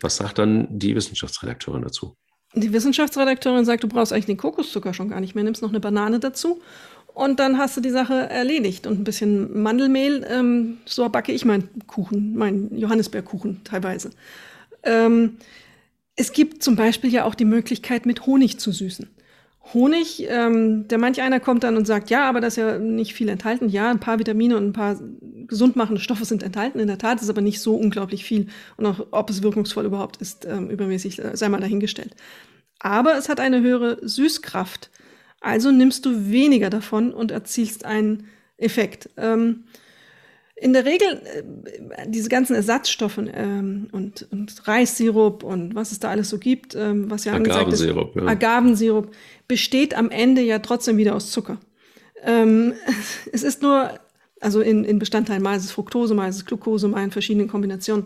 Was 0.00 0.16
sagt 0.16 0.38
dann 0.38 0.66
die 0.70 0.96
Wissenschaftsredakteurin 0.96 1.82
dazu? 1.82 2.16
Die 2.54 2.72
Wissenschaftsredakteurin 2.72 3.64
sagt, 3.64 3.82
du 3.82 3.88
brauchst 3.88 4.12
eigentlich 4.12 4.26
den 4.26 4.36
Kokoszucker 4.38 4.94
schon 4.94 5.10
gar 5.10 5.20
nicht 5.20 5.34
mehr, 5.34 5.44
nimmst 5.44 5.60
noch 5.60 5.70
eine 5.70 5.80
Banane 5.80 6.18
dazu 6.18 6.62
und 7.14 7.38
dann 7.40 7.58
hast 7.58 7.76
du 7.76 7.80
die 7.80 7.90
Sache 7.90 8.14
erledigt. 8.14 8.86
Und 8.86 9.00
ein 9.00 9.04
bisschen 9.04 9.62
Mandelmehl, 9.62 10.26
ähm, 10.28 10.78
so 10.84 11.08
backe 11.08 11.32
ich 11.32 11.44
meinen 11.44 11.68
Kuchen, 11.86 12.36
meinen 12.36 12.76
Johannisbeerkuchen 12.76 13.62
teilweise. 13.64 14.10
Ähm, 14.82 15.36
es 16.16 16.32
gibt 16.32 16.62
zum 16.62 16.76
Beispiel 16.76 17.12
ja 17.12 17.24
auch 17.24 17.34
die 17.34 17.44
Möglichkeit, 17.44 18.06
mit 18.06 18.26
Honig 18.26 18.58
zu 18.58 18.72
süßen. 18.72 19.08
Honig, 19.72 20.26
ähm, 20.28 20.86
der 20.88 20.98
manch 20.98 21.22
einer 21.22 21.40
kommt 21.40 21.64
dann 21.64 21.76
und 21.76 21.86
sagt, 21.86 22.10
ja, 22.10 22.28
aber 22.28 22.40
da 22.40 22.48
ist 22.48 22.56
ja 22.56 22.78
nicht 22.78 23.14
viel 23.14 23.30
enthalten. 23.30 23.68
Ja, 23.68 23.90
ein 23.90 23.98
paar 23.98 24.18
Vitamine 24.18 24.56
und 24.56 24.66
ein 24.66 24.72
paar 24.74 25.00
gesundmachende 25.46 26.00
Stoffe 26.00 26.26
sind 26.26 26.42
enthalten. 26.42 26.78
In 26.80 26.86
der 26.86 26.98
Tat 26.98 27.22
ist 27.22 27.30
aber 27.30 27.40
nicht 27.40 27.60
so 27.60 27.74
unglaublich 27.74 28.24
viel. 28.24 28.48
Und 28.76 28.84
auch 28.84 29.06
ob 29.10 29.30
es 29.30 29.42
wirkungsvoll 29.42 29.86
überhaupt 29.86 30.18
ist, 30.18 30.44
ähm, 30.44 30.70
übermäßig, 30.70 31.18
äh, 31.18 31.36
sei 31.36 31.48
mal 31.48 31.60
dahingestellt. 31.60 32.14
Aber 32.78 33.16
es 33.16 33.30
hat 33.30 33.40
eine 33.40 33.62
höhere 33.62 34.06
Süßkraft. 34.06 34.90
Also 35.40 35.70
nimmst 35.70 36.04
du 36.04 36.30
weniger 36.30 36.68
davon 36.68 37.12
und 37.12 37.30
erzielst 37.30 37.86
einen 37.86 38.26
Effekt. 38.58 39.08
Ähm, 39.16 39.64
in 40.56 40.72
der 40.72 40.84
Regel, 40.84 41.20
äh, 41.24 42.08
diese 42.08 42.28
ganzen 42.28 42.54
Ersatzstoffe 42.54 43.18
ähm, 43.18 43.88
und, 43.92 44.26
und 44.30 44.66
Reissirup 44.66 45.42
und 45.42 45.74
was 45.74 45.92
es 45.92 45.98
da 45.98 46.10
alles 46.10 46.30
so 46.30 46.38
gibt, 46.38 46.74
ähm, 46.74 47.10
was 47.10 47.24
ja 47.24 47.34
Agavensirup, 47.34 48.16
ist, 48.16 48.22
ja. 48.22 48.28
Agavensirup, 48.28 49.10
besteht 49.48 49.96
am 49.96 50.10
Ende 50.10 50.42
ja 50.42 50.60
trotzdem 50.60 50.96
wieder 50.96 51.14
aus 51.14 51.30
Zucker. 51.30 51.58
Ähm, 52.22 52.74
es 53.32 53.42
ist 53.42 53.62
nur, 53.62 53.90
also 54.40 54.60
in, 54.60 54.84
in 54.84 54.98
Bestandteilen, 54.98 55.42
mal 55.42 55.56
ist 55.56 55.64
es 55.64 55.72
Fructose, 55.72 56.14
mal 56.14 56.28
ist 56.28 56.36
es 56.36 56.44
Glucose, 56.44 56.86
mal 56.86 57.02
in 57.02 57.10
verschiedenen 57.10 57.48
Kombinationen. 57.48 58.04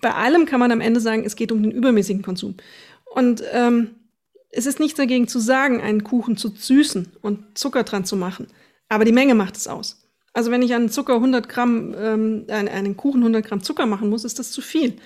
Bei 0.00 0.14
allem 0.14 0.46
kann 0.46 0.60
man 0.60 0.72
am 0.72 0.80
Ende 0.80 0.98
sagen, 0.98 1.24
es 1.24 1.36
geht 1.36 1.52
um 1.52 1.62
den 1.62 1.72
übermäßigen 1.72 2.22
Konsum. 2.22 2.56
Und 3.14 3.42
ähm, 3.52 3.90
es 4.50 4.66
ist 4.66 4.80
nichts 4.80 4.96
dagegen 4.96 5.28
zu 5.28 5.38
sagen, 5.38 5.80
einen 5.80 6.02
Kuchen 6.02 6.36
zu 6.36 6.48
süßen 6.48 7.12
und 7.20 7.56
Zucker 7.56 7.84
dran 7.84 8.04
zu 8.04 8.16
machen. 8.16 8.48
Aber 8.88 9.04
die 9.04 9.12
Menge 9.12 9.34
macht 9.34 9.56
es 9.56 9.68
aus. 9.68 9.99
Also 10.32 10.50
wenn 10.50 10.62
ich 10.62 10.74
einen 10.74 10.90
Zucker 10.90 11.14
100 11.14 11.48
Gramm, 11.48 11.94
ähm, 11.98 12.44
einen 12.48 12.96
Kuchen 12.96 13.20
100 13.20 13.44
Gramm 13.44 13.62
Zucker 13.62 13.86
machen 13.86 14.08
muss, 14.08 14.24
ist 14.24 14.38
das 14.38 14.52
zu 14.52 14.62
viel. 14.62 14.96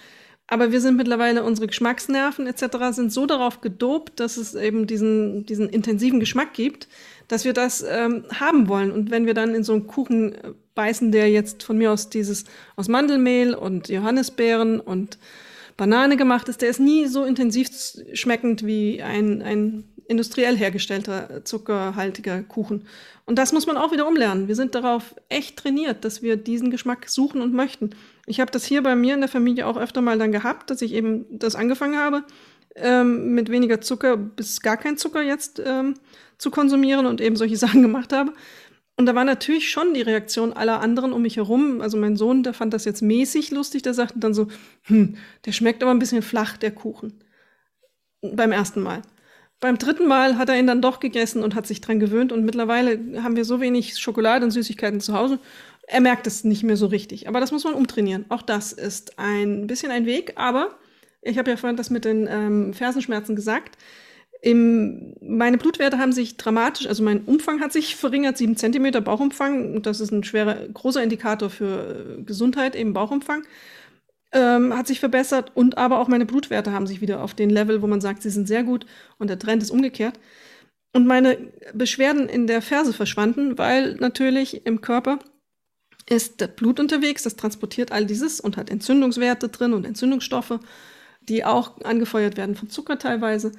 Aber 0.47 0.73
wir 0.73 0.81
sind 0.81 0.97
mittlerweile, 0.97 1.43
unsere 1.43 1.67
Geschmacksnerven 1.67 2.47
etc. 2.47 2.65
sind 2.91 3.13
so 3.13 3.25
darauf 3.25 3.63
gedopt, 3.63 4.21
dass 4.21 4.37
es 4.37 4.55
eben 4.55 4.87
diesen, 4.87 5.47
diesen 5.47 5.71
intensiven 5.71 6.21
Geschmack 6.21 6.53
gibt, 6.53 6.87
dass 7.29 7.47
wir 7.47 7.55
das 7.55 7.83
ähm, 7.83 8.25
haben 8.39 8.69
wollen. 8.69 8.93
Und 8.93 9.11
wenn 9.11 9.25
wir 9.25 9.33
dann 9.33 9.55
in 9.55 9.65
so 9.65 9.73
einen 9.73 9.87
Kuchen 9.87 10.35
äh, 10.35 10.53
beißen, 10.75 11.13
der 11.13 11.31
jetzt 11.31 11.63
von 11.63 11.79
mir 11.79 11.93
aus 11.93 12.11
dieses 12.11 12.45
aus 12.77 12.89
Mandelmehl 12.89 13.55
und 13.55 13.89
Johannisbeeren 13.89 14.81
und 14.81 15.19
Banane 15.79 16.17
gemacht 16.17 16.49
ist, 16.51 16.61
der 16.61 16.69
ist 16.69 16.79
nie 16.79 17.07
so 17.07 17.25
intensiv 17.25 17.69
schmeckend 18.13 18.67
wie 18.67 19.03
ein, 19.03 19.41
ein 19.41 19.85
industriell 20.07 20.57
hergestellter 20.57 21.45
zuckerhaltiger 21.45 22.43
Kuchen. 22.43 22.87
Und 23.27 23.39
das 23.39 23.53
muss 23.53 23.67
man 23.67 23.77
auch 23.77 23.93
wieder 23.93 24.07
umlernen. 24.07 24.49
Wir 24.49 24.57
sind 24.57 24.75
darauf 24.75 25.15
echt 25.29 25.57
trainiert, 25.57 26.05
dass 26.05 26.23
wir 26.23 26.37
diesen 26.37 26.71
Geschmack 26.71 27.09
suchen 27.09 27.41
und 27.41 27.55
möchten. 27.55 27.91
Ich 28.27 28.41
habe 28.41 28.51
das 28.51 28.65
hier 28.65 28.83
bei 28.83 28.97
mir 28.97 29.15
in 29.15 29.21
der 29.21 29.29
Familie 29.29 29.67
auch 29.67 29.77
öfter 29.77 30.03
mal 30.03 30.19
dann 30.19 30.33
gehabt, 30.33 30.71
dass 30.71 30.83
ich 30.83 30.93
eben 30.93 31.27
das 31.31 31.55
angefangen 31.55 31.97
habe, 31.97 32.25
ähm, 32.77 33.35
mit 33.35 33.51
weniger 33.51 33.81
Zucker 33.81 34.17
bis 34.17 34.61
gar 34.61 34.77
kein 34.77 34.97
Zucker 34.97 35.23
jetzt 35.23 35.63
ähm, 35.65 35.95
zu 36.39 36.51
konsumieren 36.51 37.07
und 37.07 37.21
eben 37.21 37.37
solche 37.37 37.57
Sachen 37.59 37.83
gemacht 37.83 38.13
habe. 38.13 38.33
Und 38.97 39.07
da 39.07 39.15
war 39.15 39.25
natürlich 39.25 39.71
schon 39.71 39.93
die 39.93 40.03
Reaktion 40.03 40.53
aller 40.53 40.81
anderen 40.81 41.13
um 41.13 41.23
mich 41.23 41.37
herum. 41.37 41.81
Also 41.81 41.97
mein 41.97 42.17
Sohn, 42.17 42.43
der 42.43 42.55
fand 42.55 42.73
das 42.73 42.85
jetzt 42.85 43.03
mäßig 43.03 43.51
lustig, 43.51 43.83
der 43.83 43.95
sagte 43.95 44.21
dann 44.21 44.35
so, 44.35 44.49
hm, 44.83 45.17
der 45.45 45.53
schmeckt 45.53 45.83
aber 45.83 45.91
ein 45.91 45.99
bisschen 45.99 46.23
flach, 46.23 46.57
der 46.57 46.71
Kuchen. 46.71 47.25
Beim 48.23 48.53
ersten 48.53 48.83
Mal. 48.83 49.03
Beim 49.61 49.79
dritten 49.79 50.07
Mal 50.07 50.37
hat 50.37 50.49
er 50.49 50.59
ihn 50.59 50.67
dann 50.67 50.83
doch 50.83 51.01
gegessen 51.01 51.43
und 51.43 51.55
hat 51.55 51.67
sich 51.67 51.81
dran 51.81 52.01
gewöhnt. 52.01 52.33
Und 52.33 52.45
mittlerweile 52.45 53.23
haben 53.23 53.37
wir 53.37 53.45
so 53.45 53.61
wenig 53.61 53.99
Schokolade 53.99 54.45
und 54.45 54.51
Süßigkeiten 54.51 55.01
zu 55.01 55.15
Hause. 55.15 55.39
Er 55.87 56.01
merkt 56.01 56.27
es 56.27 56.45
nicht 56.45 56.63
mehr 56.63 56.77
so 56.77 56.87
richtig. 56.87 57.29
Aber 57.29 57.41
das 57.41 57.53
muss 57.53 57.65
man 57.65 57.75
umtrainieren. 57.75 58.27
Auch 58.29 58.43
das 58.43 58.73
ist 58.73 59.19
ein 59.19 59.67
bisschen 59.67 59.91
ein 59.91 60.07
Weg. 60.07 60.35
Aber 60.37 60.79
ich 61.23 61.39
habe 61.39 61.51
ja 61.51 61.57
vorhin 61.57 61.77
das 61.77 61.91
mit 61.91 62.05
den 62.05 62.29
ähm, 62.31 62.75
Fersenschmerzen 62.75 63.37
gesagt. 63.37 63.79
Im, 64.43 65.15
meine 65.23 65.57
Blutwerte 65.57 65.99
haben 65.99 66.13
sich 66.13 66.37
dramatisch, 66.37 66.87
also 66.87 67.03
mein 67.03 67.25
Umfang 67.25 67.63
hat 67.63 67.73
sich 67.73 67.97
verringert, 67.97 68.37
sieben 68.37 68.59
Zentimeter 68.59 69.01
Bauchumfang. 69.01 69.81
Das 69.81 70.01
ist 70.01 70.13
ein 70.13 70.23
schwerer, 70.23 70.69
großer 70.69 71.03
Indikator 71.03 71.49
für 71.49 72.19
äh, 72.19 72.23
Gesundheit, 72.23 72.77
eben 72.77 72.93
Bauchumfang 72.93 73.45
ähm, 74.35 74.77
hat 74.77 74.89
sich 74.89 75.01
verbessert 75.01 75.53
und 75.55 75.79
aber 75.79 76.01
auch 76.01 76.09
meine 76.09 76.27
Blutwerte 76.27 76.73
haben 76.73 76.87
sich 76.87 77.01
wieder 77.01 77.23
auf 77.23 77.35
den 77.35 77.51
Level, 77.51 77.81
wo 77.81 77.87
man 77.87 78.01
sagt, 78.01 78.23
sie 78.23 78.31
sind 78.31 78.49
sehr 78.49 78.65
gut 78.65 78.85
und 79.19 79.31
der 79.31 79.39
Trend 79.39 79.63
ist 79.63 79.71
umgekehrt. 79.71 80.19
Und 80.93 81.07
meine 81.07 81.39
Beschwerden 81.73 82.29
in 82.29 82.47
der 82.47 82.61
Ferse 82.61 82.93
verschwanden, 82.93 83.59
weil 83.59 83.95
natürlich 83.95 84.67
im 84.67 84.81
Körper 84.81 85.19
ist 86.09 86.41
das 86.41 86.51
Blut 86.51 86.79
unterwegs, 86.79 87.23
das 87.23 87.37
transportiert 87.37 87.91
all 87.91 88.05
dieses 88.05 88.41
und 88.41 88.57
hat 88.57 88.71
Entzündungswerte 88.71 89.49
drin 89.49 89.73
und 89.73 89.87
Entzündungsstoffe, 89.87 90.59
die 91.23 91.45
auch 91.45 91.81
angefeuert 91.83 92.37
werden 92.37 92.55
von 92.55 92.69
Zucker 92.69 92.99
teilweise. 92.99 93.53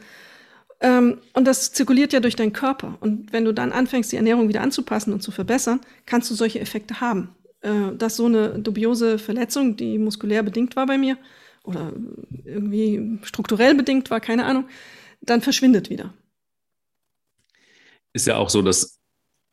Ähm, 0.81 1.19
und 1.33 1.45
das 1.45 1.71
zirkuliert 1.71 2.13
ja 2.13 2.19
durch 2.19 2.35
deinen 2.35 2.53
Körper. 2.53 2.97
Und 2.99 3.33
wenn 3.33 3.45
du 3.45 3.53
dann 3.53 3.71
anfängst, 3.71 4.11
die 4.11 4.17
Ernährung 4.17 4.49
wieder 4.49 4.61
anzupassen 4.61 5.13
und 5.13 5.21
zu 5.21 5.31
verbessern, 5.31 5.81
kannst 6.05 6.29
du 6.29 6.35
solche 6.35 6.59
Effekte 6.59 7.01
haben 7.01 7.35
dass 7.97 8.15
so 8.15 8.25
eine 8.25 8.59
dubiose 8.59 9.17
Verletzung, 9.17 9.75
die 9.75 9.97
muskulär 9.97 10.43
bedingt 10.43 10.75
war 10.75 10.85
bei 10.85 10.97
mir 10.97 11.17
oder 11.63 11.93
irgendwie 12.43 13.19
strukturell 13.23 13.73
bedingt 13.73 14.11
war, 14.11 14.19
keine 14.19 14.45
Ahnung, 14.45 14.67
dann 15.21 15.41
verschwindet 15.41 15.89
wieder. 15.89 16.13
Ist 18.13 18.27
ja 18.27 18.37
auch 18.37 18.49
so, 18.49 18.61
dass 18.61 18.99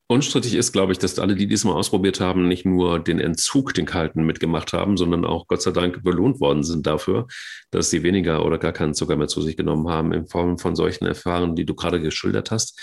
unstrittig 0.08 0.54
ist, 0.54 0.72
glaube 0.72 0.92
ich, 0.92 0.98
dass 0.98 1.18
alle, 1.18 1.34
die 1.34 1.46
diesmal 1.46 1.74
ausprobiert 1.74 2.20
haben, 2.20 2.46
nicht 2.46 2.66
nur 2.66 3.00
den 3.00 3.18
Entzug, 3.18 3.72
den 3.72 3.86
kalten 3.86 4.24
mitgemacht 4.24 4.72
haben, 4.74 4.96
sondern 4.96 5.24
auch 5.24 5.46
Gott 5.46 5.62
sei 5.62 5.70
Dank 5.70 6.02
belohnt 6.04 6.38
worden 6.38 6.62
sind 6.62 6.86
dafür, 6.86 7.26
dass 7.70 7.88
sie 7.90 8.02
weniger 8.02 8.44
oder 8.44 8.58
gar 8.58 8.72
keinen 8.72 8.94
Zucker 8.94 9.16
mehr 9.16 9.28
zu 9.28 9.40
sich 9.40 9.56
genommen 9.56 9.88
haben 9.88 10.12
in 10.12 10.26
Form 10.26 10.58
von 10.58 10.76
solchen 10.76 11.06
Erfahrungen, 11.06 11.56
die 11.56 11.64
du 11.64 11.74
gerade 11.74 12.00
geschildert 12.00 12.50
hast, 12.50 12.78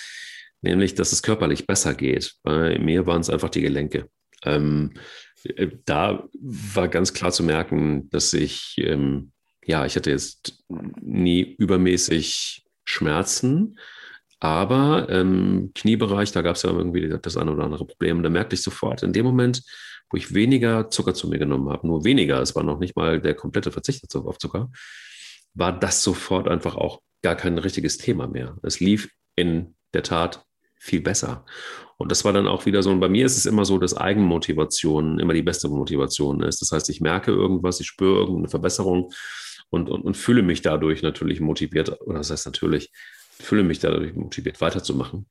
nämlich, 0.62 0.96
dass 0.96 1.12
es 1.12 1.22
körperlich 1.22 1.68
besser 1.68 1.94
geht. 1.94 2.36
Bei 2.42 2.80
mir 2.80 3.06
waren 3.06 3.22
es 3.22 3.30
einfach 3.30 3.50
die 3.50 3.62
Gelenke. 3.62 4.10
Ähm, 4.46 4.94
äh, 5.44 5.68
da 5.86 6.28
war 6.40 6.88
ganz 6.88 7.14
klar 7.14 7.32
zu 7.32 7.44
merken, 7.44 8.10
dass 8.10 8.34
ich, 8.34 8.76
ähm, 8.78 9.32
ja, 9.66 9.86
ich 9.86 9.96
hatte 9.96 10.12
jetzt 10.12 10.64
nie 11.02 11.42
übermäßig 11.42 12.66
Schmerzen, 12.86 13.78
aber 14.40 15.08
ähm, 15.10 15.72
Kniebereich, 15.76 16.32
da 16.32 16.42
gab 16.42 16.56
es 16.56 16.64
ja 16.64 16.72
irgendwie 16.72 17.14
das 17.22 17.38
eine 17.38 17.52
oder 17.52 17.66
andere 17.66 17.86
Problem. 17.86 18.24
Da 18.24 18.30
merkte 18.30 18.56
ich 18.56 18.64
sofort, 18.64 19.04
in 19.04 19.14
dem 19.14 19.26
Moment, 19.26 19.64
wo 20.10 20.18
ich 20.18 20.34
weniger 20.34 20.90
Zucker 20.90 21.14
zu 21.14 21.28
mir 21.28 21.40
genommen 21.40 21.70
habe, 21.70 21.86
nur 21.86 22.04
weniger, 22.04 22.42
es 22.42 22.56
war 22.56 22.64
noch 22.64 22.80
nicht 22.80 22.96
mal 22.96 23.22
der 23.22 23.36
komplette 23.36 23.72
Verzicht 23.72 24.04
auf 24.16 24.38
Zucker, 24.38 24.72
war 25.54 25.78
das 25.78 26.04
sofort 26.04 26.48
einfach 26.48 26.76
auch 26.76 27.02
gar 27.22 27.36
kein 27.36 27.58
richtiges 27.58 27.98
Thema 27.98 28.28
mehr. 28.28 28.58
Es 28.64 28.80
lief 28.80 29.10
in 29.36 29.76
der 29.94 30.04
Tat 30.04 30.46
viel 30.76 31.02
besser. 31.02 31.46
Und 32.02 32.12
das 32.12 32.24
war 32.24 32.32
dann 32.32 32.48
auch 32.48 32.66
wieder 32.66 32.82
so, 32.82 32.92
und 32.92 33.02
bei 33.02 33.10
mir 33.10 33.26
ist 33.26 33.36
es 33.36 33.46
immer 33.46 33.66
so, 33.66 33.78
dass 33.78 33.96
Eigenmotivation 33.96 35.20
immer 35.20 35.34
die 35.34 35.44
beste 35.44 35.68
Motivation 35.68 36.42
ist. 36.42 36.62
Das 36.62 36.72
heißt, 36.72 36.90
ich 36.90 37.02
merke 37.02 37.32
irgendwas, 37.32 37.82
ich 37.82 37.88
spüre 37.88 38.22
irgendeine 38.22 38.48
Verbesserung 38.48 39.12
und, 39.70 39.90
und, 39.90 40.04
und 40.04 40.16
fühle 40.16 40.42
mich 40.42 40.62
dadurch 40.62 41.02
natürlich 41.02 41.42
motiviert, 41.42 42.00
oder 42.02 42.20
das 42.20 42.32
heißt 42.32 42.46
natürlich, 42.46 42.90
fühle 43.32 43.64
mich 43.64 43.80
dadurch 43.80 44.14
motiviert 44.16 44.62
weiterzumachen. 44.62 45.28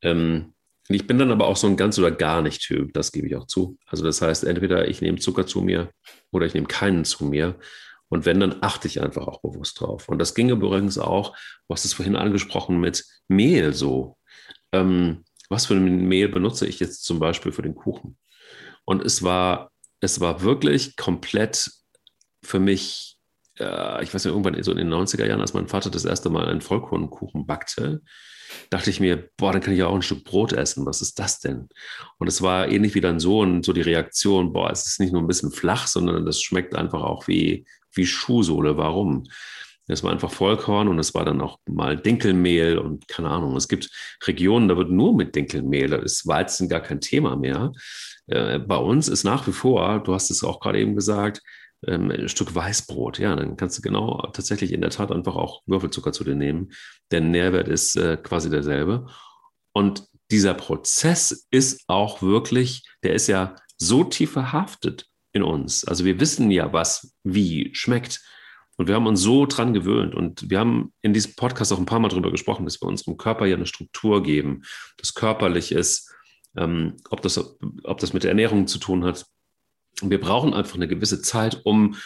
Ähm, 0.00 0.54
ich 0.88 1.08
bin 1.08 1.18
dann 1.18 1.32
aber 1.32 1.48
auch 1.48 1.56
so 1.56 1.66
ein 1.66 1.76
ganz 1.76 1.98
oder 1.98 2.12
gar 2.12 2.42
nicht 2.42 2.62
Typ, 2.62 2.94
das 2.94 3.10
gebe 3.10 3.26
ich 3.26 3.34
auch 3.34 3.48
zu. 3.48 3.76
Also 3.84 4.04
das 4.04 4.22
heißt, 4.22 4.44
entweder 4.44 4.86
ich 4.86 5.02
nehme 5.02 5.18
Zucker 5.18 5.48
zu 5.48 5.62
mir 5.62 5.90
oder 6.30 6.46
ich 6.46 6.54
nehme 6.54 6.68
keinen 6.68 7.04
zu 7.04 7.24
mir. 7.24 7.58
Und 8.08 8.24
wenn, 8.24 8.38
dann 8.38 8.58
achte 8.60 8.86
ich 8.86 9.02
einfach 9.02 9.26
auch 9.26 9.42
bewusst 9.42 9.80
drauf. 9.80 10.08
Und 10.08 10.20
das 10.20 10.34
ging 10.34 10.48
übrigens 10.48 10.96
auch, 10.96 11.36
du 11.36 11.74
hast 11.74 11.84
es 11.84 11.92
vorhin 11.92 12.14
angesprochen, 12.14 12.78
mit 12.78 13.04
Mehl 13.26 13.74
so 13.74 14.16
ähm, 14.72 15.24
was 15.48 15.66
für 15.66 15.74
ein 15.74 16.06
Mehl 16.06 16.28
benutze 16.28 16.66
ich 16.66 16.80
jetzt 16.80 17.04
zum 17.04 17.18
Beispiel 17.18 17.52
für 17.52 17.62
den 17.62 17.74
Kuchen? 17.74 18.18
Und 18.84 19.04
es 19.04 19.22
war, 19.22 19.70
es 20.00 20.20
war 20.20 20.42
wirklich 20.42 20.96
komplett 20.96 21.70
für 22.42 22.60
mich, 22.60 23.18
äh, 23.58 24.02
ich 24.02 24.14
weiß 24.14 24.24
nicht, 24.24 24.32
irgendwann 24.32 24.62
so 24.62 24.72
in 24.72 24.78
den 24.78 24.92
90er 24.92 25.26
Jahren, 25.26 25.40
als 25.40 25.54
mein 25.54 25.68
Vater 25.68 25.90
das 25.90 26.04
erste 26.04 26.30
Mal 26.30 26.48
einen 26.48 26.60
Vollkornkuchen 26.60 27.46
backte, 27.46 28.02
dachte 28.70 28.90
ich 28.90 29.00
mir, 29.00 29.30
boah, 29.36 29.52
dann 29.52 29.60
kann 29.60 29.74
ich 29.74 29.80
ja 29.80 29.86
auch 29.86 29.94
ein 29.94 30.02
Stück 30.02 30.24
Brot 30.24 30.52
essen. 30.52 30.86
Was 30.86 31.02
ist 31.02 31.18
das 31.18 31.40
denn? 31.40 31.68
Und 32.18 32.28
es 32.28 32.42
war 32.42 32.68
ähnlich 32.68 32.94
wie 32.94 33.00
dann 33.00 33.20
so 33.20 33.40
und 33.40 33.64
so 33.64 33.72
die 33.72 33.82
Reaktion, 33.82 34.52
boah, 34.52 34.70
es 34.70 34.86
ist 34.86 35.00
nicht 35.00 35.12
nur 35.12 35.22
ein 35.22 35.26
bisschen 35.26 35.50
flach, 35.50 35.86
sondern 35.86 36.24
das 36.24 36.40
schmeckt 36.40 36.74
einfach 36.74 37.02
auch 37.02 37.28
wie, 37.28 37.66
wie 37.92 38.06
Schuhsohle. 38.06 38.76
Warum? 38.76 39.24
Es 39.88 40.02
war 40.02 40.12
einfach 40.12 40.30
Vollkorn 40.30 40.88
und 40.88 40.98
es 40.98 41.14
war 41.14 41.24
dann 41.24 41.40
auch 41.40 41.58
mal 41.66 41.96
Dinkelmehl 41.96 42.78
und 42.78 43.08
keine 43.08 43.30
Ahnung. 43.30 43.56
Es 43.56 43.68
gibt 43.68 43.90
Regionen, 44.26 44.68
da 44.68 44.76
wird 44.76 44.90
nur 44.90 45.14
mit 45.14 45.34
Dinkelmehl, 45.34 45.88
da 45.88 45.96
ist 45.96 46.26
Weizen 46.26 46.68
gar 46.68 46.80
kein 46.80 47.00
Thema 47.00 47.36
mehr. 47.36 47.72
Äh, 48.26 48.58
bei 48.58 48.76
uns 48.76 49.08
ist 49.08 49.24
nach 49.24 49.46
wie 49.46 49.52
vor, 49.52 50.02
du 50.02 50.14
hast 50.14 50.30
es 50.30 50.44
auch 50.44 50.60
gerade 50.60 50.78
eben 50.78 50.94
gesagt, 50.94 51.42
ähm, 51.86 52.10
ein 52.10 52.28
Stück 52.28 52.54
Weißbrot. 52.54 53.18
Ja, 53.18 53.34
dann 53.36 53.56
kannst 53.56 53.78
du 53.78 53.82
genau 53.82 54.28
tatsächlich 54.32 54.72
in 54.72 54.80
der 54.80 54.90
Tat 54.90 55.10
einfach 55.12 55.36
auch 55.36 55.62
Würfelzucker 55.66 56.12
zu 56.12 56.24
dir 56.24 56.34
nehmen. 56.34 56.70
Der 57.10 57.20
Nährwert 57.20 57.68
ist 57.68 57.96
äh, 57.96 58.16
quasi 58.16 58.50
derselbe. 58.50 59.06
Und 59.72 60.04
dieser 60.30 60.54
Prozess 60.54 61.46
ist 61.50 61.84
auch 61.86 62.20
wirklich, 62.20 62.82
der 63.02 63.14
ist 63.14 63.28
ja 63.28 63.56
so 63.78 64.04
tief 64.04 64.32
verhaftet 64.32 65.06
in 65.32 65.42
uns. 65.42 65.84
Also 65.84 66.04
wir 66.04 66.20
wissen 66.20 66.50
ja, 66.50 66.72
was 66.72 67.14
wie 67.22 67.70
schmeckt. 67.74 68.20
Und 68.78 68.86
wir 68.86 68.94
haben 68.94 69.08
uns 69.08 69.20
so 69.20 69.44
dran 69.44 69.74
gewöhnt. 69.74 70.14
Und 70.14 70.48
wir 70.48 70.60
haben 70.60 70.92
in 71.02 71.12
diesem 71.12 71.34
Podcast 71.34 71.72
auch 71.72 71.78
ein 71.78 71.86
paar 71.86 71.98
Mal 71.98 72.08
darüber 72.08 72.30
gesprochen, 72.30 72.64
dass 72.64 72.80
wir 72.80 72.88
unserem 72.88 73.16
Körper 73.16 73.44
ja 73.44 73.56
eine 73.56 73.66
Struktur 73.66 74.22
geben, 74.22 74.62
das 74.96 75.14
körperlich 75.14 75.72
ist, 75.72 76.14
ähm, 76.56 76.96
ob, 77.10 77.20
das, 77.20 77.38
ob 77.82 77.98
das 77.98 78.12
mit 78.12 78.22
der 78.22 78.30
Ernährung 78.30 78.68
zu 78.68 78.78
tun 78.78 79.04
hat. 79.04 79.26
Wir 80.00 80.20
brauchen 80.20 80.54
einfach 80.54 80.76
eine 80.76 80.86
gewisse 80.86 81.20
Zeit, 81.20 81.60
um 81.64 81.96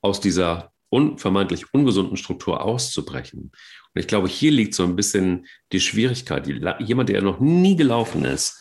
aus 0.00 0.20
dieser 0.20 0.72
un 0.90 1.18
vermeintlich 1.18 1.72
ungesunden 1.72 2.16
Struktur 2.16 2.62
auszubrechen. 2.62 3.52
Und 3.94 4.00
ich 4.00 4.06
glaube, 4.06 4.28
hier 4.28 4.52
liegt 4.52 4.74
so 4.74 4.84
ein 4.84 4.96
bisschen 4.96 5.46
die 5.70 5.80
Schwierigkeit. 5.80 6.46
Jemand, 6.80 7.08
der 7.10 7.20
noch 7.20 7.40
nie 7.40 7.76
gelaufen 7.76 8.24
ist, 8.24 8.58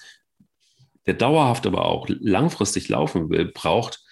der 1.05 1.13
dauerhaft 1.13 1.65
aber 1.65 1.86
auch 1.86 2.07
langfristig 2.09 2.89
laufen 2.89 3.30
will, 3.30 3.45
braucht, 3.45 4.03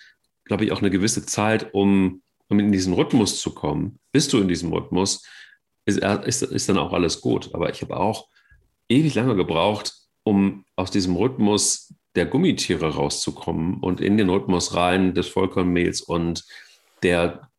glaube 0.45 0.64
ich, 0.64 0.72
auch 0.72 0.80
eine 0.80 0.89
gewisse 0.89 1.26
Zeit, 1.26 1.74
um, 1.74 2.22
um 2.50 2.60
in 2.60 2.72
diesen 2.72 2.93
Rhythmus 2.93 3.39
zu 3.39 3.54
kommen. 3.54 4.00
Bist 4.12 4.34
du 4.34 4.39
in 4.39 4.47
diesem 4.47 4.74
Rhythmus, 4.74 5.26
ist, 5.86 6.00
ist, 6.00 6.41
ist 6.41 6.70
dann 6.70 6.78
auch 6.78 6.93
alles 6.93 7.22
gut. 7.22 7.54
Aber 7.54 7.70
ich 7.70 7.82
habe 7.82 7.97
auch 7.97 8.28
ewig 8.89 9.16
lange 9.16 9.36
gebraucht, 9.36 9.93
um 10.24 10.66
aus 10.76 10.91
diesem 10.91 11.16
Rhythmus 11.16 11.93
der 12.16 12.26
Gummitiere 12.26 12.95
rauszukommen 12.95 13.76
und 13.76 14.02
in 14.02 14.18
den 14.18 14.30
Rhythmus 14.30 14.76
rein 14.76 15.14
des 15.14 15.28
Vollkornmehls 15.28 16.02
und 16.02 16.43
der 17.04 17.50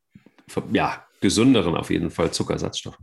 ja, 0.72 1.04
gesünderen 1.20 1.76
auf 1.76 1.90
jeden 1.90 2.10
Fall 2.10 2.32
Zuckersatzstoffe. 2.32 2.98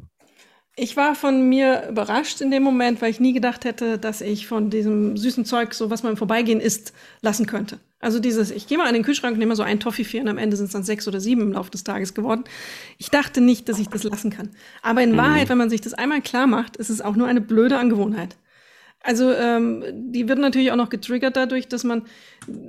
Ich 0.80 0.96
war 0.96 1.16
von 1.16 1.50
mir 1.50 1.88
überrascht 1.90 2.40
in 2.40 2.52
dem 2.52 2.62
Moment, 2.62 3.02
weil 3.02 3.10
ich 3.10 3.20
nie 3.20 3.34
gedacht 3.34 3.66
hätte, 3.66 3.98
dass 3.98 4.22
ich 4.22 4.46
von 4.46 4.70
diesem 4.70 5.18
süßen 5.18 5.44
Zeug, 5.44 5.74
so 5.74 5.90
was 5.90 6.04
man 6.04 6.12
im 6.12 6.18
Vorbeigehen 6.18 6.60
isst, 6.60 6.94
lassen 7.24 7.48
könnte. 7.48 7.80
Also 8.00 8.20
dieses, 8.20 8.52
ich 8.52 8.68
gehe 8.68 8.78
mal 8.78 8.86
an 8.86 8.94
den 8.94 9.02
Kühlschrank, 9.02 9.40
nehme 9.40 9.50
mal 9.50 9.56
so 9.56 9.64
ein 9.64 9.80
Toffifee 9.80 10.22
und 10.22 10.28
am 10.28 10.38
Ende 10.38 10.56
sind 10.56 10.68
es 10.68 10.74
dann 10.74 10.84
sechs 10.84 11.08
oder 11.08 11.20
sieben 11.20 11.42
im 11.42 11.54
Laufe 11.54 11.72
des 11.72 11.84
Tages 11.84 12.14
geworden. 12.14 12.44
Ich 13.00 13.10
dachte 13.10 13.42
nicht, 13.42 13.68
dass 13.70 13.80
ich 13.80 13.90
das 13.90 14.04
lassen 14.04 14.30
kann. 14.30 14.52
Aber 14.84 15.02
in 15.02 15.14
mhm. 15.14 15.18
Wahrheit, 15.18 15.50
wenn 15.50 15.58
man 15.58 15.72
sich 15.72 15.82
das 15.82 15.96
einmal 15.96 16.22
klar 16.22 16.46
macht, 16.46 16.78
ist 16.78 16.92
es 16.92 17.02
auch 17.02 17.16
nur 17.16 17.26
eine 17.26 17.42
blöde 17.42 17.80
Angewohnheit. 17.80 18.38
Also 19.08 19.32
ähm, 19.32 19.86
die 20.12 20.28
wird 20.28 20.38
natürlich 20.38 20.70
auch 20.74 20.76
noch 20.76 20.90
getriggert 20.90 21.38
dadurch, 21.38 21.70
dass 21.70 21.86
man 21.86 22.02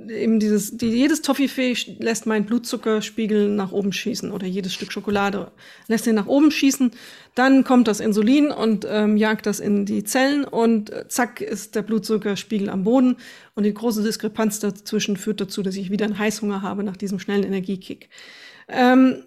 eben 0.07 0.39
dieses, 0.39 0.77
die, 0.77 0.87
jedes 0.87 1.21
Toffifee 1.21 1.75
lässt 1.99 2.27
meinen 2.27 2.45
Blutzuckerspiegel 2.45 3.49
nach 3.49 3.73
oben 3.73 3.91
schießen 3.91 4.31
oder 4.31 4.47
jedes 4.47 4.73
Stück 4.73 4.93
Schokolade 4.93 5.51
lässt 5.89 6.07
ihn 6.07 6.15
nach 6.15 6.27
oben 6.27 6.49
schießen. 6.49 6.91
Dann 7.35 7.65
kommt 7.65 7.89
das 7.89 7.99
Insulin 7.99 8.51
und 8.51 8.87
ähm, 8.89 9.17
jagt 9.17 9.47
das 9.47 9.59
in 9.59 9.85
die 9.85 10.05
Zellen 10.05 10.45
und 10.45 10.91
äh, 10.91 11.09
zack 11.09 11.41
ist 11.41 11.75
der 11.75 11.81
Blutzuckerspiegel 11.81 12.69
am 12.69 12.85
Boden 12.85 13.17
und 13.55 13.63
die 13.63 13.73
große 13.73 14.01
Diskrepanz 14.01 14.61
dazwischen 14.61 15.17
führt 15.17 15.41
dazu, 15.41 15.61
dass 15.61 15.75
ich 15.75 15.91
wieder 15.91 16.05
einen 16.05 16.19
Heißhunger 16.19 16.61
habe 16.61 16.85
nach 16.85 16.95
diesem 16.95 17.19
schnellen 17.19 17.43
Energiekick. 17.43 18.07
Ähm, 18.69 19.23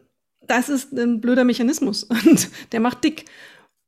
das 0.47 0.71
ist 0.71 0.93
ein 0.95 1.21
blöder 1.21 1.45
Mechanismus 1.45 2.05
und 2.25 2.49
der 2.73 2.81
macht 2.81 3.05
dick. 3.05 3.27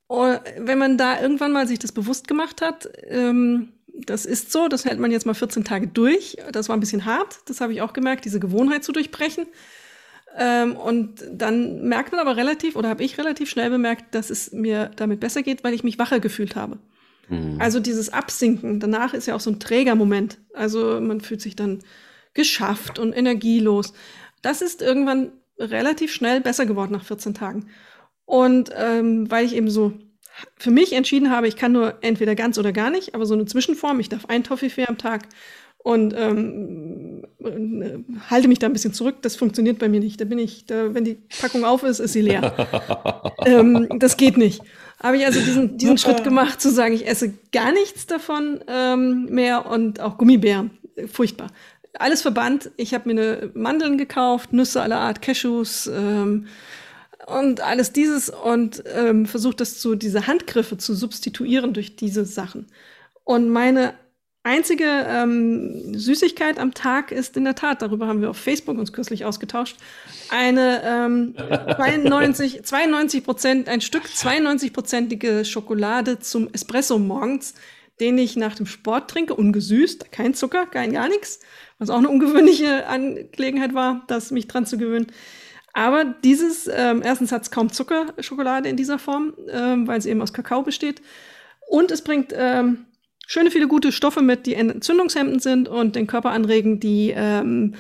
Und 0.07 0.41
wenn 0.59 0.79
man 0.79 0.99
da 0.99 1.21
irgendwann 1.21 1.53
mal 1.53 1.67
sich 1.67 1.79
das 1.79 1.93
bewusst 1.93 2.29
gemacht 2.29 2.61
hat, 2.61 2.89
ähm, 3.09 3.73
das 3.89 4.27
ist 4.27 4.53
so, 4.53 4.69
das 4.69 4.85
hält 4.85 4.99
man 4.99 5.11
jetzt 5.11 5.25
mal 5.25 5.35
14 5.35 5.65
Tage 5.65 5.87
durch. 5.87 6.37
Das 6.53 6.69
war 6.69 6.77
ein 6.77 6.81
bisschen 6.81 7.05
hart, 7.05 7.39
das 7.47 7.61
habe 7.61 7.73
ich 7.73 7.81
auch 7.81 7.93
gemerkt, 7.93 8.25
diese 8.25 8.41
Gewohnheit 8.41 8.85
zu 8.85 8.93
durchbrechen. 8.93 9.47
Ähm, 10.37 10.77
und 10.77 11.25
dann 11.31 11.89
merkt 11.89 12.11
man 12.11 12.21
aber 12.21 12.37
relativ, 12.37 12.75
oder 12.75 12.89
habe 12.89 13.05
ich 13.05 13.19
relativ 13.19 13.49
schnell 13.49 13.71
bemerkt, 13.71 14.15
dass 14.15 14.31
es 14.31 14.53
mir 14.53 14.91
damit 14.97 15.21
besser 15.21 15.43
geht, 15.43 15.63
weil 15.63 15.75
ich 15.75 15.85
mich 15.85 15.99
wacher 15.99 16.19
gefühlt 16.19 16.57
habe. 16.57 16.79
Mhm. 17.29 17.61
Also 17.61 17.79
dieses 17.79 18.13
Absinken, 18.13 18.81
danach 18.81 19.15
ist 19.15 19.27
ja 19.27 19.37
auch 19.37 19.41
so 19.41 19.51
ein 19.51 19.61
Trägermoment. 19.61 20.39
Also 20.53 21.01
man 21.01 21.21
fühlt 21.21 21.41
sich 21.41 21.55
dann 21.55 21.81
geschafft 22.35 22.99
und 22.99 23.13
energielos. 23.13 23.93
Das 24.43 24.61
ist 24.61 24.83
irgendwann 24.83 25.33
relativ 25.59 26.13
schnell 26.13 26.41
besser 26.41 26.67
geworden 26.67 26.93
nach 26.93 27.05
14 27.05 27.35
Tagen. 27.35 27.69
Und 28.25 28.71
ähm, 28.77 29.31
weil 29.31 29.45
ich 29.45 29.55
eben 29.55 29.71
so 29.71 29.93
für 30.57 30.71
mich 30.71 30.93
entschieden 30.93 31.31
habe, 31.31 31.47
ich 31.49 31.57
kann 31.57 31.73
nur 31.73 31.95
entweder 32.01 32.35
ganz 32.35 32.59
oder 32.59 32.73
gar 32.73 32.91
nicht, 32.91 33.15
aber 33.15 33.27
so 33.27 33.35
eine 33.35 33.47
Zwischenform, 33.47 34.01
ich 34.01 34.09
darf 34.09 34.27
ein 34.27 34.43
Toffifee 34.43 34.87
am 34.87 34.99
Tag 34.99 35.29
und 35.85 36.15
ähm, 36.17 37.25
äh, 37.41 37.99
halte 38.31 38.49
mich 38.49 38.59
da 38.59 38.67
ein 38.67 38.73
bisschen 38.73 38.95
zurück. 38.95 39.17
Das 39.21 39.37
funktioniert 39.37 39.79
bei 39.79 39.91
mir 39.91 40.01
nicht. 40.01 40.19
Da 40.19 40.25
bin 40.25 40.39
ich, 40.39 40.65
da, 40.65 40.95
wenn 40.95 41.05
die 41.05 41.19
Packung 41.41 41.65
auf 41.65 41.83
ist, 41.83 41.99
ist 41.99 42.15
sie 42.15 42.23
leer. 42.23 42.55
ähm, 43.45 43.89
das 43.99 44.17
geht 44.17 44.39
nicht. 44.39 44.63
Habe 45.03 45.19
ich 45.19 45.27
also 45.27 45.41
diesen, 45.41 45.77
diesen 45.77 45.99
Schritt 45.99 46.25
gemacht, 46.25 46.63
zu 46.63 46.71
sagen, 46.71 46.95
ich 46.95 47.07
esse 47.07 47.35
gar 47.53 47.71
nichts 47.71 48.07
davon 48.07 48.65
ähm, 48.67 49.27
mehr 49.27 49.67
und 49.67 50.01
auch 50.01 50.17
Gummibären. 50.17 50.71
Furchtbar. 51.13 51.49
Alles 51.99 52.23
verbannt. 52.23 52.71
Ich 52.79 52.95
habe 52.95 53.13
mir 53.13 53.21
eine 53.21 53.51
Mandeln 53.53 53.99
gekauft, 53.99 54.55
Nüsse 54.55 54.81
aller 54.81 55.01
Art, 55.01 55.21
Cashews, 55.21 55.87
ähm, 55.87 56.47
und 57.27 57.61
alles 57.61 57.93
dieses 57.93 58.31
und 58.31 58.83
ähm, 58.95 59.27
versucht 59.27 59.61
das 59.61 59.79
zu, 59.79 59.95
diese 59.95 60.27
Handgriffe 60.27 60.77
zu 60.77 60.95
substituieren 60.95 61.73
durch 61.73 61.97
diese 61.97 62.25
Sachen. 62.25 62.67
Und 63.25 63.49
meine 63.49 63.95
einzige 64.45 64.85
ähm, 64.85 65.99
Süßigkeit 65.99 66.59
am 66.59 66.75
Tag 66.75 67.11
ist 67.11 67.37
in 67.37 67.45
der 67.45 67.55
Tat, 67.55 67.81
darüber 67.81 68.07
haben 68.07 68.21
wir 68.21 68.31
auf 68.31 68.37
Facebook 68.37 68.79
uns 68.79 68.93
kürzlich 68.93 69.25
ausgetauscht, 69.25 69.77
eine 70.29 70.83
ähm, 70.85 71.35
92, 71.77 72.63
92 72.63 73.25
Prozent, 73.25 73.69
ein 73.69 73.81
Stück 73.81 74.05
92-prozentige 74.05 75.47
Schokolade 75.47 76.19
zum 76.19 76.53
Espresso 76.53 76.99
morgens, 76.99 77.55
den 78.01 78.19
ich 78.19 78.37
nach 78.37 78.55
dem 78.55 78.67
Sport 78.67 79.11
trinke, 79.11 79.35
ungesüßt, 79.35 80.13
kein 80.13 80.35
Zucker, 80.35 80.67
kein 80.67 80.93
gar 80.93 81.09
nichts, 81.09 81.41
was 81.79 81.89
auch 81.89 81.99
eine 81.99 82.11
ungewöhnliche 82.11 82.87
Angelegenheit 82.87 83.73
war, 83.73 84.05
das 84.09 84.31
mich 84.31 84.47
dran 84.47 84.67
zu 84.67 84.77
gewöhnen. 84.77 85.07
Aber 85.75 86.05
dieses, 86.05 86.71
ähm, 86.73 87.03
erstens 87.05 87.33
hat 87.33 87.43
es 87.43 87.51
kaum 87.51 87.71
Zuckerschokolade 87.71 88.69
in 88.69 88.77
dieser 88.77 88.99
Form, 88.99 89.35
ähm, 89.51 89.87
weil 89.87 90.01
sie 90.01 90.11
eben 90.11 90.23
aus 90.23 90.33
Kakao 90.33 90.63
besteht. 90.63 91.03
Und 91.69 91.91
es 91.91 92.03
bringt 92.03 92.33
ähm, 92.35 92.87
schöne 93.27 93.51
viele 93.51 93.67
gute 93.67 93.91
Stoffe 93.91 94.23
mit, 94.23 94.47
die 94.47 94.55
entzündungshemmend 94.55 95.43
sind 95.43 95.69
und 95.69 95.97
den 95.97 96.07
Körper 96.07 96.31
anregen, 96.31 96.79
die 96.79 97.13
ähm, 97.15 97.75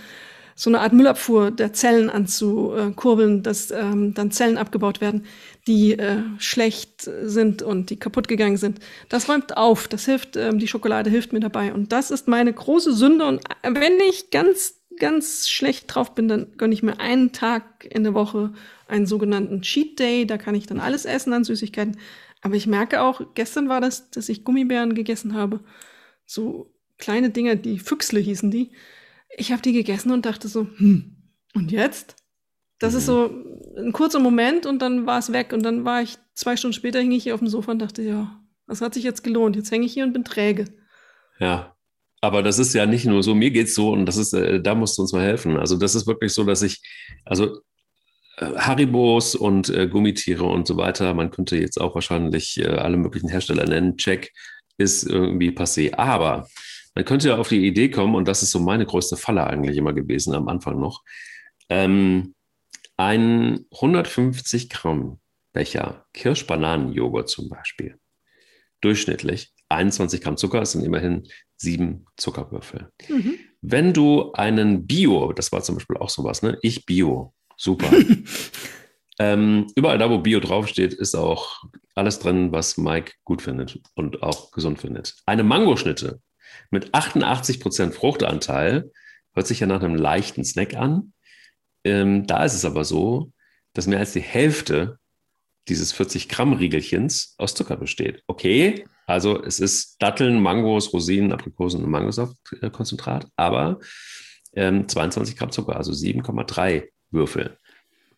so 0.56 0.70
eine 0.70 0.80
Art 0.80 0.92
Müllabfuhr 0.92 1.50
der 1.50 1.72
Zellen 1.72 2.10
anzukurbeln, 2.10 3.42
dass 3.42 3.70
ähm, 3.70 4.14
dann 4.14 4.30
Zellen 4.30 4.56
abgebaut 4.56 5.00
werden, 5.00 5.26
die 5.66 5.98
äh, 5.98 6.22
schlecht 6.38 7.02
sind 7.22 7.62
und 7.62 7.90
die 7.90 7.98
kaputt 7.98 8.28
gegangen 8.28 8.56
sind. 8.56 8.78
Das 9.08 9.28
räumt 9.28 9.56
auf, 9.56 9.88
das 9.88 10.04
hilft, 10.04 10.36
ähm, 10.36 10.58
die 10.58 10.68
Schokolade 10.68 11.10
hilft 11.10 11.32
mir 11.32 11.40
dabei. 11.40 11.72
Und 11.72 11.92
das 11.92 12.10
ist 12.10 12.28
meine 12.28 12.52
große 12.52 12.92
Sünde. 12.92 13.26
Und 13.26 13.40
wenn 13.62 13.98
ich 14.08 14.30
ganz 14.30 14.74
ganz 14.98 15.48
schlecht 15.48 15.94
drauf 15.94 16.14
bin, 16.14 16.28
dann 16.28 16.56
gönne 16.56 16.74
ich 16.74 16.82
mir 16.82 17.00
einen 17.00 17.32
Tag 17.32 17.86
in 17.90 18.04
der 18.04 18.14
Woche 18.14 18.52
einen 18.88 19.06
sogenannten 19.06 19.62
Cheat 19.62 19.98
Day. 19.98 20.26
Da 20.26 20.38
kann 20.38 20.54
ich 20.54 20.66
dann 20.66 20.80
alles 20.80 21.04
essen 21.04 21.32
an 21.32 21.44
Süßigkeiten. 21.44 21.98
Aber 22.40 22.54
ich 22.54 22.66
merke 22.66 23.00
auch, 23.00 23.34
gestern 23.34 23.68
war 23.68 23.80
das, 23.80 24.10
dass 24.10 24.28
ich 24.28 24.44
Gummibären 24.44 24.94
gegessen 24.94 25.34
habe. 25.34 25.60
So 26.26 26.74
kleine 26.98 27.30
Dinger, 27.30 27.56
die 27.56 27.78
Füchsle 27.78 28.20
hießen 28.20 28.50
die. 28.50 28.72
Ich 29.36 29.52
habe 29.52 29.62
die 29.62 29.72
gegessen 29.72 30.12
und 30.12 30.26
dachte 30.26 30.48
so, 30.48 30.66
hm, 30.76 31.16
und 31.54 31.72
jetzt? 31.72 32.16
Das 32.78 32.92
mhm. 32.92 32.98
ist 32.98 33.06
so 33.06 33.44
ein 33.78 33.92
kurzer 33.92 34.20
Moment 34.20 34.66
und 34.66 34.80
dann 34.80 35.06
war 35.06 35.18
es 35.18 35.32
weg. 35.32 35.52
Und 35.52 35.62
dann 35.62 35.84
war 35.84 36.02
ich 36.02 36.18
zwei 36.34 36.56
Stunden 36.56 36.74
später, 36.74 37.00
hing 37.00 37.12
ich 37.12 37.22
hier 37.24 37.34
auf 37.34 37.40
dem 37.40 37.48
Sofa 37.48 37.72
und 37.72 37.78
dachte, 37.80 38.02
ja, 38.02 38.40
das 38.66 38.80
hat 38.80 38.94
sich 38.94 39.04
jetzt 39.04 39.24
gelohnt. 39.24 39.56
Jetzt 39.56 39.70
hänge 39.70 39.86
ich 39.86 39.92
hier 39.94 40.04
und 40.04 40.12
bin 40.12 40.24
träge. 40.24 40.66
Ja, 41.38 41.73
aber 42.24 42.42
das 42.42 42.58
ist 42.58 42.74
ja 42.74 42.86
nicht 42.86 43.04
nur 43.04 43.22
so, 43.22 43.34
mir 43.34 43.50
geht 43.50 43.68
es 43.68 43.74
so 43.74 43.92
und 43.92 44.06
das 44.06 44.16
ist, 44.16 44.32
äh, 44.32 44.60
da 44.60 44.74
musst 44.74 44.96
du 44.98 45.02
uns 45.02 45.12
mal 45.12 45.22
helfen. 45.22 45.56
Also 45.56 45.76
das 45.76 45.94
ist 45.94 46.06
wirklich 46.06 46.32
so, 46.32 46.44
dass 46.44 46.62
ich, 46.62 46.82
also 47.24 47.60
äh, 48.38 48.46
Haribos 48.56 49.34
und 49.34 49.68
äh, 49.68 49.86
Gummitiere 49.88 50.44
und 50.44 50.66
so 50.66 50.76
weiter, 50.76 51.14
man 51.14 51.30
könnte 51.30 51.56
jetzt 51.56 51.80
auch 51.80 51.94
wahrscheinlich 51.94 52.58
äh, 52.58 52.66
alle 52.66 52.96
möglichen 52.96 53.28
Hersteller 53.28 53.66
nennen, 53.66 53.96
Check 53.96 54.32
ist 54.78 55.04
irgendwie 55.04 55.50
passé. 55.50 55.94
Aber 55.94 56.48
man 56.94 57.04
könnte 57.04 57.28
ja 57.28 57.36
auf 57.36 57.48
die 57.48 57.66
Idee 57.66 57.90
kommen, 57.90 58.14
und 58.14 58.26
das 58.26 58.42
ist 58.42 58.50
so 58.50 58.60
meine 58.60 58.86
größte 58.86 59.16
Falle 59.16 59.46
eigentlich 59.46 59.76
immer 59.76 59.92
gewesen 59.92 60.34
am 60.34 60.48
Anfang 60.48 60.80
noch, 60.80 61.02
ähm, 61.68 62.34
ein 62.96 63.66
150 63.72 64.70
Gramm 64.70 65.18
Becher 65.52 66.06
Kirsch-Bananen-Joghurt 66.14 67.28
zum 67.28 67.48
Beispiel, 67.48 67.98
durchschnittlich 68.80 69.52
21 69.68 70.20
Gramm 70.20 70.36
Zucker, 70.36 70.60
das 70.60 70.72
sind 70.72 70.84
immerhin 70.84 71.28
sieben 71.64 72.06
Zuckerwürfel. 72.16 72.88
Mhm. 73.08 73.38
Wenn 73.60 73.92
du 73.92 74.32
einen 74.34 74.86
Bio, 74.86 75.32
das 75.32 75.50
war 75.50 75.62
zum 75.62 75.76
Beispiel 75.76 75.96
auch 75.96 76.10
sowas, 76.10 76.42
ne? 76.42 76.58
Ich 76.62 76.86
Bio, 76.86 77.34
super. 77.56 77.90
ähm, 79.18 79.66
überall 79.74 79.98
da, 79.98 80.10
wo 80.10 80.18
Bio 80.18 80.40
draufsteht, 80.40 80.92
ist 80.92 81.14
auch 81.14 81.64
alles 81.94 82.18
drin, 82.18 82.52
was 82.52 82.76
Mike 82.76 83.12
gut 83.24 83.42
findet 83.42 83.80
und 83.94 84.22
auch 84.22 84.50
gesund 84.52 84.80
findet. 84.80 85.16
Eine 85.26 85.42
Mangoschnitte 85.42 86.20
mit 86.70 86.94
88 86.94 87.60
Prozent 87.60 87.94
Fruchtanteil 87.94 88.90
hört 89.32 89.46
sich 89.46 89.60
ja 89.60 89.66
nach 89.66 89.82
einem 89.82 89.94
leichten 89.94 90.44
Snack 90.44 90.74
an. 90.74 91.12
Ähm, 91.84 92.26
da 92.26 92.44
ist 92.44 92.54
es 92.54 92.64
aber 92.64 92.84
so, 92.84 93.32
dass 93.72 93.86
mehr 93.86 93.98
als 93.98 94.12
die 94.12 94.20
Hälfte 94.20 94.98
dieses 95.68 95.92
40 95.92 96.28
Gramm 96.28 96.52
Riegelchens 96.52 97.34
aus 97.38 97.54
Zucker 97.54 97.76
besteht. 97.76 98.22
Okay, 98.26 98.84
also 99.06 99.42
es 99.42 99.60
ist 99.60 99.96
Datteln, 100.00 100.40
Mangos, 100.42 100.92
Rosinen, 100.92 101.32
Aprikosen 101.32 101.84
und 101.84 101.90
Mangosaftkonzentrat, 101.90 103.28
aber 103.36 103.80
ähm, 104.54 104.88
22 104.88 105.36
Gramm 105.36 105.50
Zucker, 105.50 105.76
also 105.76 105.92
7,3 105.92 106.88
Würfel. 107.10 107.58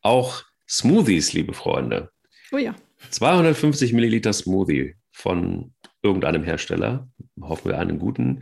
Auch 0.02 0.44
Smoothies, 0.68 1.32
liebe 1.32 1.52
Freunde. 1.52 2.10
Oh 2.52 2.58
ja. 2.58 2.74
250 3.10 3.92
Milliliter 3.92 4.32
Smoothie 4.32 4.94
von 5.12 5.74
irgendeinem 6.02 6.44
Hersteller, 6.44 7.08
hoffen 7.40 7.70
wir 7.70 7.78
einen 7.78 7.98
guten, 7.98 8.40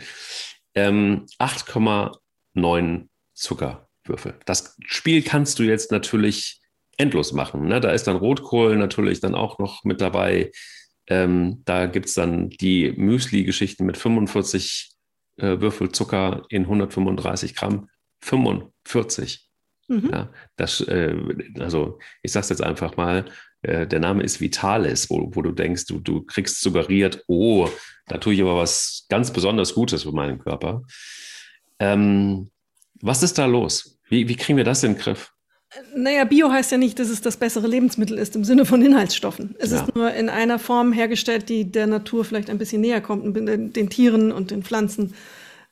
ähm, 0.75 1.27
8,9 1.39 3.09
Zuckerwürfel. 3.33 4.35
Das 4.45 4.77
Spiel 4.87 5.23
kannst 5.23 5.59
du 5.59 5.63
jetzt 5.63 5.91
natürlich 5.91 6.61
endlos 6.97 7.33
machen. 7.33 7.67
Ne? 7.67 7.81
Da 7.81 7.91
ist 7.91 8.07
dann 8.07 8.17
Rotkohl 8.17 8.77
natürlich 8.77 9.21
dann 9.21 9.35
auch 9.35 9.59
noch 9.59 9.85
mit 9.85 10.01
dabei. 10.01 10.51
Ähm, 11.07 11.63
da 11.65 11.87
gibt 11.87 12.07
es 12.07 12.15
dann 12.15 12.51
die 12.51 12.93
Müsli-Geschichten 12.93 13.85
mit 13.85 13.97
45 13.97 14.93
äh, 15.37 15.61
Würfel 15.61 15.91
Zucker 15.93 16.45
in 16.49 16.63
135 16.63 17.55
Gramm. 17.55 17.89
45. 18.23 19.49
Mhm. 19.89 20.11
Ja, 20.11 20.33
das, 20.57 20.81
äh, 20.81 21.15
also 21.59 21.99
ich 22.23 22.33
sage 22.33 22.45
es 22.45 22.49
jetzt 22.51 22.63
einfach 22.63 22.97
mal, 22.97 23.27
äh, 23.63 23.87
der 23.87 24.01
Name 24.01 24.23
ist 24.23 24.41
Vitalis, 24.41 25.11
wo, 25.11 25.31
wo 25.35 25.43
du 25.43 25.53
denkst, 25.53 25.87
du, 25.87 25.99
du 25.99 26.23
kriegst 26.23 26.61
suggeriert, 26.61 27.23
oh, 27.27 27.69
da 28.07 28.19
tue 28.19 28.35
ich 28.35 28.41
aber 28.41 28.57
was 28.57 29.07
ganz 29.09 29.33
besonders 29.33 29.75
Gutes 29.75 30.05
für 30.05 30.13
meinen 30.13 30.39
Körper. 30.39 30.83
Ähm, 31.79 32.51
was 33.01 33.23
ist 33.23 33.37
da 33.37 33.47
los? 33.47 33.99
Wie, 34.09 34.29
wie 34.29 34.37
kriegen 34.37 34.57
wir 34.57 34.65
das 34.65 34.85
in 34.85 34.95
den 34.95 35.01
Griff? 35.01 35.34
Naja, 35.95 36.25
Bio 36.25 36.51
heißt 36.51 36.73
ja 36.73 36.79
nicht, 36.79 36.99
dass 36.99 37.09
es 37.09 37.21
das 37.21 37.37
bessere 37.37 37.67
Lebensmittel 37.67 38.19
ist 38.19 38.37
im 38.37 38.45
Sinne 38.45 38.65
von 38.65 38.83
Inhaltsstoffen. 38.83 39.55
Es 39.59 39.71
ja. 39.71 39.83
ist 39.83 39.95
nur 39.95 40.13
in 40.13 40.29
einer 40.29 40.59
Form 40.59 40.93
hergestellt, 40.93 41.49
die 41.49 41.65
der 41.65 41.87
Natur 41.87 42.25
vielleicht 42.25 42.51
ein 42.51 42.59
bisschen 42.59 42.81
näher 42.81 43.01
kommt, 43.01 43.37
den, 43.37 43.73
den 43.73 43.91
Tieren 43.91 44.33
und 44.33 44.51
den 44.51 44.63
Pflanzen 44.63 45.15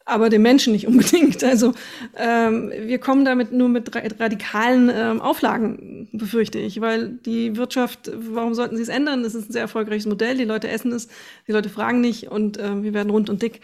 aber 0.05 0.29
dem 0.29 0.43
Menschen 0.43 0.73
nicht 0.73 0.87
unbedingt. 0.89 1.43
Also 1.45 1.73
ähm, 2.17 2.71
wir 2.71 2.99
kommen 2.99 3.25
damit 3.25 3.53
nur 3.53 3.69
mit 3.69 3.91
radikalen 3.95 4.91
ähm, 4.95 5.21
Auflagen, 5.21 6.09
befürchte 6.13 6.59
ich, 6.59 6.81
weil 6.81 7.09
die 7.09 7.57
Wirtschaft, 7.57 8.11
warum 8.15 8.55
sollten 8.55 8.77
sie 8.77 8.83
es 8.83 8.89
ändern? 8.89 9.23
Das 9.23 9.35
ist 9.35 9.49
ein 9.49 9.53
sehr 9.53 9.63
erfolgreiches 9.63 10.07
Modell, 10.07 10.37
die 10.37 10.45
Leute 10.45 10.69
essen 10.69 10.93
es, 10.93 11.09
die 11.47 11.53
Leute 11.53 11.69
fragen 11.69 12.01
nicht 12.01 12.31
und 12.31 12.59
äh, 12.59 12.83
wir 12.83 12.95
werden 12.95 13.11
rund 13.11 13.31
und 13.31 13.43
dick. 13.43 13.61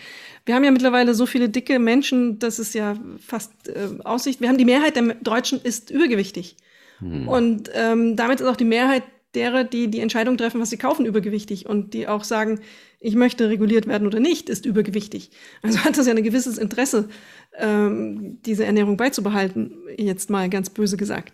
Wir 0.46 0.54
haben 0.54 0.64
ja 0.64 0.70
mittlerweile 0.70 1.14
so 1.14 1.26
viele 1.26 1.48
dicke 1.48 1.78
Menschen, 1.78 2.38
dass 2.38 2.58
es 2.58 2.72
ja 2.74 2.96
fast 3.24 3.52
äh, 3.68 3.88
Aussicht. 4.04 4.40
Wir 4.40 4.48
haben 4.48 4.58
die 4.58 4.64
Mehrheit 4.64 4.96
der 4.96 5.14
Deutschen 5.14 5.60
ist 5.60 5.90
übergewichtig. 5.90 6.56
Hm. 7.00 7.28
Und 7.28 7.70
ähm, 7.74 8.16
damit 8.16 8.40
ist 8.40 8.46
auch 8.46 8.56
die 8.56 8.64
Mehrheit 8.64 9.02
derer, 9.34 9.64
die 9.64 9.88
die 9.88 10.00
Entscheidung 10.00 10.36
treffen, 10.36 10.60
was 10.60 10.70
sie 10.70 10.78
kaufen, 10.78 11.06
übergewichtig 11.06 11.66
und 11.66 11.94
die 11.94 12.08
auch 12.08 12.24
sagen, 12.24 12.60
ich 13.00 13.14
möchte 13.14 13.48
reguliert 13.48 13.86
werden 13.86 14.06
oder 14.06 14.20
nicht, 14.20 14.48
ist 14.48 14.66
übergewichtig. 14.66 15.30
Also 15.62 15.84
hat 15.84 15.96
das 15.96 16.06
ja 16.06 16.14
ein 16.14 16.22
gewisses 16.22 16.58
Interesse, 16.58 17.08
ähm, 17.56 18.38
diese 18.44 18.64
Ernährung 18.64 18.96
beizubehalten, 18.96 19.72
jetzt 19.96 20.30
mal 20.30 20.48
ganz 20.48 20.70
böse 20.70 20.96
gesagt. 20.96 21.32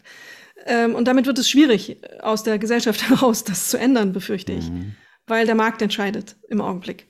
Ähm, 0.66 0.94
und 0.94 1.08
damit 1.08 1.26
wird 1.26 1.38
es 1.38 1.48
schwierig, 1.48 1.98
aus 2.20 2.42
der 2.42 2.58
Gesellschaft 2.58 3.08
heraus 3.08 3.44
das 3.44 3.68
zu 3.70 3.78
ändern, 3.78 4.12
befürchte 4.12 4.52
ich, 4.52 4.70
mhm. 4.70 4.94
weil 5.26 5.46
der 5.46 5.54
Markt 5.54 5.82
entscheidet 5.82 6.36
im 6.48 6.60
Augenblick. 6.60 7.06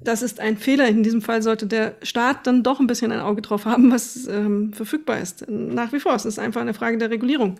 Das 0.00 0.22
ist 0.22 0.38
ein 0.38 0.56
Fehler. 0.56 0.86
In 0.86 1.02
diesem 1.02 1.22
Fall 1.22 1.42
sollte 1.42 1.66
der 1.66 1.96
Staat 2.02 2.46
dann 2.46 2.62
doch 2.62 2.78
ein 2.78 2.86
bisschen 2.86 3.10
ein 3.10 3.20
Auge 3.20 3.42
drauf 3.42 3.64
haben, 3.64 3.90
was 3.90 4.28
ähm, 4.28 4.72
verfügbar 4.72 5.18
ist. 5.18 5.46
Nach 5.48 5.92
wie 5.92 5.98
vor. 5.98 6.14
Es 6.14 6.24
ist 6.24 6.38
einfach 6.38 6.60
eine 6.60 6.74
Frage 6.74 6.98
der 6.98 7.10
Regulierung. 7.10 7.58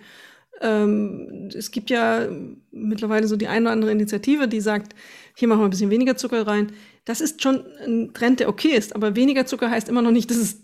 Ähm, 0.61 1.51
es 1.55 1.71
gibt 1.71 1.91
ja 1.91 2.29
mittlerweile 2.71 3.27
so 3.27 3.37
die 3.37 3.49
eine 3.49 3.67
oder 3.67 3.73
andere 3.73 3.93
Initiative, 3.93 4.49
die 4.49 4.61
sagt, 4.61 4.95
hier 5.39 5.47
machen 5.47 5.61
wir 5.61 5.69
ein 5.69 5.71
bisschen 5.71 5.91
weniger 5.91 6.17
Zucker 6.17 6.49
rein. 6.49 6.73
Das 7.05 7.21
ist 7.21 7.45
schon 7.45 7.63
ein 7.87 8.13
Trend, 8.13 8.41
der 8.41 8.49
okay 8.49 8.71
ist, 8.71 8.97
aber 8.97 9.15
weniger 9.15 9.47
Zucker 9.47 9.71
heißt 9.71 9.89
immer 9.89 10.03
noch 10.03 10.11
nicht, 10.11 10.29
dass 10.31 10.37
es 10.37 10.63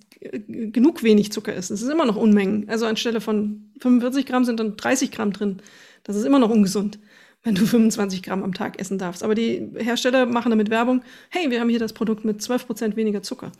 genug 0.48 1.04
wenig 1.04 1.30
Zucker 1.30 1.54
ist. 1.54 1.70
Es 1.70 1.80
ist 1.80 1.88
immer 1.88 2.04
noch 2.04 2.16
Unmengen. 2.16 2.68
Also 2.68 2.84
anstelle 2.86 3.20
von 3.20 3.70
45 3.78 4.26
Gramm 4.26 4.44
sind 4.44 4.58
dann 4.58 4.76
30 4.76 5.12
Gramm 5.12 5.32
drin. 5.32 5.58
Das 6.02 6.16
ist 6.16 6.24
immer 6.24 6.40
noch 6.40 6.50
ungesund, 6.50 6.98
wenn 7.44 7.54
du 7.54 7.64
25 7.66 8.24
Gramm 8.24 8.42
am 8.42 8.52
Tag 8.52 8.80
essen 8.80 8.98
darfst. 8.98 9.22
Aber 9.22 9.36
die 9.36 9.64
Hersteller 9.76 10.26
machen 10.26 10.50
damit 10.50 10.70
Werbung, 10.70 11.02
hey, 11.30 11.52
wir 11.52 11.60
haben 11.60 11.68
hier 11.68 11.78
das 11.78 11.92
Produkt 11.92 12.24
mit 12.24 12.42
12 12.42 12.66
Prozent 12.66 12.96
weniger 12.96 13.22
Zucker 13.22 13.52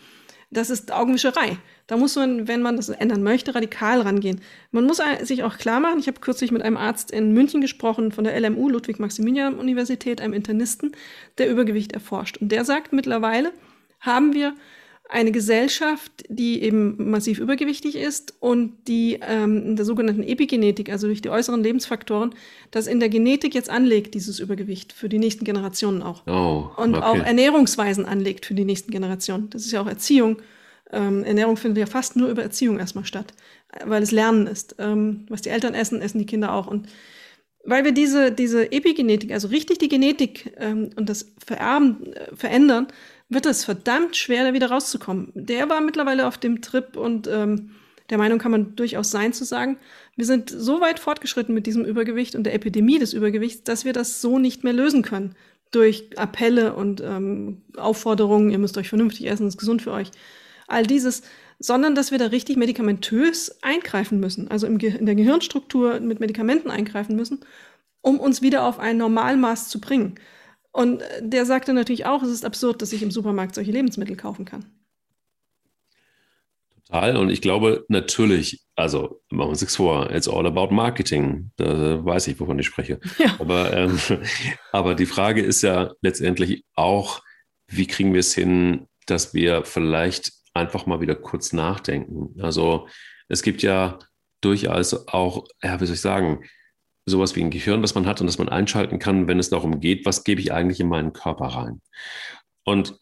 das 0.55 0.71
ist 0.71 0.93
Augenwischerei. 0.93 1.59
Da 1.87 1.97
muss 1.97 2.17
man, 2.17 2.49
wenn 2.49 2.63
man 2.63 2.77
das 2.77 2.89
ändern 2.89 3.23
möchte, 3.23 3.55
radikal 3.55 4.01
rangehen. 4.01 4.41
Man 4.71 4.87
muss 4.87 5.01
sich 5.23 5.43
auch 5.43 5.59
klar 5.59 5.81
machen, 5.81 5.99
ich 5.99 6.07
habe 6.07 6.21
kürzlich 6.21 6.51
mit 6.51 6.63
einem 6.63 6.79
Arzt 6.79 7.11
in 7.11 7.33
München 7.33 7.61
gesprochen, 7.61 8.11
von 8.11 8.25
der 8.25 8.41
LMU, 8.41 8.71
Ludwig-Maximilian-Universität, 8.71 10.21
einem 10.21 10.33
Internisten, 10.33 10.93
der 11.37 11.51
Übergewicht 11.51 11.93
erforscht. 11.93 12.39
Und 12.39 12.51
der 12.51 12.65
sagt, 12.65 12.93
mittlerweile 12.93 13.53
haben 14.01 14.33
wir 14.33 14.55
eine 15.09 15.33
Gesellschaft, 15.33 16.25
die 16.29 16.63
eben 16.63 17.11
massiv 17.11 17.39
übergewichtig 17.39 17.97
ist 17.97 18.35
und 18.41 18.73
die 18.89 19.21
ähm, 19.21 19.65
in 19.65 19.77
der 19.77 19.85
sogenannten 19.85 20.23
Epigenetik, 20.23 20.91
also 20.91 21.07
durch 21.07 21.21
die 21.21 21.29
äußeren 21.29 21.63
Lebensfaktoren, 21.63 22.35
das 22.71 22.87
in 22.87 23.01
der 23.01 23.11
Genetik 23.11 23.55
jetzt 23.55 23.69
anlegt, 23.69 24.15
dieses 24.15 24.41
Übergewicht 24.41 24.93
für 24.93 25.11
die 25.11 25.19
nächsten 25.19 25.45
Generationen 25.45 26.03
auch. 26.03 26.27
Oh, 26.27 26.71
und 26.83 26.97
okay. 26.97 27.05
auch 27.05 27.19
Ernährungsweisen 27.19 28.07
anlegt 28.07 28.47
für 28.47 28.55
die 28.55 28.65
nächsten 28.65 28.91
Generationen. 28.91 29.51
Das 29.51 29.67
ist 29.67 29.73
ja 29.73 29.83
auch 29.83 29.87
Erziehung. 29.87 30.39
Ähm, 30.91 31.23
Ernährung 31.25 31.59
findet 31.59 31.79
ja 31.79 31.87
fast 31.87 32.17
nur 32.17 32.29
über 32.29 32.43
Erziehung 32.43 32.79
erstmal 32.79 33.05
statt, 33.05 33.35
weil 33.85 34.03
es 34.03 34.11
Lernen 34.11 34.47
ist. 34.47 34.77
Ähm, 34.79 35.27
was 35.29 35.43
die 35.43 35.51
Eltern 35.51 35.75
essen, 35.75 36.01
essen 36.01 36.19
die 36.19 36.27
Kinder 36.27 36.55
auch. 36.55 36.67
Und 36.67 36.89
weil 37.65 37.85
wir 37.85 37.93
diese, 37.93 38.33
diese 38.33 38.73
Epigenetik, 38.73 39.33
also 39.33 39.49
richtig 39.49 39.79
die 39.79 39.89
Genetik 39.89 40.55
ähm, 40.59 40.91
und 40.97 41.09
das 41.09 41.33
Vererben 41.45 42.13
äh, 42.13 42.35
verändern, 42.35 42.89
wird 43.29 43.47
es 43.47 43.65
verdammt 43.65 44.17
schwer, 44.17 44.45
da 44.45 44.53
wieder 44.53 44.71
rauszukommen. 44.71 45.33
Der 45.35 45.69
war 45.69 45.81
mittlerweile 45.81 46.27
auf 46.27 46.39
dem 46.39 46.61
Trip 46.61 46.97
und 46.97 47.27
ähm, 47.27 47.71
der 48.11 48.19
Meinung 48.19 48.39
kann 48.39 48.51
man 48.51 48.77
durchaus 48.77 49.11
sein 49.11 49.33
zu 49.33 49.45
sagen, 49.45 49.79
wir 50.17 50.27
sind 50.27 50.51
so 50.51 50.81
weit 50.81 51.01
fortgeschritten 51.01 51.55
mit 51.55 51.67
diesem 51.67 51.85
Übergewicht 51.85 52.35
und 52.37 52.45
der 52.45 52.55
Epidemie 52.55 52.99
des 52.99 53.15
Übergewichts, 53.15 53.65
dass 53.65 53.85
wir 53.85 53.93
das 53.93 54.21
so 54.21 54.39
nicht 54.39 54.63
mehr 54.63 54.75
lösen 54.75 55.03
können. 55.03 55.35
Durch 55.71 56.11
Appelle 56.17 56.75
und 56.75 57.01
ähm, 57.01 57.63
Aufforderungen, 57.77 58.51
ihr 58.51 58.59
müsst 58.59 58.77
euch 58.79 58.89
vernünftig 58.89 59.27
essen, 59.29 59.49
ist 59.49 59.59
gesund 59.59 59.83
für 59.83 59.91
euch. 59.91 60.11
All 60.69 60.87
dieses, 60.87 61.23
sondern 61.59 61.95
dass 61.95 62.11
wir 62.11 62.19
da 62.19 62.27
richtig 62.27 62.57
medikamentös 62.57 63.59
eingreifen 63.63 64.21
müssen, 64.21 64.49
also 64.49 64.67
in 64.67 64.79
der 64.79 65.15
Gehirnstruktur 65.15 65.99
mit 66.01 66.21
Medikamenten 66.21 66.71
eingreifen 66.71 67.17
müssen, 67.17 67.41
um 68.03 68.21
uns 68.21 68.43
wieder 68.43 68.65
auf 68.65 68.79
ein 68.79 68.99
Normalmaß 68.99 69.69
zu 69.69 69.81
bringen. 69.81 70.17
Und 70.75 71.05
der 71.21 71.47
sagte 71.47 71.73
natürlich 71.73 72.05
auch, 72.05 72.25
es 72.25 72.31
ist 72.31 72.45
absurd, 72.45 72.83
dass 72.83 72.93
ich 72.93 73.01
im 73.01 73.13
Supermarkt 73.13 73.55
solche 73.55 73.71
Lebensmittel 73.71 74.17
kaufen 74.17 74.45
kann. 74.45 74.65
Total. 76.75 77.17
Und 77.17 77.31
ich 77.31 77.41
glaube 77.41 77.85
natürlich, 77.87 78.61
also 78.75 79.23
machen 79.31 79.47
wir 79.47 79.51
uns 79.51 79.61
nichts 79.61 79.77
vor, 79.77 80.11
it's 80.11 80.27
all 80.27 80.45
about 80.49 80.75
marketing. 80.75 81.53
Da 81.57 82.05
weiß 82.05 82.27
ich, 82.27 82.41
wovon 82.41 82.59
ich 82.59 82.67
spreche. 82.67 82.99
Ja. 83.19 83.37
Aber, 83.39 83.73
ähm, 83.73 84.01
aber 84.73 84.97
die 84.97 85.07
Frage 85.07 85.43
ist 85.43 85.63
ja 85.63 85.93
letztendlich 86.01 86.65
auch, 86.75 87.23
wie 87.69 87.87
kriegen 87.87 88.13
wir 88.13 88.21
es 88.21 88.35
hin, 88.35 88.89
dass 89.07 89.33
wir 89.33 89.65
vielleicht 89.65 90.33
einfach 90.55 90.87
mal 90.87 91.01
wieder 91.01 91.15
kurz 91.15 91.53
nachdenken. 91.53 92.35
Also 92.43 92.89
es 93.29 93.43
gibt 93.43 93.63
ja 93.63 94.01
durchaus 94.41 95.07
auch, 95.07 95.47
ja, 95.63 95.81
wie 95.81 95.87
soll 95.87 95.95
ich 95.95 96.01
sagen, 96.01 96.45
sowas 97.07 97.37
wie 97.37 97.43
ein 97.43 97.51
Gehirn, 97.51 97.83
das 97.83 97.95
man 97.95 98.07
hat 98.07 98.21
und 98.21 98.27
das 98.27 98.39
man 98.39 98.49
einschalten 98.49 98.99
kann, 98.99 99.29
wenn 99.29 99.39
es 99.39 99.51
darum 99.51 99.81
geht, 99.81 100.07
was 100.07 100.25
gebe 100.25 100.41
ich 100.41 100.53
eigentlich 100.53 100.81
in 100.81 100.89
meinen 100.89 101.13
Körper 101.13 101.47
rein. 101.47 101.81
Und, 102.65 102.99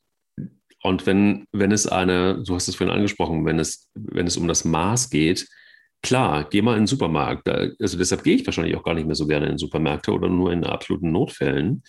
und 0.82 1.07
wenn, 1.07 1.46
wenn 1.53 1.70
es 1.70 1.86
eine, 1.86 2.42
du 2.44 2.55
hast 2.55 2.68
es 2.68 2.74
vorhin 2.74 2.94
angesprochen, 2.94 3.44
wenn 3.44 3.59
es, 3.59 3.88
wenn 3.94 4.26
es 4.26 4.36
um 4.36 4.48
das 4.48 4.64
Maß 4.64 5.11
geht, 5.11 5.46
klar, 6.03 6.48
geh 6.50 6.62
mal 6.62 6.72
in 6.72 6.82
den 6.82 6.86
Supermarkt. 6.88 7.48
Also 7.48 7.96
deshalb 7.96 8.24
gehe 8.24 8.34
ich 8.34 8.44
wahrscheinlich 8.44 8.76
auch 8.76 8.82
gar 8.82 8.94
nicht 8.94 9.07
mehr 9.07 9.14
so 9.14 9.26
gerne 9.26 9.46
in 9.46 9.59
Supermärkte 9.59 10.12
oder 10.12 10.28
nur 10.28 10.53
in 10.53 10.64
absoluten 10.64 11.12
Notfällen, 11.12 11.84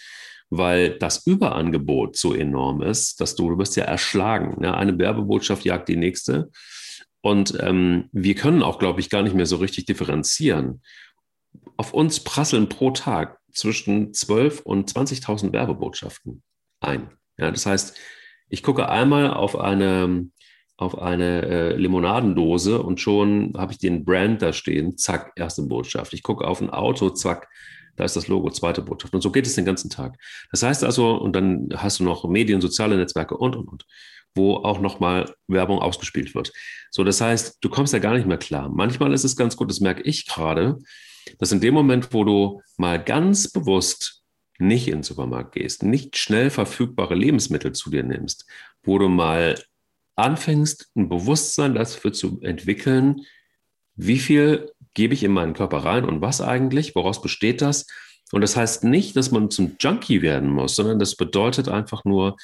weil 0.52 1.00
das 1.00 1.26
Überangebot 1.26 2.16
so 2.16 2.36
enorm 2.36 2.84
ist, 2.84 3.20
dass 3.20 3.36
du, 3.36 3.50
du 3.50 3.58
wirst 3.58 3.76
ja 3.76 3.86
erschlagen. 3.86 4.64
Ja, 4.64 4.76
eine 4.76 5.00
Werbebotschaft 5.00 5.66
jagt 5.66 5.90
die 5.90 5.96
nächste. 5.96 6.52
Und 7.22 7.58
ähm, 7.62 8.10
wir 8.12 8.36
können 8.36 8.62
auch, 8.62 8.78
glaube 8.78 9.00
ich, 9.00 9.10
gar 9.10 9.24
nicht 9.24 9.34
mehr 9.34 9.48
so 9.48 9.56
richtig 9.56 9.86
differenzieren 9.86 10.82
auf 11.78 11.94
uns 11.94 12.24
prasseln 12.24 12.70
pro 12.70 12.92
Tag 12.92 13.40
zwischen 13.52 14.14
12 14.14 14.62
und 14.62 14.92
20.000 14.92 15.54
Werbebotschaften 15.54 16.44
ein. 16.80 17.10
Ja, 17.38 17.52
das 17.52 17.66
heißt, 17.66 17.98
ich 18.50 18.62
gucke 18.62 18.90
einmal 18.90 19.32
auf 19.32 19.58
eine, 19.58 20.28
auf 20.78 21.00
eine 21.00 21.42
äh, 21.44 21.76
Limonadendose 21.76 22.82
und 22.82 23.00
schon 23.00 23.54
habe 23.58 23.72
ich 23.72 23.80
den 23.80 24.06
Brand 24.06 24.42
da 24.42 24.54
stehen, 24.54 24.98
zack, 24.98 25.34
erste 25.36 25.64
Botschaft. 25.64 26.14
Ich 26.14 26.24
gucke 26.24 26.48
auf 26.48 26.62
ein 26.62 26.70
Auto, 26.70 27.10
zack, 27.10 27.48
da 27.96 28.04
ist 28.04 28.16
das 28.16 28.28
Logo, 28.28 28.50
zweite 28.50 28.82
Botschaft. 28.82 29.14
Und 29.14 29.22
so 29.22 29.32
geht 29.32 29.46
es 29.46 29.56
den 29.56 29.66
ganzen 29.66 29.90
Tag. 29.90 30.18
Das 30.52 30.64
heißt 30.64 30.84
also, 30.84 31.16
und 31.16 31.36
dann 31.36 31.70
hast 31.76 32.00
du 32.00 32.04
noch 32.04 32.28
Medien, 32.28 32.62
soziale 32.62 32.98
Netzwerke 32.98 33.38
und, 33.38 33.56
und, 33.56 33.68
und, 33.68 33.86
wo 34.36 34.56
auch 34.56 34.80
nochmal 34.80 35.34
Werbung 35.48 35.80
ausgespielt 35.80 36.34
wird. 36.34 36.52
So, 36.90 37.04
das 37.04 37.22
heißt, 37.22 37.58
du 37.62 37.70
kommst 37.70 37.94
ja 37.94 38.00
gar 38.00 38.14
nicht 38.14 38.28
mehr 38.28 38.38
klar. 38.38 38.70
Manchmal 38.70 39.14
ist 39.14 39.24
es 39.24 39.36
ganz 39.36 39.56
gut, 39.56 39.70
das 39.70 39.80
merke 39.80 40.02
ich 40.04 40.28
gerade, 40.28 40.80
dass 41.40 41.52
in 41.52 41.62
dem 41.62 41.74
Moment, 41.74 42.14
wo 42.14 42.24
du 42.24 42.62
mal 42.78 43.04
ganz 43.04 43.52
bewusst 43.52 44.24
nicht 44.60 44.88
in 44.88 45.00
den 45.00 45.04
Supermarkt 45.04 45.54
gehst, 45.54 45.84
nicht 45.84 46.18
schnell 46.18 46.50
verfügbare 46.50 47.16
Lebensmittel 47.16 47.74
zu 47.74 47.90
dir 47.90 48.04
nimmst, 48.04 48.46
wo 48.84 48.98
du 48.98 49.10
mal 49.10 49.62
anfängst, 50.16 50.92
ein 50.96 51.10
Bewusstsein 51.10 51.76
dafür 51.76 52.14
zu 52.14 52.40
entwickeln, 52.42 53.22
wie 53.96 54.20
viel 54.20 54.72
gebe 54.94 55.14
ich 55.14 55.24
in 55.24 55.32
meinen 55.32 55.54
Körper 55.54 55.80
rein 55.80 56.06
und 56.06 56.22
was 56.22 56.42
eigentlich, 56.42 56.96
woraus 56.96 57.22
besteht 57.22 57.62
das? 57.62 57.88
Und 58.32 58.42
das 58.42 58.56
heißt 58.56 58.84
nicht, 58.84 59.16
dass 59.16 59.32
man 59.32 59.52
zum 59.52 59.76
Junkie 59.80 60.22
werden 60.22 60.50
muss, 60.50 60.76
sondern 60.76 61.00
das 61.00 61.16
bedeutet 61.16 61.68
einfach 61.68 62.04
nur, 62.06 62.36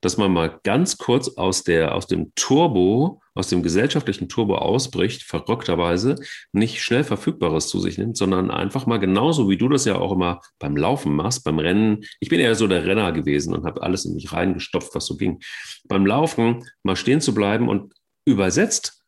dass 0.00 0.18
man 0.18 0.32
mal 0.32 0.60
ganz 0.62 0.98
kurz 0.98 1.36
aus, 1.36 1.62
der, 1.64 1.94
aus 1.94 2.06
dem 2.06 2.32
Turbo, 2.34 3.20
aus 3.34 3.48
dem 3.48 3.62
gesellschaftlichen 3.62 4.28
Turbo 4.28 4.56
ausbricht, 4.56 5.22
verrückterweise, 5.22 6.16
nicht 6.52 6.82
schnell 6.82 7.04
Verfügbares 7.04 7.68
zu 7.68 7.80
sich 7.80 7.98
nimmt, 7.98 8.16
sondern 8.16 8.50
einfach 8.50 8.86
mal 8.86 8.98
genauso, 8.98 9.48
wie 9.48 9.56
du 9.56 9.68
das 9.68 9.84
ja 9.84 9.96
auch 9.96 10.12
immer 10.12 10.40
beim 10.58 10.76
Laufen 10.76 11.14
machst, 11.14 11.44
beim 11.44 11.58
Rennen. 11.58 12.04
Ich 12.20 12.28
bin 12.28 12.40
eher 12.40 12.54
so 12.54 12.66
der 12.66 12.84
Renner 12.84 13.12
gewesen 13.12 13.54
und 13.54 13.64
habe 13.64 13.82
alles 13.82 14.04
in 14.04 14.14
mich 14.14 14.32
reingestopft, 14.32 14.94
was 14.94 15.06
so 15.06 15.16
ging. 15.16 15.40
Beim 15.88 16.06
Laufen 16.06 16.64
mal 16.82 16.96
stehen 16.96 17.20
zu 17.20 17.34
bleiben 17.34 17.68
und 17.68 17.92
übersetzt, 18.26 19.02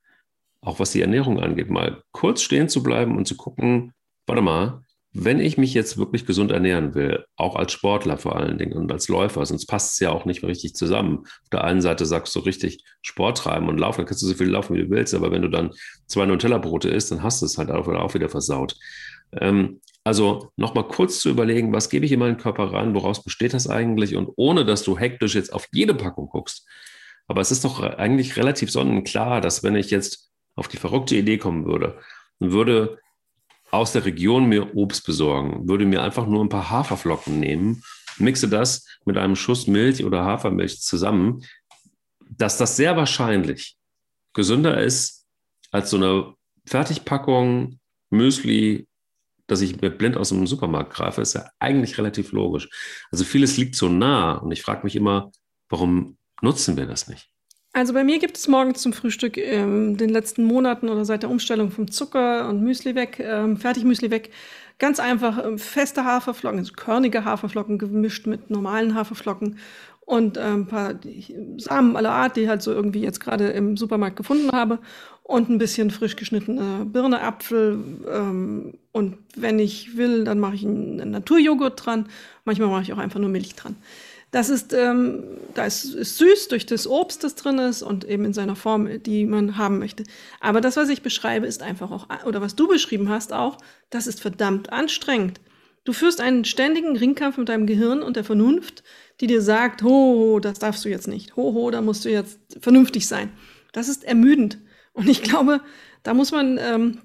auch 0.60 0.80
was 0.80 0.92
die 0.92 1.00
Ernährung 1.00 1.40
angeht, 1.40 1.70
mal 1.70 2.02
kurz 2.12 2.42
stehen 2.42 2.68
zu 2.68 2.82
bleiben 2.82 3.16
und 3.16 3.26
zu 3.26 3.36
gucken, 3.36 3.92
warte 4.26 4.42
mal, 4.42 4.82
wenn 5.24 5.40
ich 5.40 5.58
mich 5.58 5.74
jetzt 5.74 5.98
wirklich 5.98 6.26
gesund 6.26 6.50
ernähren 6.50 6.94
will, 6.94 7.24
auch 7.36 7.56
als 7.56 7.72
Sportler 7.72 8.18
vor 8.18 8.36
allen 8.36 8.58
Dingen 8.58 8.74
und 8.74 8.90
als 8.92 9.08
Läufer, 9.08 9.44
sonst 9.44 9.66
passt 9.66 9.94
es 9.94 10.00
ja 10.00 10.10
auch 10.10 10.24
nicht 10.24 10.42
mehr 10.42 10.50
richtig 10.50 10.74
zusammen. 10.74 11.20
Auf 11.24 11.50
der 11.52 11.64
einen 11.64 11.80
Seite 11.80 12.06
sagst 12.06 12.34
du 12.34 12.40
richtig 12.40 12.84
Sport 13.02 13.38
treiben 13.38 13.68
und 13.68 13.78
laufen, 13.78 13.98
dann 13.98 14.06
kannst 14.06 14.22
du 14.22 14.26
so 14.26 14.34
viel 14.34 14.48
laufen, 14.48 14.76
wie 14.76 14.82
du 14.82 14.90
willst, 14.90 15.14
aber 15.14 15.30
wenn 15.30 15.42
du 15.42 15.48
dann 15.48 15.70
zwei 16.06 16.26
Nutella-Brote 16.26 16.88
isst, 16.88 17.10
dann 17.10 17.22
hast 17.22 17.42
du 17.42 17.46
es 17.46 17.58
halt 17.58 17.70
auch 17.70 18.14
wieder 18.14 18.28
versaut. 18.28 18.76
Ähm, 19.32 19.80
also 20.04 20.52
nochmal 20.56 20.88
kurz 20.88 21.20
zu 21.20 21.28
überlegen, 21.28 21.72
was 21.72 21.90
gebe 21.90 22.06
ich 22.06 22.12
in 22.12 22.20
meinen 22.20 22.38
Körper 22.38 22.72
rein, 22.72 22.94
woraus 22.94 23.22
besteht 23.22 23.52
das 23.52 23.68
eigentlich 23.68 24.16
und 24.16 24.30
ohne, 24.36 24.64
dass 24.64 24.82
du 24.82 24.98
hektisch 24.98 25.34
jetzt 25.34 25.52
auf 25.52 25.68
jede 25.72 25.94
Packung 25.94 26.28
guckst. 26.28 26.66
Aber 27.26 27.42
es 27.42 27.50
ist 27.50 27.64
doch 27.64 27.82
eigentlich 27.82 28.36
relativ 28.36 28.70
sonnenklar, 28.70 29.40
dass 29.40 29.62
wenn 29.62 29.76
ich 29.76 29.90
jetzt 29.90 30.30
auf 30.56 30.68
die 30.68 30.78
verrückte 30.78 31.14
Idee 31.14 31.38
kommen 31.38 31.66
würde, 31.66 31.98
würde 32.40 32.98
aus 33.70 33.92
der 33.92 34.04
Region 34.04 34.46
mir 34.46 34.74
Obst 34.74 35.04
besorgen, 35.04 35.68
würde 35.68 35.84
mir 35.84 36.02
einfach 36.02 36.26
nur 36.26 36.42
ein 36.44 36.48
paar 36.48 36.70
Haferflocken 36.70 37.38
nehmen, 37.38 37.82
mixe 38.18 38.48
das 38.48 38.86
mit 39.04 39.16
einem 39.16 39.36
Schuss 39.36 39.66
Milch 39.66 40.04
oder 40.04 40.24
Hafermilch 40.24 40.80
zusammen, 40.80 41.44
dass 42.30 42.56
das 42.56 42.76
sehr 42.76 42.96
wahrscheinlich 42.96 43.76
gesünder 44.32 44.80
ist 44.80 45.26
als 45.70 45.90
so 45.90 45.96
eine 45.96 46.34
Fertigpackung 46.66 47.78
Müsli, 48.10 48.86
dass 49.46 49.60
ich 49.60 49.80
mir 49.80 49.90
blind 49.90 50.16
aus 50.16 50.28
dem 50.30 50.46
Supermarkt 50.46 50.92
greife, 50.92 51.22
ist 51.22 51.34
ja 51.34 51.48
eigentlich 51.58 51.98
relativ 51.98 52.32
logisch. 52.32 52.68
Also 53.10 53.24
vieles 53.24 53.56
liegt 53.56 53.74
so 53.74 53.88
nah 53.88 54.34
und 54.34 54.50
ich 54.52 54.62
frage 54.62 54.84
mich 54.84 54.96
immer, 54.96 55.30
warum 55.68 56.18
nutzen 56.42 56.76
wir 56.76 56.86
das 56.86 57.08
nicht? 57.08 57.30
Also 57.78 57.92
bei 57.92 58.02
mir 58.02 58.18
gibt 58.18 58.36
es 58.36 58.48
morgens 58.48 58.82
zum 58.82 58.92
Frühstück 58.92 59.36
in 59.36 59.44
ähm, 59.44 59.96
den 59.96 60.10
letzten 60.10 60.42
Monaten 60.42 60.88
oder 60.88 61.04
seit 61.04 61.22
der 61.22 61.30
Umstellung 61.30 61.70
vom 61.70 61.88
Zucker 61.88 62.48
und 62.48 62.60
Müsli 62.60 62.96
weg, 62.96 63.20
ähm, 63.20 63.56
Fertigmüsli 63.56 64.10
weg, 64.10 64.30
ganz 64.80 64.98
einfach 64.98 65.44
ähm, 65.44 65.58
feste 65.58 66.04
Haferflocken, 66.04 66.58
also 66.58 66.72
körnige 66.72 67.24
Haferflocken 67.24 67.78
gemischt 67.78 68.26
mit 68.26 68.50
normalen 68.50 68.96
Haferflocken 68.96 69.58
und 70.00 70.38
ähm, 70.38 70.62
ein 70.62 70.66
paar 70.66 70.94
Samen 71.58 71.96
aller 71.96 72.10
Art, 72.10 72.34
die 72.34 72.40
ich 72.40 72.48
halt 72.48 72.62
so 72.62 72.72
irgendwie 72.72 73.02
jetzt 73.02 73.20
gerade 73.20 73.50
im 73.50 73.76
Supermarkt 73.76 74.16
gefunden 74.16 74.50
habe 74.50 74.80
und 75.22 75.48
ein 75.48 75.58
bisschen 75.58 75.92
frisch 75.92 76.16
geschnittene 76.16 76.84
Birne, 76.84 77.20
Apfel 77.20 77.78
ähm, 78.10 78.74
und 78.90 79.18
wenn 79.36 79.60
ich 79.60 79.96
will, 79.96 80.24
dann 80.24 80.40
mache 80.40 80.56
ich 80.56 80.64
einen 80.64 81.12
Naturjoghurt 81.12 81.86
dran. 81.86 82.08
Manchmal 82.44 82.70
mache 82.70 82.82
ich 82.82 82.92
auch 82.92 82.98
einfach 82.98 83.20
nur 83.20 83.28
Milch 83.28 83.54
dran. 83.54 83.76
Das 84.30 84.50
ist, 84.50 84.74
ähm, 84.74 85.24
da 85.54 85.64
ist, 85.64 85.94
ist 85.94 86.18
süß 86.18 86.48
durch 86.48 86.66
das 86.66 86.86
Obst, 86.86 87.24
das 87.24 87.34
drin 87.34 87.58
ist 87.58 87.82
und 87.82 88.04
eben 88.04 88.26
in 88.26 88.34
seiner 88.34 88.56
Form, 88.56 89.02
die 89.02 89.24
man 89.24 89.56
haben 89.56 89.78
möchte. 89.78 90.04
Aber 90.40 90.60
das, 90.60 90.76
was 90.76 90.90
ich 90.90 91.00
beschreibe, 91.00 91.46
ist 91.46 91.62
einfach 91.62 91.90
auch, 91.90 92.06
oder 92.26 92.42
was 92.42 92.54
du 92.54 92.68
beschrieben 92.68 93.08
hast 93.08 93.32
auch, 93.32 93.56
das 93.88 94.06
ist 94.06 94.20
verdammt 94.20 94.70
anstrengend. 94.70 95.40
Du 95.84 95.94
führst 95.94 96.20
einen 96.20 96.44
ständigen 96.44 96.96
Ringkampf 96.96 97.38
mit 97.38 97.48
deinem 97.48 97.66
Gehirn 97.66 98.02
und 98.02 98.16
der 98.16 98.24
Vernunft, 98.24 98.82
die 99.20 99.26
dir 99.26 99.40
sagt, 99.40 99.82
ho, 99.82 99.88
ho, 99.88 100.40
das 100.40 100.58
darfst 100.58 100.84
du 100.84 100.90
jetzt 100.90 101.08
nicht. 101.08 101.34
Ho, 101.36 101.54
ho, 101.54 101.70
da 101.70 101.80
musst 101.80 102.04
du 102.04 102.10
jetzt 102.10 102.38
vernünftig 102.60 103.08
sein. 103.08 103.32
Das 103.72 103.88
ist 103.88 104.04
ermüdend. 104.04 104.58
Und 104.92 105.08
ich 105.08 105.22
glaube, 105.22 105.62
da 106.02 106.12
muss 106.12 106.30
man 106.30 106.58
ähm, 106.58 106.98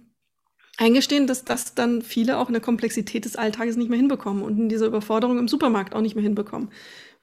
eingestehen, 0.77 1.27
dass 1.27 1.45
das 1.45 1.75
dann 1.75 2.01
viele 2.01 2.37
auch 2.37 2.47
in 2.47 2.53
der 2.53 2.61
Komplexität 2.61 3.25
des 3.25 3.35
Alltages 3.35 3.77
nicht 3.77 3.89
mehr 3.89 3.99
hinbekommen 3.99 4.43
und 4.43 4.59
in 4.59 4.69
dieser 4.69 4.87
Überforderung 4.87 5.39
im 5.39 5.47
Supermarkt 5.47 5.93
auch 5.95 6.01
nicht 6.01 6.15
mehr 6.15 6.23
hinbekommen. 6.23 6.69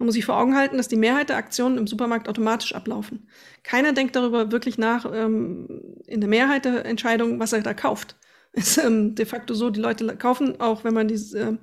Man 0.00 0.06
muss 0.06 0.14
sich 0.14 0.24
vor 0.24 0.38
Augen 0.38 0.56
halten, 0.56 0.78
dass 0.78 0.88
die 0.88 0.96
Mehrheit 0.96 1.28
der 1.28 1.36
Aktionen 1.36 1.76
im 1.76 1.86
Supermarkt 1.86 2.26
automatisch 2.26 2.74
ablaufen. 2.74 3.28
Keiner 3.62 3.92
denkt 3.92 4.16
darüber 4.16 4.50
wirklich 4.50 4.78
nach, 4.78 5.04
ähm, 5.12 5.68
in 6.06 6.22
der 6.22 6.30
Mehrheit 6.30 6.64
der 6.64 6.86
Entscheidungen, 6.86 7.38
was 7.38 7.52
er 7.52 7.60
da 7.60 7.74
kauft. 7.74 8.16
Ist 8.54 8.78
ähm, 8.78 9.14
de 9.14 9.26
facto 9.26 9.52
so, 9.52 9.68
die 9.68 9.78
Leute 9.78 10.16
kaufen, 10.16 10.58
auch 10.58 10.84
wenn 10.84 10.94
man 10.94 11.06
die, 11.06 11.16
äh, 11.36 11.58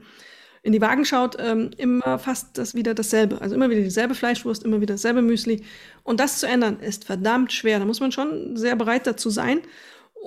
in 0.61 0.71
die 0.71 0.81
Wagen 0.81 1.03
schaut, 1.03 1.35
ähm, 1.39 1.71
immer 1.77 2.19
fast 2.19 2.59
das 2.59 2.75
wieder 2.75 2.93
dasselbe. 2.93 3.41
Also 3.41 3.55
immer 3.55 3.71
wieder 3.71 3.81
dieselbe 3.81 4.13
Fleischwurst, 4.13 4.63
immer 4.63 4.81
wieder 4.81 4.93
dasselbe 4.93 5.23
Müsli. 5.23 5.63
Und 6.03 6.19
das 6.19 6.39
zu 6.39 6.47
ändern, 6.47 6.79
ist 6.79 7.05
verdammt 7.05 7.51
schwer. 7.51 7.79
Da 7.79 7.85
muss 7.85 8.01
man 8.01 8.11
schon 8.11 8.55
sehr 8.55 8.75
bereit 8.75 9.07
dazu 9.07 9.31
sein 9.31 9.61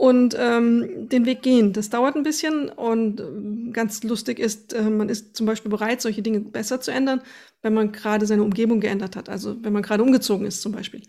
und 0.01 0.35
ähm, 0.39 1.11
den 1.11 1.27
Weg 1.27 1.43
gehen. 1.43 1.75
Das 1.75 1.91
dauert 1.91 2.17
ein 2.17 2.23
bisschen 2.23 2.71
und 2.71 3.21
äh, 3.21 3.71
ganz 3.71 4.03
lustig 4.03 4.39
ist, 4.39 4.73
äh, 4.73 4.89
man 4.89 5.11
ist 5.11 5.37
zum 5.37 5.45
Beispiel 5.45 5.71
bereit, 5.71 6.01
solche 6.01 6.23
Dinge 6.23 6.41
besser 6.41 6.81
zu 6.81 6.91
ändern, 6.91 7.21
wenn 7.61 7.75
man 7.75 7.93
gerade 7.93 8.25
seine 8.25 8.43
Umgebung 8.43 8.81
geändert 8.81 9.15
hat. 9.15 9.29
Also 9.29 9.63
wenn 9.63 9.75
man 9.75 9.83
gerade 9.83 10.03
umgezogen 10.03 10.47
ist 10.47 10.63
zum 10.63 10.73
Beispiel. 10.73 11.03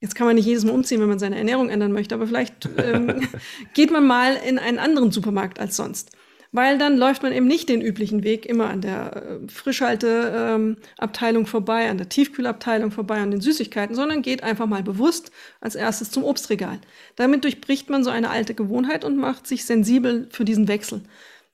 Jetzt 0.00 0.16
kann 0.16 0.26
man 0.26 0.34
nicht 0.34 0.46
jedes 0.46 0.64
Mal 0.64 0.72
umziehen, 0.72 1.00
wenn 1.00 1.08
man 1.08 1.20
seine 1.20 1.38
Ernährung 1.38 1.68
ändern 1.68 1.92
möchte, 1.92 2.16
aber 2.16 2.26
vielleicht 2.26 2.68
ähm, 2.76 3.20
geht 3.72 3.92
man 3.92 4.04
mal 4.04 4.34
in 4.34 4.58
einen 4.58 4.80
anderen 4.80 5.12
Supermarkt 5.12 5.60
als 5.60 5.76
sonst 5.76 6.10
weil 6.54 6.78
dann 6.78 6.96
läuft 6.96 7.24
man 7.24 7.32
eben 7.32 7.48
nicht 7.48 7.68
den 7.68 7.80
üblichen 7.82 8.22
Weg 8.22 8.46
immer 8.46 8.70
an 8.70 8.80
der 8.80 9.16
äh, 9.16 9.48
Frischhalteabteilung 9.48 11.42
ähm, 11.42 11.46
vorbei, 11.48 11.90
an 11.90 11.98
der 11.98 12.08
Tiefkühlabteilung 12.08 12.92
vorbei, 12.92 13.16
an 13.16 13.32
den 13.32 13.40
Süßigkeiten, 13.40 13.96
sondern 13.96 14.22
geht 14.22 14.44
einfach 14.44 14.66
mal 14.66 14.84
bewusst 14.84 15.32
als 15.60 15.74
erstes 15.74 16.12
zum 16.12 16.22
Obstregal. 16.22 16.78
Damit 17.16 17.42
durchbricht 17.42 17.90
man 17.90 18.04
so 18.04 18.10
eine 18.10 18.30
alte 18.30 18.54
Gewohnheit 18.54 19.04
und 19.04 19.16
macht 19.16 19.48
sich 19.48 19.64
sensibel 19.64 20.28
für 20.30 20.44
diesen 20.44 20.68
Wechsel. 20.68 21.02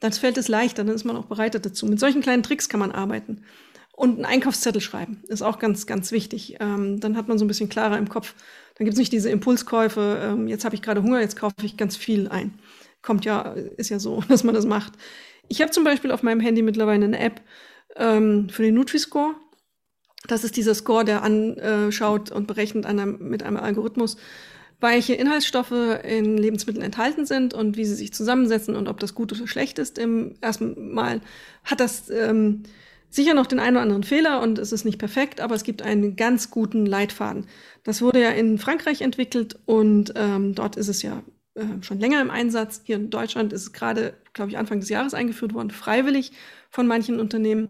Dann 0.01 0.13
fällt 0.13 0.37
es 0.37 0.49
leichter, 0.49 0.85
dann 0.85 0.95
ist 0.95 1.05
man 1.05 1.17
auch 1.17 1.27
bereitet 1.27 1.65
dazu. 1.65 1.87
Mit 1.87 1.99
solchen 1.99 2.21
kleinen 2.21 2.43
Tricks 2.43 2.69
kann 2.69 2.81
man 2.81 2.93
arbeiten. 2.93 3.43
Und 3.93 4.17
einen 4.17 4.27
Einkaufszettel 4.27 4.83
schreiben 4.83 5.23
ist 5.29 5.41
auch 5.41 5.59
ganz, 5.59 5.87
ganz 5.87 6.13
wichtig. 6.13 6.57
Ähm, 6.61 7.01
dann 7.01 7.17
hat 7.17 7.27
man 7.27 7.39
so 7.39 7.47
ein 7.47 7.49
bisschen 7.49 7.71
klarer 7.71 7.97
im 7.97 8.11
Kopf. 8.11 8.35
Dann 8.77 8.85
gibt 8.85 8.93
es 8.93 8.99
nicht 8.99 9.15
diese 9.15 9.31
Impulskäufe, 9.31 10.21
ähm, 10.23 10.47
jetzt 10.47 10.67
habe 10.67 10.75
ich 10.75 10.83
gerade 10.83 11.03
Hunger, 11.03 11.21
jetzt 11.21 11.37
kaufe 11.37 11.55
ich 11.63 11.79
ganz 11.79 11.97
viel 11.97 12.29
ein 12.29 12.53
kommt 13.03 13.25
ja, 13.25 13.53
ist 13.77 13.91
ja 13.91 13.99
so, 13.99 14.23
dass 14.29 14.45
man 14.45 14.55
das 14.55 14.67
macht. 14.67 14.93
Ich 15.49 15.61
habe 15.61 15.71
zum 15.71 15.85
Beispiel 15.85 16.13
auf 16.13 16.23
meinem 16.23 16.41
Handy 16.41 16.63
mittlerweile 16.63 17.05
eine 17.05 17.19
App 17.19 17.41
ähm, 17.97 18.49
für 18.49 18.63
den 18.63 18.75
Nutri-Score. 18.75 19.35
Das 20.29 20.45
ist 20.45 20.57
dieser 20.57 20.75
Score, 20.75 21.05
der 21.05 21.23
anschaut 21.23 22.31
und 22.31 22.47
berechnet 22.47 22.85
einem, 22.85 23.19
mit 23.31 23.43
einem 23.43 23.57
Algorithmus, 23.57 24.17
welche 24.81 25.15
Inhaltsstoffe 25.15 25.73
in 26.05 26.37
Lebensmitteln 26.37 26.85
enthalten 26.85 27.27
sind 27.27 27.55
und 27.55 27.77
wie 27.77 27.85
sie 27.85 27.95
sich 27.95 28.13
zusammensetzen 28.13 28.77
und 28.77 28.89
ob 28.89 29.01
das 29.01 29.15
gut 29.15 29.33
oder 29.33 29.47
schlecht 29.47 29.79
ist. 29.79 29.99
Im 29.99 30.35
ersten 30.41 30.93
Mal 30.93 31.21
hat 31.65 31.81
das 31.81 32.11
ähm, 32.11 32.63
sicher 33.11 33.35
noch 33.35 33.47
den 33.47 33.59
einen 33.59 33.77
oder 33.77 33.83
anderen 33.83 34.05
Fehler 34.05 34.41
und 34.41 34.59
es 34.59 34.73
ist 34.73 34.85
nicht 34.85 34.99
perfekt, 34.99 35.41
aber 35.41 35.55
es 35.55 35.65
gibt 35.65 35.83
einen 35.83 36.17
ganz 36.17 36.51
guten 36.51 36.87
Leitfaden. 36.87 37.47
Das 37.85 38.01
wurde 38.01 38.23
ja 38.23 38.31
in 38.31 38.59
Frankreich 38.59 39.03
entwickelt 39.03 39.59
und 39.67 40.13
ähm, 40.17 40.55
dort 40.55 40.77
ist 40.77 40.89
es 40.89 41.03
ja 41.03 41.23
äh, 41.55 41.83
schon 41.83 41.99
länger 41.99 42.21
im 42.21 42.31
Einsatz. 42.31 42.83
Hier 42.85 42.97
in 42.97 43.11
Deutschland 43.11 43.53
ist 43.53 43.63
es 43.63 43.73
gerade, 43.73 44.15
glaube 44.33 44.51
ich, 44.51 44.59
Anfang 44.59 44.81
des 44.81 44.89
Jahres 44.89 45.15
eingeführt 45.15 45.55
worden, 45.55 45.71
freiwillig 45.71 46.33
von 46.71 46.87
manchen 46.87 47.21
Unternehmen. 47.21 47.69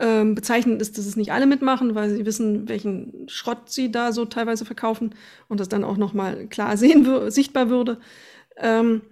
Ähm, 0.00 0.34
bezeichnend 0.34 0.80
ist, 0.80 0.96
dass 0.96 1.06
es 1.06 1.16
nicht 1.16 1.32
alle 1.32 1.46
mitmachen, 1.46 1.94
weil 1.94 2.10
sie 2.10 2.24
wissen, 2.24 2.68
welchen 2.68 3.28
Schrott 3.28 3.70
sie 3.70 3.90
da 3.90 4.12
so 4.12 4.26
teilweise 4.26 4.64
verkaufen 4.64 5.14
und 5.48 5.58
das 5.58 5.68
dann 5.68 5.82
auch 5.82 5.96
nochmal 5.96 6.46
klar 6.46 6.76
sehen, 6.76 7.30
sichtbar 7.30 7.68
würde. 7.68 7.98
Ähm, 8.56 9.02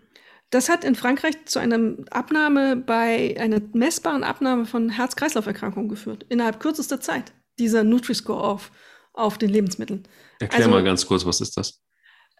das 0.50 0.68
hat 0.68 0.84
in 0.84 0.94
Frankreich 0.94 1.44
zu 1.46 1.58
einer 1.58 1.96
Abnahme 2.10 2.76
bei 2.76 3.36
einer 3.38 3.60
messbaren 3.72 4.22
Abnahme 4.22 4.64
von 4.64 4.90
Herz-Kreislauf-Erkrankungen 4.90 5.88
geführt, 5.88 6.24
innerhalb 6.28 6.60
kürzester 6.60 7.00
Zeit, 7.00 7.32
dieser 7.58 7.82
Nutri-Score 7.82 8.42
auf, 8.42 8.70
auf 9.12 9.38
den 9.38 9.50
Lebensmitteln. 9.50 10.06
Erklär 10.38 10.66
also, 10.66 10.70
mal 10.70 10.84
ganz 10.84 11.04
kurz, 11.04 11.26
was 11.26 11.40
ist 11.40 11.56
das? 11.56 11.82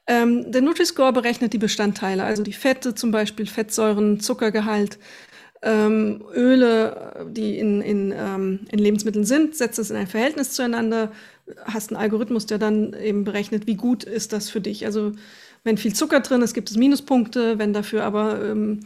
Ähm, 0.07 0.53
der 0.53 0.63
Nutri-Score 0.63 1.13
berechnet 1.13 1.53
die 1.53 1.59
Bestandteile, 1.59 2.25
also 2.25 2.43
die 2.43 2.53
Fette 2.53 2.95
zum 2.95 3.11
Beispiel, 3.11 3.47
Fettsäuren, 3.47 4.21
Zuckergehalt, 4.21 4.99
ähm, 5.63 6.23
Öle, 6.33 7.27
die 7.31 7.59
in, 7.59 7.81
in, 7.81 8.13
ähm, 8.17 8.61
in 8.71 8.79
Lebensmitteln 8.79 9.25
sind, 9.25 9.57
setzt 9.57 9.79
es 9.79 9.91
in 9.91 9.97
ein 9.97 10.07
Verhältnis 10.07 10.53
zueinander, 10.53 11.11
hast 11.65 11.91
einen 11.91 12.01
Algorithmus, 12.01 12.47
der 12.47 12.59
dann 12.59 12.95
eben 12.95 13.25
berechnet, 13.25 13.67
wie 13.67 13.75
gut 13.75 14.05
ist 14.05 14.33
das 14.33 14.49
für 14.49 14.61
dich. 14.61 14.87
Also 14.87 15.13
wenn 15.65 15.77
viel 15.77 15.95
Zucker 15.95 16.21
drin 16.21 16.43
ist, 16.43 16.55
gibt 16.55 16.71
es 16.71 16.77
Minuspunkte, 16.77 17.59
wenn 17.59 17.73
dafür 17.73 18.05
aber 18.05 18.45
ähm, 18.45 18.81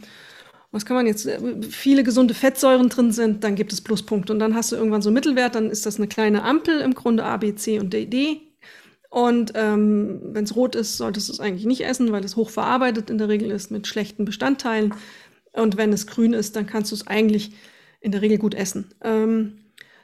was 0.71 0.85
kann 0.85 0.95
man 0.95 1.05
jetzt, 1.05 1.29
viele 1.69 2.03
gesunde 2.03 2.33
Fettsäuren 2.33 2.87
drin 2.87 3.11
sind, 3.11 3.43
dann 3.43 3.55
gibt 3.55 3.73
es 3.73 3.81
Pluspunkte. 3.81 4.31
Und 4.31 4.39
dann 4.39 4.55
hast 4.55 4.71
du 4.71 4.77
irgendwann 4.77 5.01
so 5.01 5.09
einen 5.09 5.15
Mittelwert, 5.15 5.53
dann 5.55 5.69
ist 5.69 5.85
das 5.85 5.97
eine 5.97 6.07
kleine 6.07 6.43
Ampel 6.43 6.79
im 6.79 6.93
Grunde 6.93 7.25
A, 7.25 7.35
B, 7.37 7.53
C 7.55 7.77
und 7.77 7.91
D, 7.91 8.05
D 8.05 8.50
Und 9.11 9.51
ähm, 9.55 10.21
wenn 10.23 10.45
es 10.45 10.55
rot 10.55 10.73
ist, 10.73 10.95
solltest 10.95 11.27
du 11.27 11.33
es 11.33 11.41
eigentlich 11.41 11.65
nicht 11.65 11.83
essen, 11.85 12.13
weil 12.13 12.23
es 12.23 12.37
hochverarbeitet 12.37 13.09
in 13.09 13.17
der 13.17 13.27
Regel 13.27 13.51
ist 13.51 13.69
mit 13.69 13.85
schlechten 13.85 14.23
Bestandteilen. 14.23 14.93
Und 15.51 15.75
wenn 15.75 15.91
es 15.91 16.07
grün 16.07 16.31
ist, 16.31 16.55
dann 16.55 16.65
kannst 16.65 16.91
du 16.91 16.95
es 16.95 17.07
eigentlich 17.07 17.51
in 17.99 18.13
der 18.13 18.21
Regel 18.21 18.37
gut 18.37 18.53
essen. 18.53 18.89
Ähm, 19.03 19.57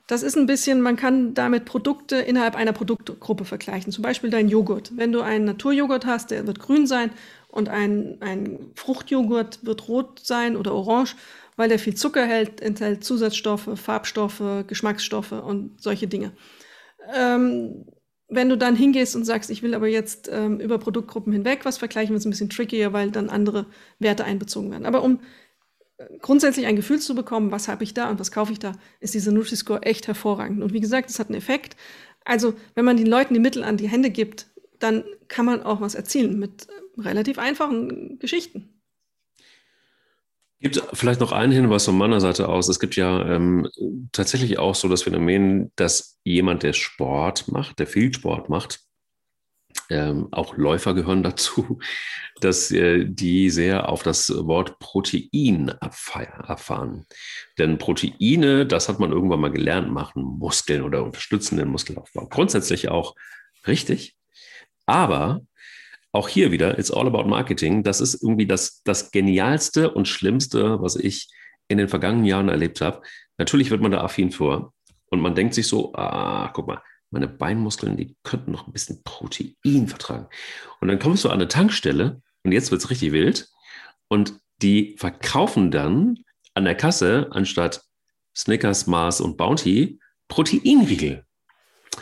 das 0.07 0.23
ist 0.23 0.35
ein 0.35 0.45
bisschen, 0.45 0.81
man 0.81 0.97
kann 0.97 1.33
damit 1.33 1.63
Produkte 1.63 2.17
innerhalb 2.17 2.55
einer 2.55 2.73
Produktgruppe 2.73 3.45
vergleichen. 3.45 3.93
Zum 3.93 4.01
Beispiel 4.01 4.29
dein 4.29 4.49
Joghurt. 4.49 4.91
Wenn 4.97 5.13
du 5.13 5.21
einen 5.21 5.45
Naturjoghurt 5.45 6.05
hast, 6.05 6.31
der 6.31 6.45
wird 6.45 6.59
grün 6.59 6.85
sein 6.85 7.11
und 7.47 7.69
ein, 7.69 8.17
ein 8.19 8.59
Fruchtjoghurt 8.75 9.65
wird 9.65 9.87
rot 9.87 10.19
sein 10.21 10.57
oder 10.57 10.73
orange, 10.73 11.15
weil 11.55 11.69
der 11.69 11.79
viel 11.79 11.95
Zucker 11.95 12.25
hält, 12.25 12.59
enthält 12.59 13.05
Zusatzstoffe, 13.05 13.69
Farbstoffe, 13.75 14.43
Geschmacksstoffe 14.67 15.31
und 15.31 15.81
solche 15.81 16.07
Dinge. 16.07 16.33
Ähm, 17.15 17.85
wenn 18.30 18.49
du 18.49 18.57
dann 18.57 18.75
hingehst 18.75 19.15
und 19.15 19.25
sagst, 19.25 19.49
ich 19.49 19.63
will 19.63 19.73
aber 19.73 19.88
jetzt 19.88 20.30
ähm, 20.32 20.59
über 20.59 20.78
Produktgruppen 20.78 21.32
hinweg 21.32 21.63
was 21.63 21.78
vergleichen, 21.78 22.13
wird 22.13 22.19
es 22.19 22.25
ein 22.25 22.32
bisschen 22.32 22.49
trickier, 22.49 22.93
weil 22.93 23.11
dann 23.11 23.30
andere 23.30 23.65
Werte 23.99 24.25
einbezogen 24.25 24.69
werden. 24.71 24.86
Aber 24.86 25.01
um 25.01 25.19
äh, 25.97 26.05
grundsätzlich 26.19 26.65
ein 26.65 26.75
Gefühl 26.75 26.99
zu 26.99 27.15
bekommen, 27.15 27.51
was 27.51 27.67
habe 27.67 27.84
ich 27.84 27.93
da 27.93 28.09
und 28.09 28.19
was 28.19 28.32
kaufe 28.32 28.51
ich 28.51 28.59
da, 28.59 28.73
ist 28.99 29.13
dieser 29.13 29.32
Nutri-Score 29.32 29.84
echt 29.84 30.07
hervorragend. 30.07 30.61
Und 30.61 30.73
wie 30.73 30.82
gesagt, 30.82 31.09
es 31.09 31.19
hat 31.19 31.30
einen 31.30 31.38
Effekt. 31.38 31.78
Also, 32.25 32.53
wenn 32.75 32.86
man 32.86 32.97
den 32.97 33.07
Leuten 33.07 33.34
die 33.34 33.39
Mittel 33.39 33.63
an 33.63 33.78
die 33.78 33.88
Hände 33.88 34.09
gibt, 34.09 34.47
dann 34.80 35.05
kann 35.30 35.45
man 35.45 35.63
auch 35.63 35.80
was 35.80 35.95
erzielen 35.95 36.38
mit 36.38 36.67
äh, 36.67 37.01
relativ 37.01 37.39
einfachen 37.39 38.19
Geschichten. 38.19 38.76
Gibt 40.59 40.81
vielleicht 40.93 41.19
noch 41.19 41.31
einen 41.31 41.51
Hinweis 41.51 41.85
von 41.85 41.97
meiner 41.97 42.19
Seite 42.19 42.49
aus. 42.49 42.67
Es 42.67 42.79
gibt 42.79 42.95
ja 42.95 43.27
ähm, 43.27 43.69
tatsächlich 44.11 44.57
auch 44.57 44.73
so 44.73 44.87
das 44.87 45.03
Phänomen, 45.03 45.71
dass 45.75 46.17
jemand, 46.23 46.63
der 46.63 46.73
Sport 46.73 47.47
macht, 47.51 47.77
der 47.77 47.85
viel 47.85 48.11
Sport 48.11 48.49
macht, 48.49 48.79
ähm, 49.89 50.27
auch 50.31 50.57
Läufer 50.57 50.93
gehören 50.93 51.23
dazu, 51.23 51.79
dass 52.41 52.71
äh, 52.71 53.05
die 53.05 53.49
sehr 53.49 53.89
auf 53.89 54.03
das 54.03 54.29
Wort 54.29 54.79
Protein 54.79 55.69
erfahren. 55.69 57.05
Denn 57.57 57.77
Proteine, 57.77 58.65
das 58.65 58.89
hat 58.89 58.99
man 58.99 59.11
irgendwann 59.11 59.39
mal 59.39 59.51
gelernt, 59.51 59.91
machen 59.91 60.23
Muskeln 60.23 60.81
oder 60.81 61.03
unterstützen 61.03 61.57
den 61.57 61.69
Muskelaufbau. 61.69 62.27
Grundsätzlich 62.27 62.89
auch 62.89 63.15
richtig. 63.65 64.15
Aber 64.85 65.41
auch 66.18 66.28
hier 66.28 66.51
wieder, 66.51 66.78
it's 66.78 66.91
all 66.91 67.07
about 67.07 67.26
marketing. 67.26 67.84
Das 67.84 68.01
ist 68.01 68.22
irgendwie 68.22 68.47
das, 68.47 68.82
das 68.84 69.11
Genialste 69.11 69.91
und 69.91 70.07
Schlimmste, 70.07 70.82
was 70.82 70.95
ich 70.95 71.28
in 71.68 71.78
den 71.78 71.88
vergangenen 71.88 72.26
Jahren 72.26 72.49
erlebt 72.49 72.82
habe. 72.82 73.01
Natürlich 73.38 73.70
wird 73.70 73.82
man 73.82 73.91
da 73.91 74.01
affin 74.01 74.32
vor 74.32 74.74
und 75.09 75.22
man 75.22 75.36
denkt 75.36 75.53
sich 75.53 75.68
so, 75.68 75.93
ah, 75.93 76.49
guck 76.53 76.68
mal, 76.68 76.82
meine 77.11 77.28
Beinmuskeln, 77.28 77.95
die 77.95 78.15
könnten 78.24 78.51
noch 78.51 78.68
ein 78.68 78.74
bisschen 78.74 79.03
Protein 79.03 79.88
vertragen. 79.88 80.28
Und 80.82 80.88
dann 80.88 80.99
kommst 80.99 81.24
du 81.24 81.30
an 81.30 81.36
eine 81.36 81.47
Tankstelle 81.47 82.22
und 82.43 82.51
jetzt 82.51 82.72
wird 82.72 82.82
es 82.82 82.89
richtig 82.89 83.11
wild 83.11 83.47
und 84.07 84.39
die 84.61 84.95
verkaufen 84.97 85.72
dann 85.72 86.18
an 86.55 86.65
der 86.65 86.76
Kasse 86.76 87.28
anstatt 87.30 87.84
Snickers, 88.36 88.88
Mars 88.88 89.22
und 89.22 89.38
Bounty 89.38 89.99
Proteinriegel. 90.28 91.26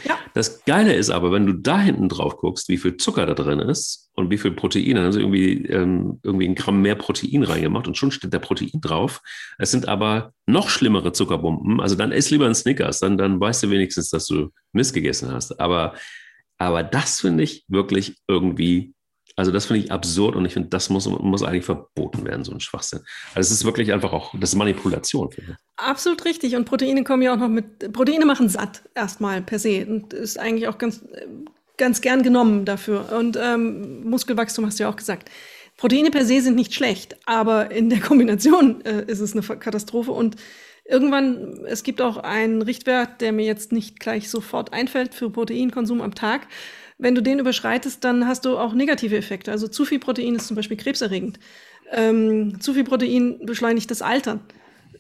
Ja. 0.04 0.18
Das 0.36 0.66
Geile 0.66 0.94
ist 0.94 1.12
aber, 1.12 1.32
wenn 1.32 1.46
du 1.46 1.54
da 1.54 1.80
hinten 1.80 2.10
drauf 2.10 2.36
guckst, 2.36 2.68
wie 2.68 2.78
viel 2.78 2.98
Zucker 2.98 3.26
da 3.26 3.34
drin 3.34 3.60
ist 3.60 4.12
und 4.16 4.30
wie 4.30 4.38
viel 4.38 4.52
Protein, 4.52 4.96
dann 4.96 5.06
haben 5.06 5.12
sie 5.14 5.22
irgendwie, 5.22 5.66
ähm, 5.68 6.20
irgendwie 6.24 6.46
ein 6.46 6.56
Gramm 6.56 6.82
mehr 6.82 6.96
Protein 6.96 7.44
reingemacht 7.44 7.88
und 7.88 7.96
schon 7.96 8.12
steht 8.12 8.34
da 8.34 8.40
Protein 8.40 8.82
drauf. 8.82 9.22
Es 9.58 9.72
sind 9.72 9.88
aber 9.88 10.34
noch 10.46 10.68
schlimmere 10.68 11.14
Zuckerbomben. 11.14 11.80
Also 11.80 11.96
dann 11.96 12.12
ess 12.12 12.32
lieber 12.32 12.48
ein 12.48 12.54
Snickers, 12.54 13.00
dann, 13.00 13.18
dann 13.18 13.40
weißt 13.40 13.64
du 13.64 13.70
wenigstens, 13.70 14.10
dass 14.10 14.28
du 14.28 14.50
Mist 14.74 14.94
gegessen 14.94 15.32
hast. 15.32 15.58
Aber, 15.58 15.94
aber 16.58 16.84
das 16.84 17.22
finde 17.22 17.44
ich 17.46 17.64
wirklich 17.70 18.18
irgendwie 18.28 18.94
also 19.36 19.52
das 19.52 19.66
finde 19.66 19.84
ich 19.84 19.92
absurd 19.92 20.36
und 20.36 20.46
ich 20.46 20.54
finde, 20.54 20.70
das 20.70 20.90
muss, 20.90 21.08
muss 21.08 21.44
eigentlich 21.44 21.66
verboten 21.66 22.26
werden, 22.26 22.46
so 22.46 22.54
ein 22.54 22.62
Schwachsinn. 22.62 23.02
Also 23.34 23.48
es 23.48 23.52
ist 23.52 23.66
wirklich 23.66 23.92
einfach 23.92 24.14
auch, 24.14 24.34
das 24.40 24.52
ist 24.52 24.56
Manipulation. 24.56 25.30
Absolut 25.76 26.24
richtig. 26.24 26.56
Und 26.56 26.66
Proteine 26.66 27.04
kommen 27.04 27.22
ja 27.22 27.34
auch 27.34 27.38
noch 27.38 27.50
mit, 27.50 27.92
Proteine 27.92 28.26
machen 28.26 28.48
satt 28.48 28.84
erstmal 28.96 29.42
per 29.42 29.60
se 29.60 29.86
und 29.86 30.14
ist 30.14 30.40
eigentlich 30.40 30.68
auch 30.70 30.78
ganz, 30.78 31.04
ganz 31.78 32.00
gern 32.00 32.24
genommen 32.24 32.64
dafür. 32.64 33.12
Und 33.12 33.38
ähm, 33.42 34.10
Muskelwachstum 34.10 34.66
hast 34.66 34.80
du 34.80 34.84
ja 34.84 34.90
auch 34.90 34.96
gesagt. 34.96 35.30
Proteine 35.78 36.12
per 36.12 36.26
se 36.26 36.40
sind 36.40 36.56
nicht 36.56 36.74
schlecht, 36.74 37.18
aber 37.26 37.72
in 37.72 37.90
der 37.90 38.00
Kombination 38.00 38.84
äh, 38.86 39.04
ist 39.06 39.20
es 39.20 39.34
eine 39.34 39.42
Katastrophe 39.42 40.12
und 40.12 40.38
irgendwann, 40.86 41.66
es 41.66 41.84
gibt 41.84 42.02
auch 42.02 42.18
einen 42.18 42.62
Richtwert, 42.62 43.22
der 43.22 43.32
mir 43.32 43.46
jetzt 43.46 43.72
nicht 43.72 44.00
gleich 44.00 44.30
sofort 44.30 44.74
einfällt 44.74 45.14
für 45.14 45.30
Proteinkonsum 45.30 46.02
am 46.02 46.16
Tag 46.16 46.48
wenn 46.98 47.16
du 47.16 47.22
den 47.22 47.40
überschreitest, 47.40 48.04
dann 48.04 48.28
hast 48.28 48.46
du 48.46 48.58
auch 48.58 48.74
negative 48.74 49.18
Effekte. 49.18 49.52
Also 49.52 49.68
zu 49.68 49.86
viel 49.86 50.00
Protein 50.00 50.36
ist 50.36 50.48
zum 50.48 50.56
Beispiel 50.56 50.78
krebserregend. 50.78 51.40
Ähm, 51.92 52.60
zu 52.62 52.74
viel 52.74 52.84
Protein 52.84 53.46
beschleunigt 53.46 53.92
das 53.92 54.02
Altern 54.02 54.42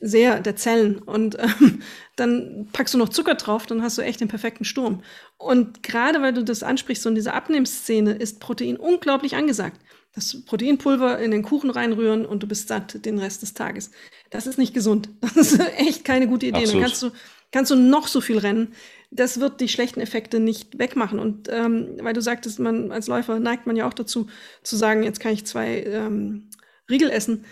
sehr 0.01 0.41
der 0.41 0.55
Zellen. 0.57 0.99
Und 0.99 1.37
ähm, 1.39 1.81
dann 2.15 2.67
packst 2.73 2.93
du 2.93 2.97
noch 2.97 3.09
Zucker 3.09 3.35
drauf, 3.35 3.65
dann 3.65 3.81
hast 3.81 3.97
du 3.97 4.01
echt 4.01 4.19
den 4.19 4.27
perfekten 4.27 4.65
Sturm. 4.65 5.03
Und 5.37 5.83
gerade 5.83 6.21
weil 6.21 6.33
du 6.33 6.43
das 6.43 6.63
ansprichst, 6.63 7.03
so 7.03 7.09
in 7.09 7.15
dieser 7.15 7.33
Abnehmszene 7.33 8.13
ist 8.13 8.39
Protein 8.39 8.77
unglaublich 8.77 9.35
angesagt. 9.35 9.79
Das 10.15 10.43
Proteinpulver 10.45 11.19
in 11.19 11.31
den 11.31 11.43
Kuchen 11.43 11.69
reinrühren 11.69 12.25
und 12.25 12.41
du 12.41 12.47
bist 12.47 12.69
satt 12.69 13.05
den 13.05 13.19
Rest 13.19 13.41
des 13.41 13.53
Tages. 13.53 13.91
Das 14.29 14.47
ist 14.47 14.57
nicht 14.57 14.73
gesund. 14.73 15.09
Das 15.21 15.51
ist 15.51 15.59
echt 15.77 16.05
keine 16.05 16.27
gute 16.27 16.47
Idee. 16.47 16.59
Absolut. 16.59 16.73
Dann 16.73 16.81
kannst 16.89 17.03
du, 17.03 17.11
kannst 17.51 17.71
du 17.71 17.75
noch 17.75 18.07
so 18.07 18.21
viel 18.21 18.37
rennen 18.37 18.73
das 19.15 19.39
wird 19.39 19.61
die 19.61 19.69
schlechten 19.69 20.01
Effekte 20.01 20.39
nicht 20.39 20.77
wegmachen. 20.77 21.19
Und 21.19 21.47
ähm, 21.49 21.97
weil 22.01 22.13
du 22.13 22.21
sagtest, 22.21 22.59
man 22.59 22.91
als 22.91 23.07
Läufer 23.07 23.39
neigt 23.39 23.65
man 23.65 23.75
ja 23.75 23.87
auch 23.87 23.93
dazu, 23.93 24.27
zu 24.63 24.75
sagen, 24.75 25.03
jetzt 25.03 25.19
kann 25.19 25.33
ich 25.33 25.45
zwei 25.45 25.83
ähm, 25.83 26.49
Riegel 26.89 27.09
essen. 27.09 27.45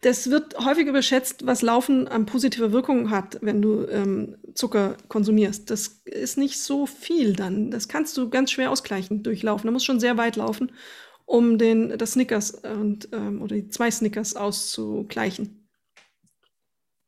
Das 0.00 0.30
wird 0.30 0.58
häufig 0.64 0.86
überschätzt, 0.86 1.44
was 1.46 1.60
Laufen 1.60 2.08
an 2.08 2.24
positiver 2.24 2.72
Wirkung 2.72 3.10
hat, 3.10 3.38
wenn 3.42 3.60
du 3.60 3.86
ähm, 3.86 4.36
Zucker 4.54 4.96
konsumierst. 5.08 5.70
Das 5.70 6.00
ist 6.04 6.38
nicht 6.38 6.58
so 6.60 6.86
viel 6.86 7.34
dann. 7.34 7.70
Das 7.70 7.88
kannst 7.88 8.16
du 8.16 8.30
ganz 8.30 8.50
schwer 8.50 8.70
ausgleichen 8.70 9.22
durch 9.22 9.42
Laufen. 9.42 9.66
Da 9.66 9.72
musst 9.72 9.84
schon 9.84 10.00
sehr 10.00 10.16
weit 10.16 10.36
laufen, 10.36 10.72
um 11.24 11.58
den, 11.58 11.96
das 11.98 12.12
Snickers 12.12 12.50
und, 12.52 13.08
ähm, 13.12 13.42
oder 13.42 13.56
die 13.56 13.68
zwei 13.68 13.90
Snickers 13.90 14.36
auszugleichen. 14.36 15.68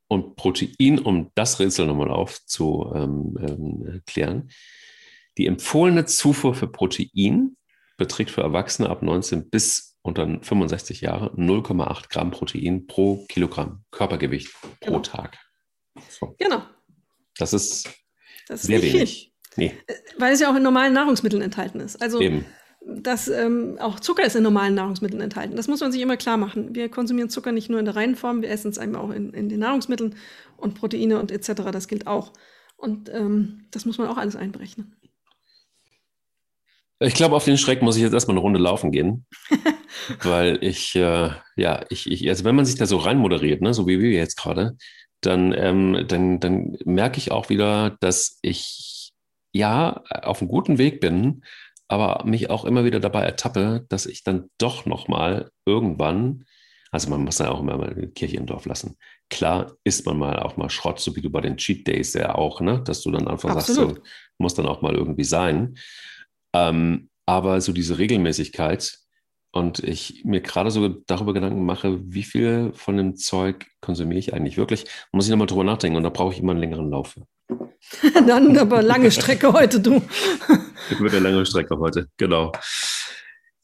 Und 0.07 0.35
Protein, 0.35 0.99
um 0.99 1.31
das 1.35 1.59
Rätsel 1.59 1.85
nochmal 1.85 2.09
aufzuklären, 2.09 3.35
ähm, 3.39 4.49
die 5.37 5.45
empfohlene 5.45 6.05
Zufuhr 6.05 6.55
für 6.55 6.67
Protein 6.67 7.57
beträgt 7.97 8.31
für 8.31 8.41
Erwachsene 8.41 8.89
ab 8.89 9.03
19 9.03 9.49
bis 9.49 9.97
unter 10.01 10.25
65 10.41 11.01
Jahre 11.01 11.33
0,8 11.35 12.09
Gramm 12.09 12.31
Protein 12.31 12.87
pro 12.87 13.25
Kilogramm 13.27 13.83
Körpergewicht 13.91 14.53
pro 14.61 14.69
genau. 14.79 14.99
Tag. 14.99 15.37
So. 16.09 16.35
Genau. 16.39 16.63
Das 17.37 17.53
ist, 17.53 17.89
das 18.47 18.61
ist 18.61 18.67
sehr 18.67 18.81
wenig. 18.81 19.33
Nee. 19.57 19.73
Äh, 19.87 19.93
weil 20.17 20.33
es 20.33 20.39
ja 20.39 20.49
auch 20.49 20.55
in 20.55 20.63
normalen 20.63 20.93
Nahrungsmitteln 20.93 21.41
enthalten 21.41 21.79
ist. 21.81 22.01
Also 22.01 22.21
Eben 22.21 22.45
dass 22.87 23.27
ähm, 23.27 23.77
auch 23.79 23.99
Zucker 23.99 24.25
ist 24.25 24.35
in 24.35 24.43
normalen 24.43 24.75
Nahrungsmitteln 24.75 25.21
enthalten. 25.21 25.55
Das 25.55 25.67
muss 25.67 25.81
man 25.81 25.91
sich 25.91 26.01
immer 26.01 26.17
klar 26.17 26.37
machen. 26.37 26.73
Wir 26.73 26.89
konsumieren 26.89 27.29
Zucker 27.29 27.51
nicht 27.51 27.69
nur 27.69 27.79
in 27.79 27.85
der 27.85 27.95
reinen 27.95 28.15
Form, 28.15 28.41
wir 28.41 28.49
essen 28.49 28.71
es 28.71 28.77
einmal 28.77 29.01
auch 29.01 29.11
in, 29.11 29.33
in 29.33 29.49
den 29.49 29.59
Nahrungsmitteln 29.59 30.15
und 30.55 30.75
Proteine 30.75 31.19
und 31.19 31.31
etc. 31.31 31.63
Das 31.71 31.87
gilt 31.87 32.07
auch. 32.07 32.31
Und 32.77 33.09
ähm, 33.13 33.65
das 33.71 33.85
muss 33.85 33.97
man 33.97 34.07
auch 34.07 34.17
alles 34.17 34.35
einberechnen. 34.35 34.95
Ich 36.99 37.13
glaube, 37.13 37.35
auf 37.35 37.45
den 37.45 37.57
Schreck 37.57 37.81
muss 37.81 37.95
ich 37.95 38.01
jetzt 38.01 38.13
erstmal 38.13 38.35
eine 38.35 38.41
Runde 38.41 38.59
laufen 38.59 38.91
gehen. 38.91 39.25
weil 40.23 40.57
ich, 40.61 40.95
äh, 40.95 41.31
ja, 41.55 41.85
ich, 41.89 42.09
ich, 42.09 42.27
also 42.29 42.43
wenn 42.43 42.55
man 42.55 42.65
sich 42.65 42.75
da 42.75 42.85
so 42.85 42.97
reinmoderiert, 42.97 43.61
ne, 43.61 43.73
so 43.73 43.87
wie 43.87 43.99
wir 43.99 44.11
jetzt 44.11 44.37
gerade, 44.37 44.77
dann, 45.21 45.53
ähm, 45.57 46.05
dann, 46.07 46.39
dann 46.39 46.77
merke 46.85 47.17
ich 47.17 47.31
auch 47.31 47.49
wieder, 47.49 47.97
dass 47.99 48.39
ich 48.41 49.11
ja 49.51 50.03
auf 50.09 50.41
einem 50.41 50.49
guten 50.49 50.77
Weg 50.77 50.99
bin, 50.99 51.43
aber 51.87 52.23
mich 52.25 52.49
auch 52.49 52.65
immer 52.65 52.83
wieder 52.85 52.99
dabei 52.99 53.23
ertappe, 53.23 53.85
dass 53.89 54.05
ich 54.05 54.23
dann 54.23 54.49
doch 54.57 54.85
nochmal 54.85 55.51
irgendwann, 55.65 56.45
also 56.91 57.09
man 57.09 57.23
muss 57.23 57.39
ja 57.39 57.49
auch 57.49 57.61
immer 57.61 57.77
mal 57.77 57.95
die 57.95 58.07
Kirche 58.07 58.37
im 58.37 58.45
Dorf 58.45 58.65
lassen. 58.65 58.97
Klar 59.29 59.73
isst 59.83 60.05
man 60.05 60.17
mal 60.17 60.39
auch 60.39 60.57
mal 60.57 60.69
Schrott, 60.69 60.99
so 60.99 61.15
wie 61.15 61.21
du 61.21 61.29
bei 61.29 61.41
den 61.41 61.57
Cheat 61.57 61.87
Days 61.87 62.13
ja 62.13 62.35
auch, 62.35 62.61
ne? 62.61 62.81
dass 62.83 63.01
du 63.01 63.11
dann 63.11 63.27
einfach 63.27 63.49
Absolut. 63.49 63.95
sagst, 63.95 64.01
so, 64.01 64.03
muss 64.37 64.53
dann 64.53 64.65
auch 64.65 64.81
mal 64.81 64.95
irgendwie 64.95 65.23
sein. 65.23 65.77
Ähm, 66.53 67.09
aber 67.25 67.59
so 67.61 67.73
diese 67.73 67.97
Regelmäßigkeit 67.97 68.99
und 69.51 69.79
ich 69.79 70.23
mir 70.23 70.41
gerade 70.41 70.71
so 70.71 70.87
darüber 70.87 71.33
Gedanken 71.33 71.65
mache, 71.65 71.99
wie 72.03 72.23
viel 72.23 72.71
von 72.73 72.97
dem 72.97 73.15
Zeug 73.15 73.65
konsumiere 73.81 74.19
ich 74.19 74.33
eigentlich 74.33 74.57
wirklich, 74.57 74.85
muss 75.11 75.25
ich 75.25 75.31
nochmal 75.31 75.47
drüber 75.47 75.63
nachdenken 75.63 75.97
und 75.97 76.03
da 76.03 76.09
brauche 76.09 76.33
ich 76.33 76.39
immer 76.39 76.51
einen 76.51 76.61
längeren 76.61 76.89
Lauf 76.89 77.09
für. 77.13 77.27
Dann 78.27 78.57
aber 78.57 78.81
lange 78.81 79.11
Strecke 79.11 79.53
heute, 79.53 79.79
du. 79.79 80.01
Mit 80.99 81.13
der 81.13 81.21
lange 81.21 81.45
Strecke 81.45 81.77
heute, 81.77 82.07
genau. 82.17 82.51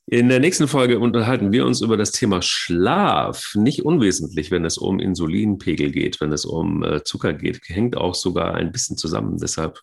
In 0.06 0.28
der 0.28 0.40
nächsten 0.40 0.68
Folge 0.68 1.00
unterhalten 1.00 1.52
wir 1.54 1.66
uns 1.66 1.82
über 1.82 1.96
das 1.96 2.12
Thema 2.12 2.42
Schlaf. 2.42 3.54
Nicht 3.56 3.86
unwesentlich, 3.86 4.52
wenn 4.52 4.66
es 4.66 4.78
um 4.78 5.00
Insulinpegel 5.00 5.92
geht, 5.92 6.20
wenn 6.20 6.34
es 6.34 6.44
um 6.44 6.84
äh, 6.84 7.04
Zucker 7.04 7.34
geht. 7.34 7.62
Hängt 7.68 7.96
auch 7.96 8.14
sogar 8.14 8.56
ein 8.56 8.72
bisschen 8.72 8.98
zusammen. 8.98 9.38
Deshalb 9.38 9.80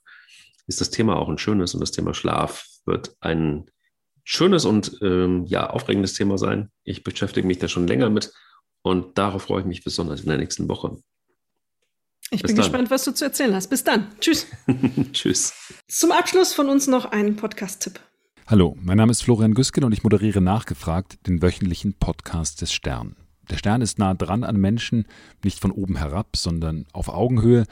ist 0.67 0.81
das 0.81 0.91
Thema 0.91 1.17
auch 1.17 1.29
ein 1.29 1.39
schönes 1.39 1.75
und 1.75 1.81
das 1.81 1.91
Thema 1.91 2.13
Schlaf 2.13 2.67
wird 2.85 3.17
ein 3.21 3.71
schönes 4.25 4.65
und 4.65 4.99
ähm, 5.03 5.47
ja, 5.47 5.71
aufregendes 5.71 6.13
Thema 6.13 6.37
sein. 6.39 6.71
Ich 6.85 7.03
beschäftige 7.03 7.47
mich 7.47 7.59
da 7.59 7.69
schon 7.69 7.87
länger 7.87 8.11
mit 8.11 8.33
und 8.83 9.17
darauf 9.17 9.45
freue 9.45 9.61
ich 9.61 9.67
mich 9.67 9.85
besonders 9.85 10.21
in 10.21 10.29
der 10.29 10.39
nächsten 10.39 10.69
Woche. 10.69 10.99
Ich 12.33 12.43
Bis 12.43 12.51
bin 12.51 12.57
dann. 12.57 12.65
gespannt, 12.65 12.91
was 12.91 13.03
du 13.03 13.13
zu 13.13 13.25
erzählen 13.25 13.55
hast. 13.57 13.67
Bis 13.69 13.83
dann. 13.83 14.07
Tschüss. 14.21 14.47
Tschüss. 15.13 15.53
Zum 15.89 16.13
Abschluss 16.13 16.53
von 16.53 16.69
uns 16.69 16.87
noch 16.87 17.07
ein 17.07 17.35
Podcast-Tipp. 17.35 17.99
Hallo, 18.47 18.77
mein 18.81 18.99
Name 18.99 19.11
ist 19.11 19.23
Florian 19.25 19.55
Güsken 19.55 19.83
und 19.83 19.91
ich 19.91 20.05
moderiere 20.05 20.41
nachgefragt 20.41 21.27
den 21.27 21.43
wöchentlichen 21.43 21.95
Podcast 21.95 22.61
des 22.61 22.73
Stern. 22.73 23.17
Der 23.51 23.57
Stern 23.57 23.83
ist 23.83 23.99
nah 23.99 24.15
dran 24.15 24.45
an 24.45 24.57
Menschen, 24.57 25.07
nicht 25.43 25.59
von 25.59 25.73
oben 25.73 25.97
herab, 25.97 26.37
sondern 26.37 26.87
auf 26.93 27.09
Augenhöhe. 27.09 27.65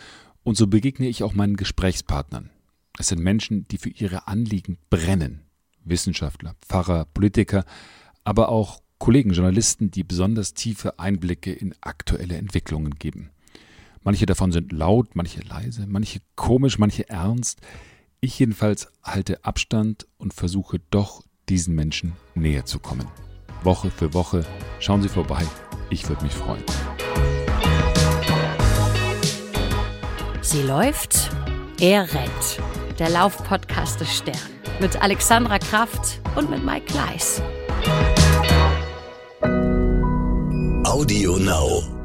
Und 0.42 0.56
so 0.56 0.66
begegne 0.66 1.06
ich 1.06 1.22
auch 1.22 1.34
meinen 1.34 1.56
Gesprächspartnern. 1.56 2.50
Es 2.98 3.08
sind 3.08 3.22
Menschen, 3.22 3.68
die 3.68 3.78
für 3.78 3.90
ihre 3.90 4.26
Anliegen 4.26 4.78
brennen. 4.90 5.42
Wissenschaftler, 5.84 6.56
Pfarrer, 6.66 7.04
Politiker, 7.14 7.64
aber 8.24 8.48
auch 8.48 8.82
Kollegen, 8.98 9.30
Journalisten, 9.30 9.92
die 9.92 10.02
besonders 10.02 10.54
tiefe 10.54 10.98
Einblicke 10.98 11.52
in 11.52 11.76
aktuelle 11.80 12.36
Entwicklungen 12.36 12.96
geben. 12.96 13.30
Manche 14.08 14.24
davon 14.24 14.52
sind 14.52 14.72
laut, 14.72 15.16
manche 15.16 15.42
leise, 15.42 15.84
manche 15.86 16.20
komisch, 16.34 16.78
manche 16.78 17.10
ernst. 17.10 17.60
Ich 18.20 18.38
jedenfalls 18.38 18.88
halte 19.02 19.44
Abstand 19.44 20.06
und 20.16 20.32
versuche 20.32 20.80
doch 20.88 21.24
diesen 21.50 21.74
Menschen 21.74 22.14
näher 22.34 22.64
zu 22.64 22.78
kommen. 22.78 23.06
Woche 23.62 23.90
für 23.90 24.14
Woche 24.14 24.46
schauen 24.80 25.02
Sie 25.02 25.10
vorbei. 25.10 25.44
Ich 25.90 26.08
würde 26.08 26.22
mich 26.22 26.32
freuen. 26.32 26.64
Sie 30.40 30.62
läuft, 30.62 31.30
er 31.78 32.10
rennt. 32.10 32.62
Der 32.98 33.10
Laufpodcast 33.10 34.00
des 34.00 34.16
Stern 34.16 34.38
mit 34.80 35.02
Alexandra 35.02 35.58
Kraft 35.58 36.22
und 36.34 36.48
mit 36.48 36.64
Mike 36.64 36.86
Kleiss. 36.86 37.42
Audio 40.86 41.36
Now. 41.36 41.97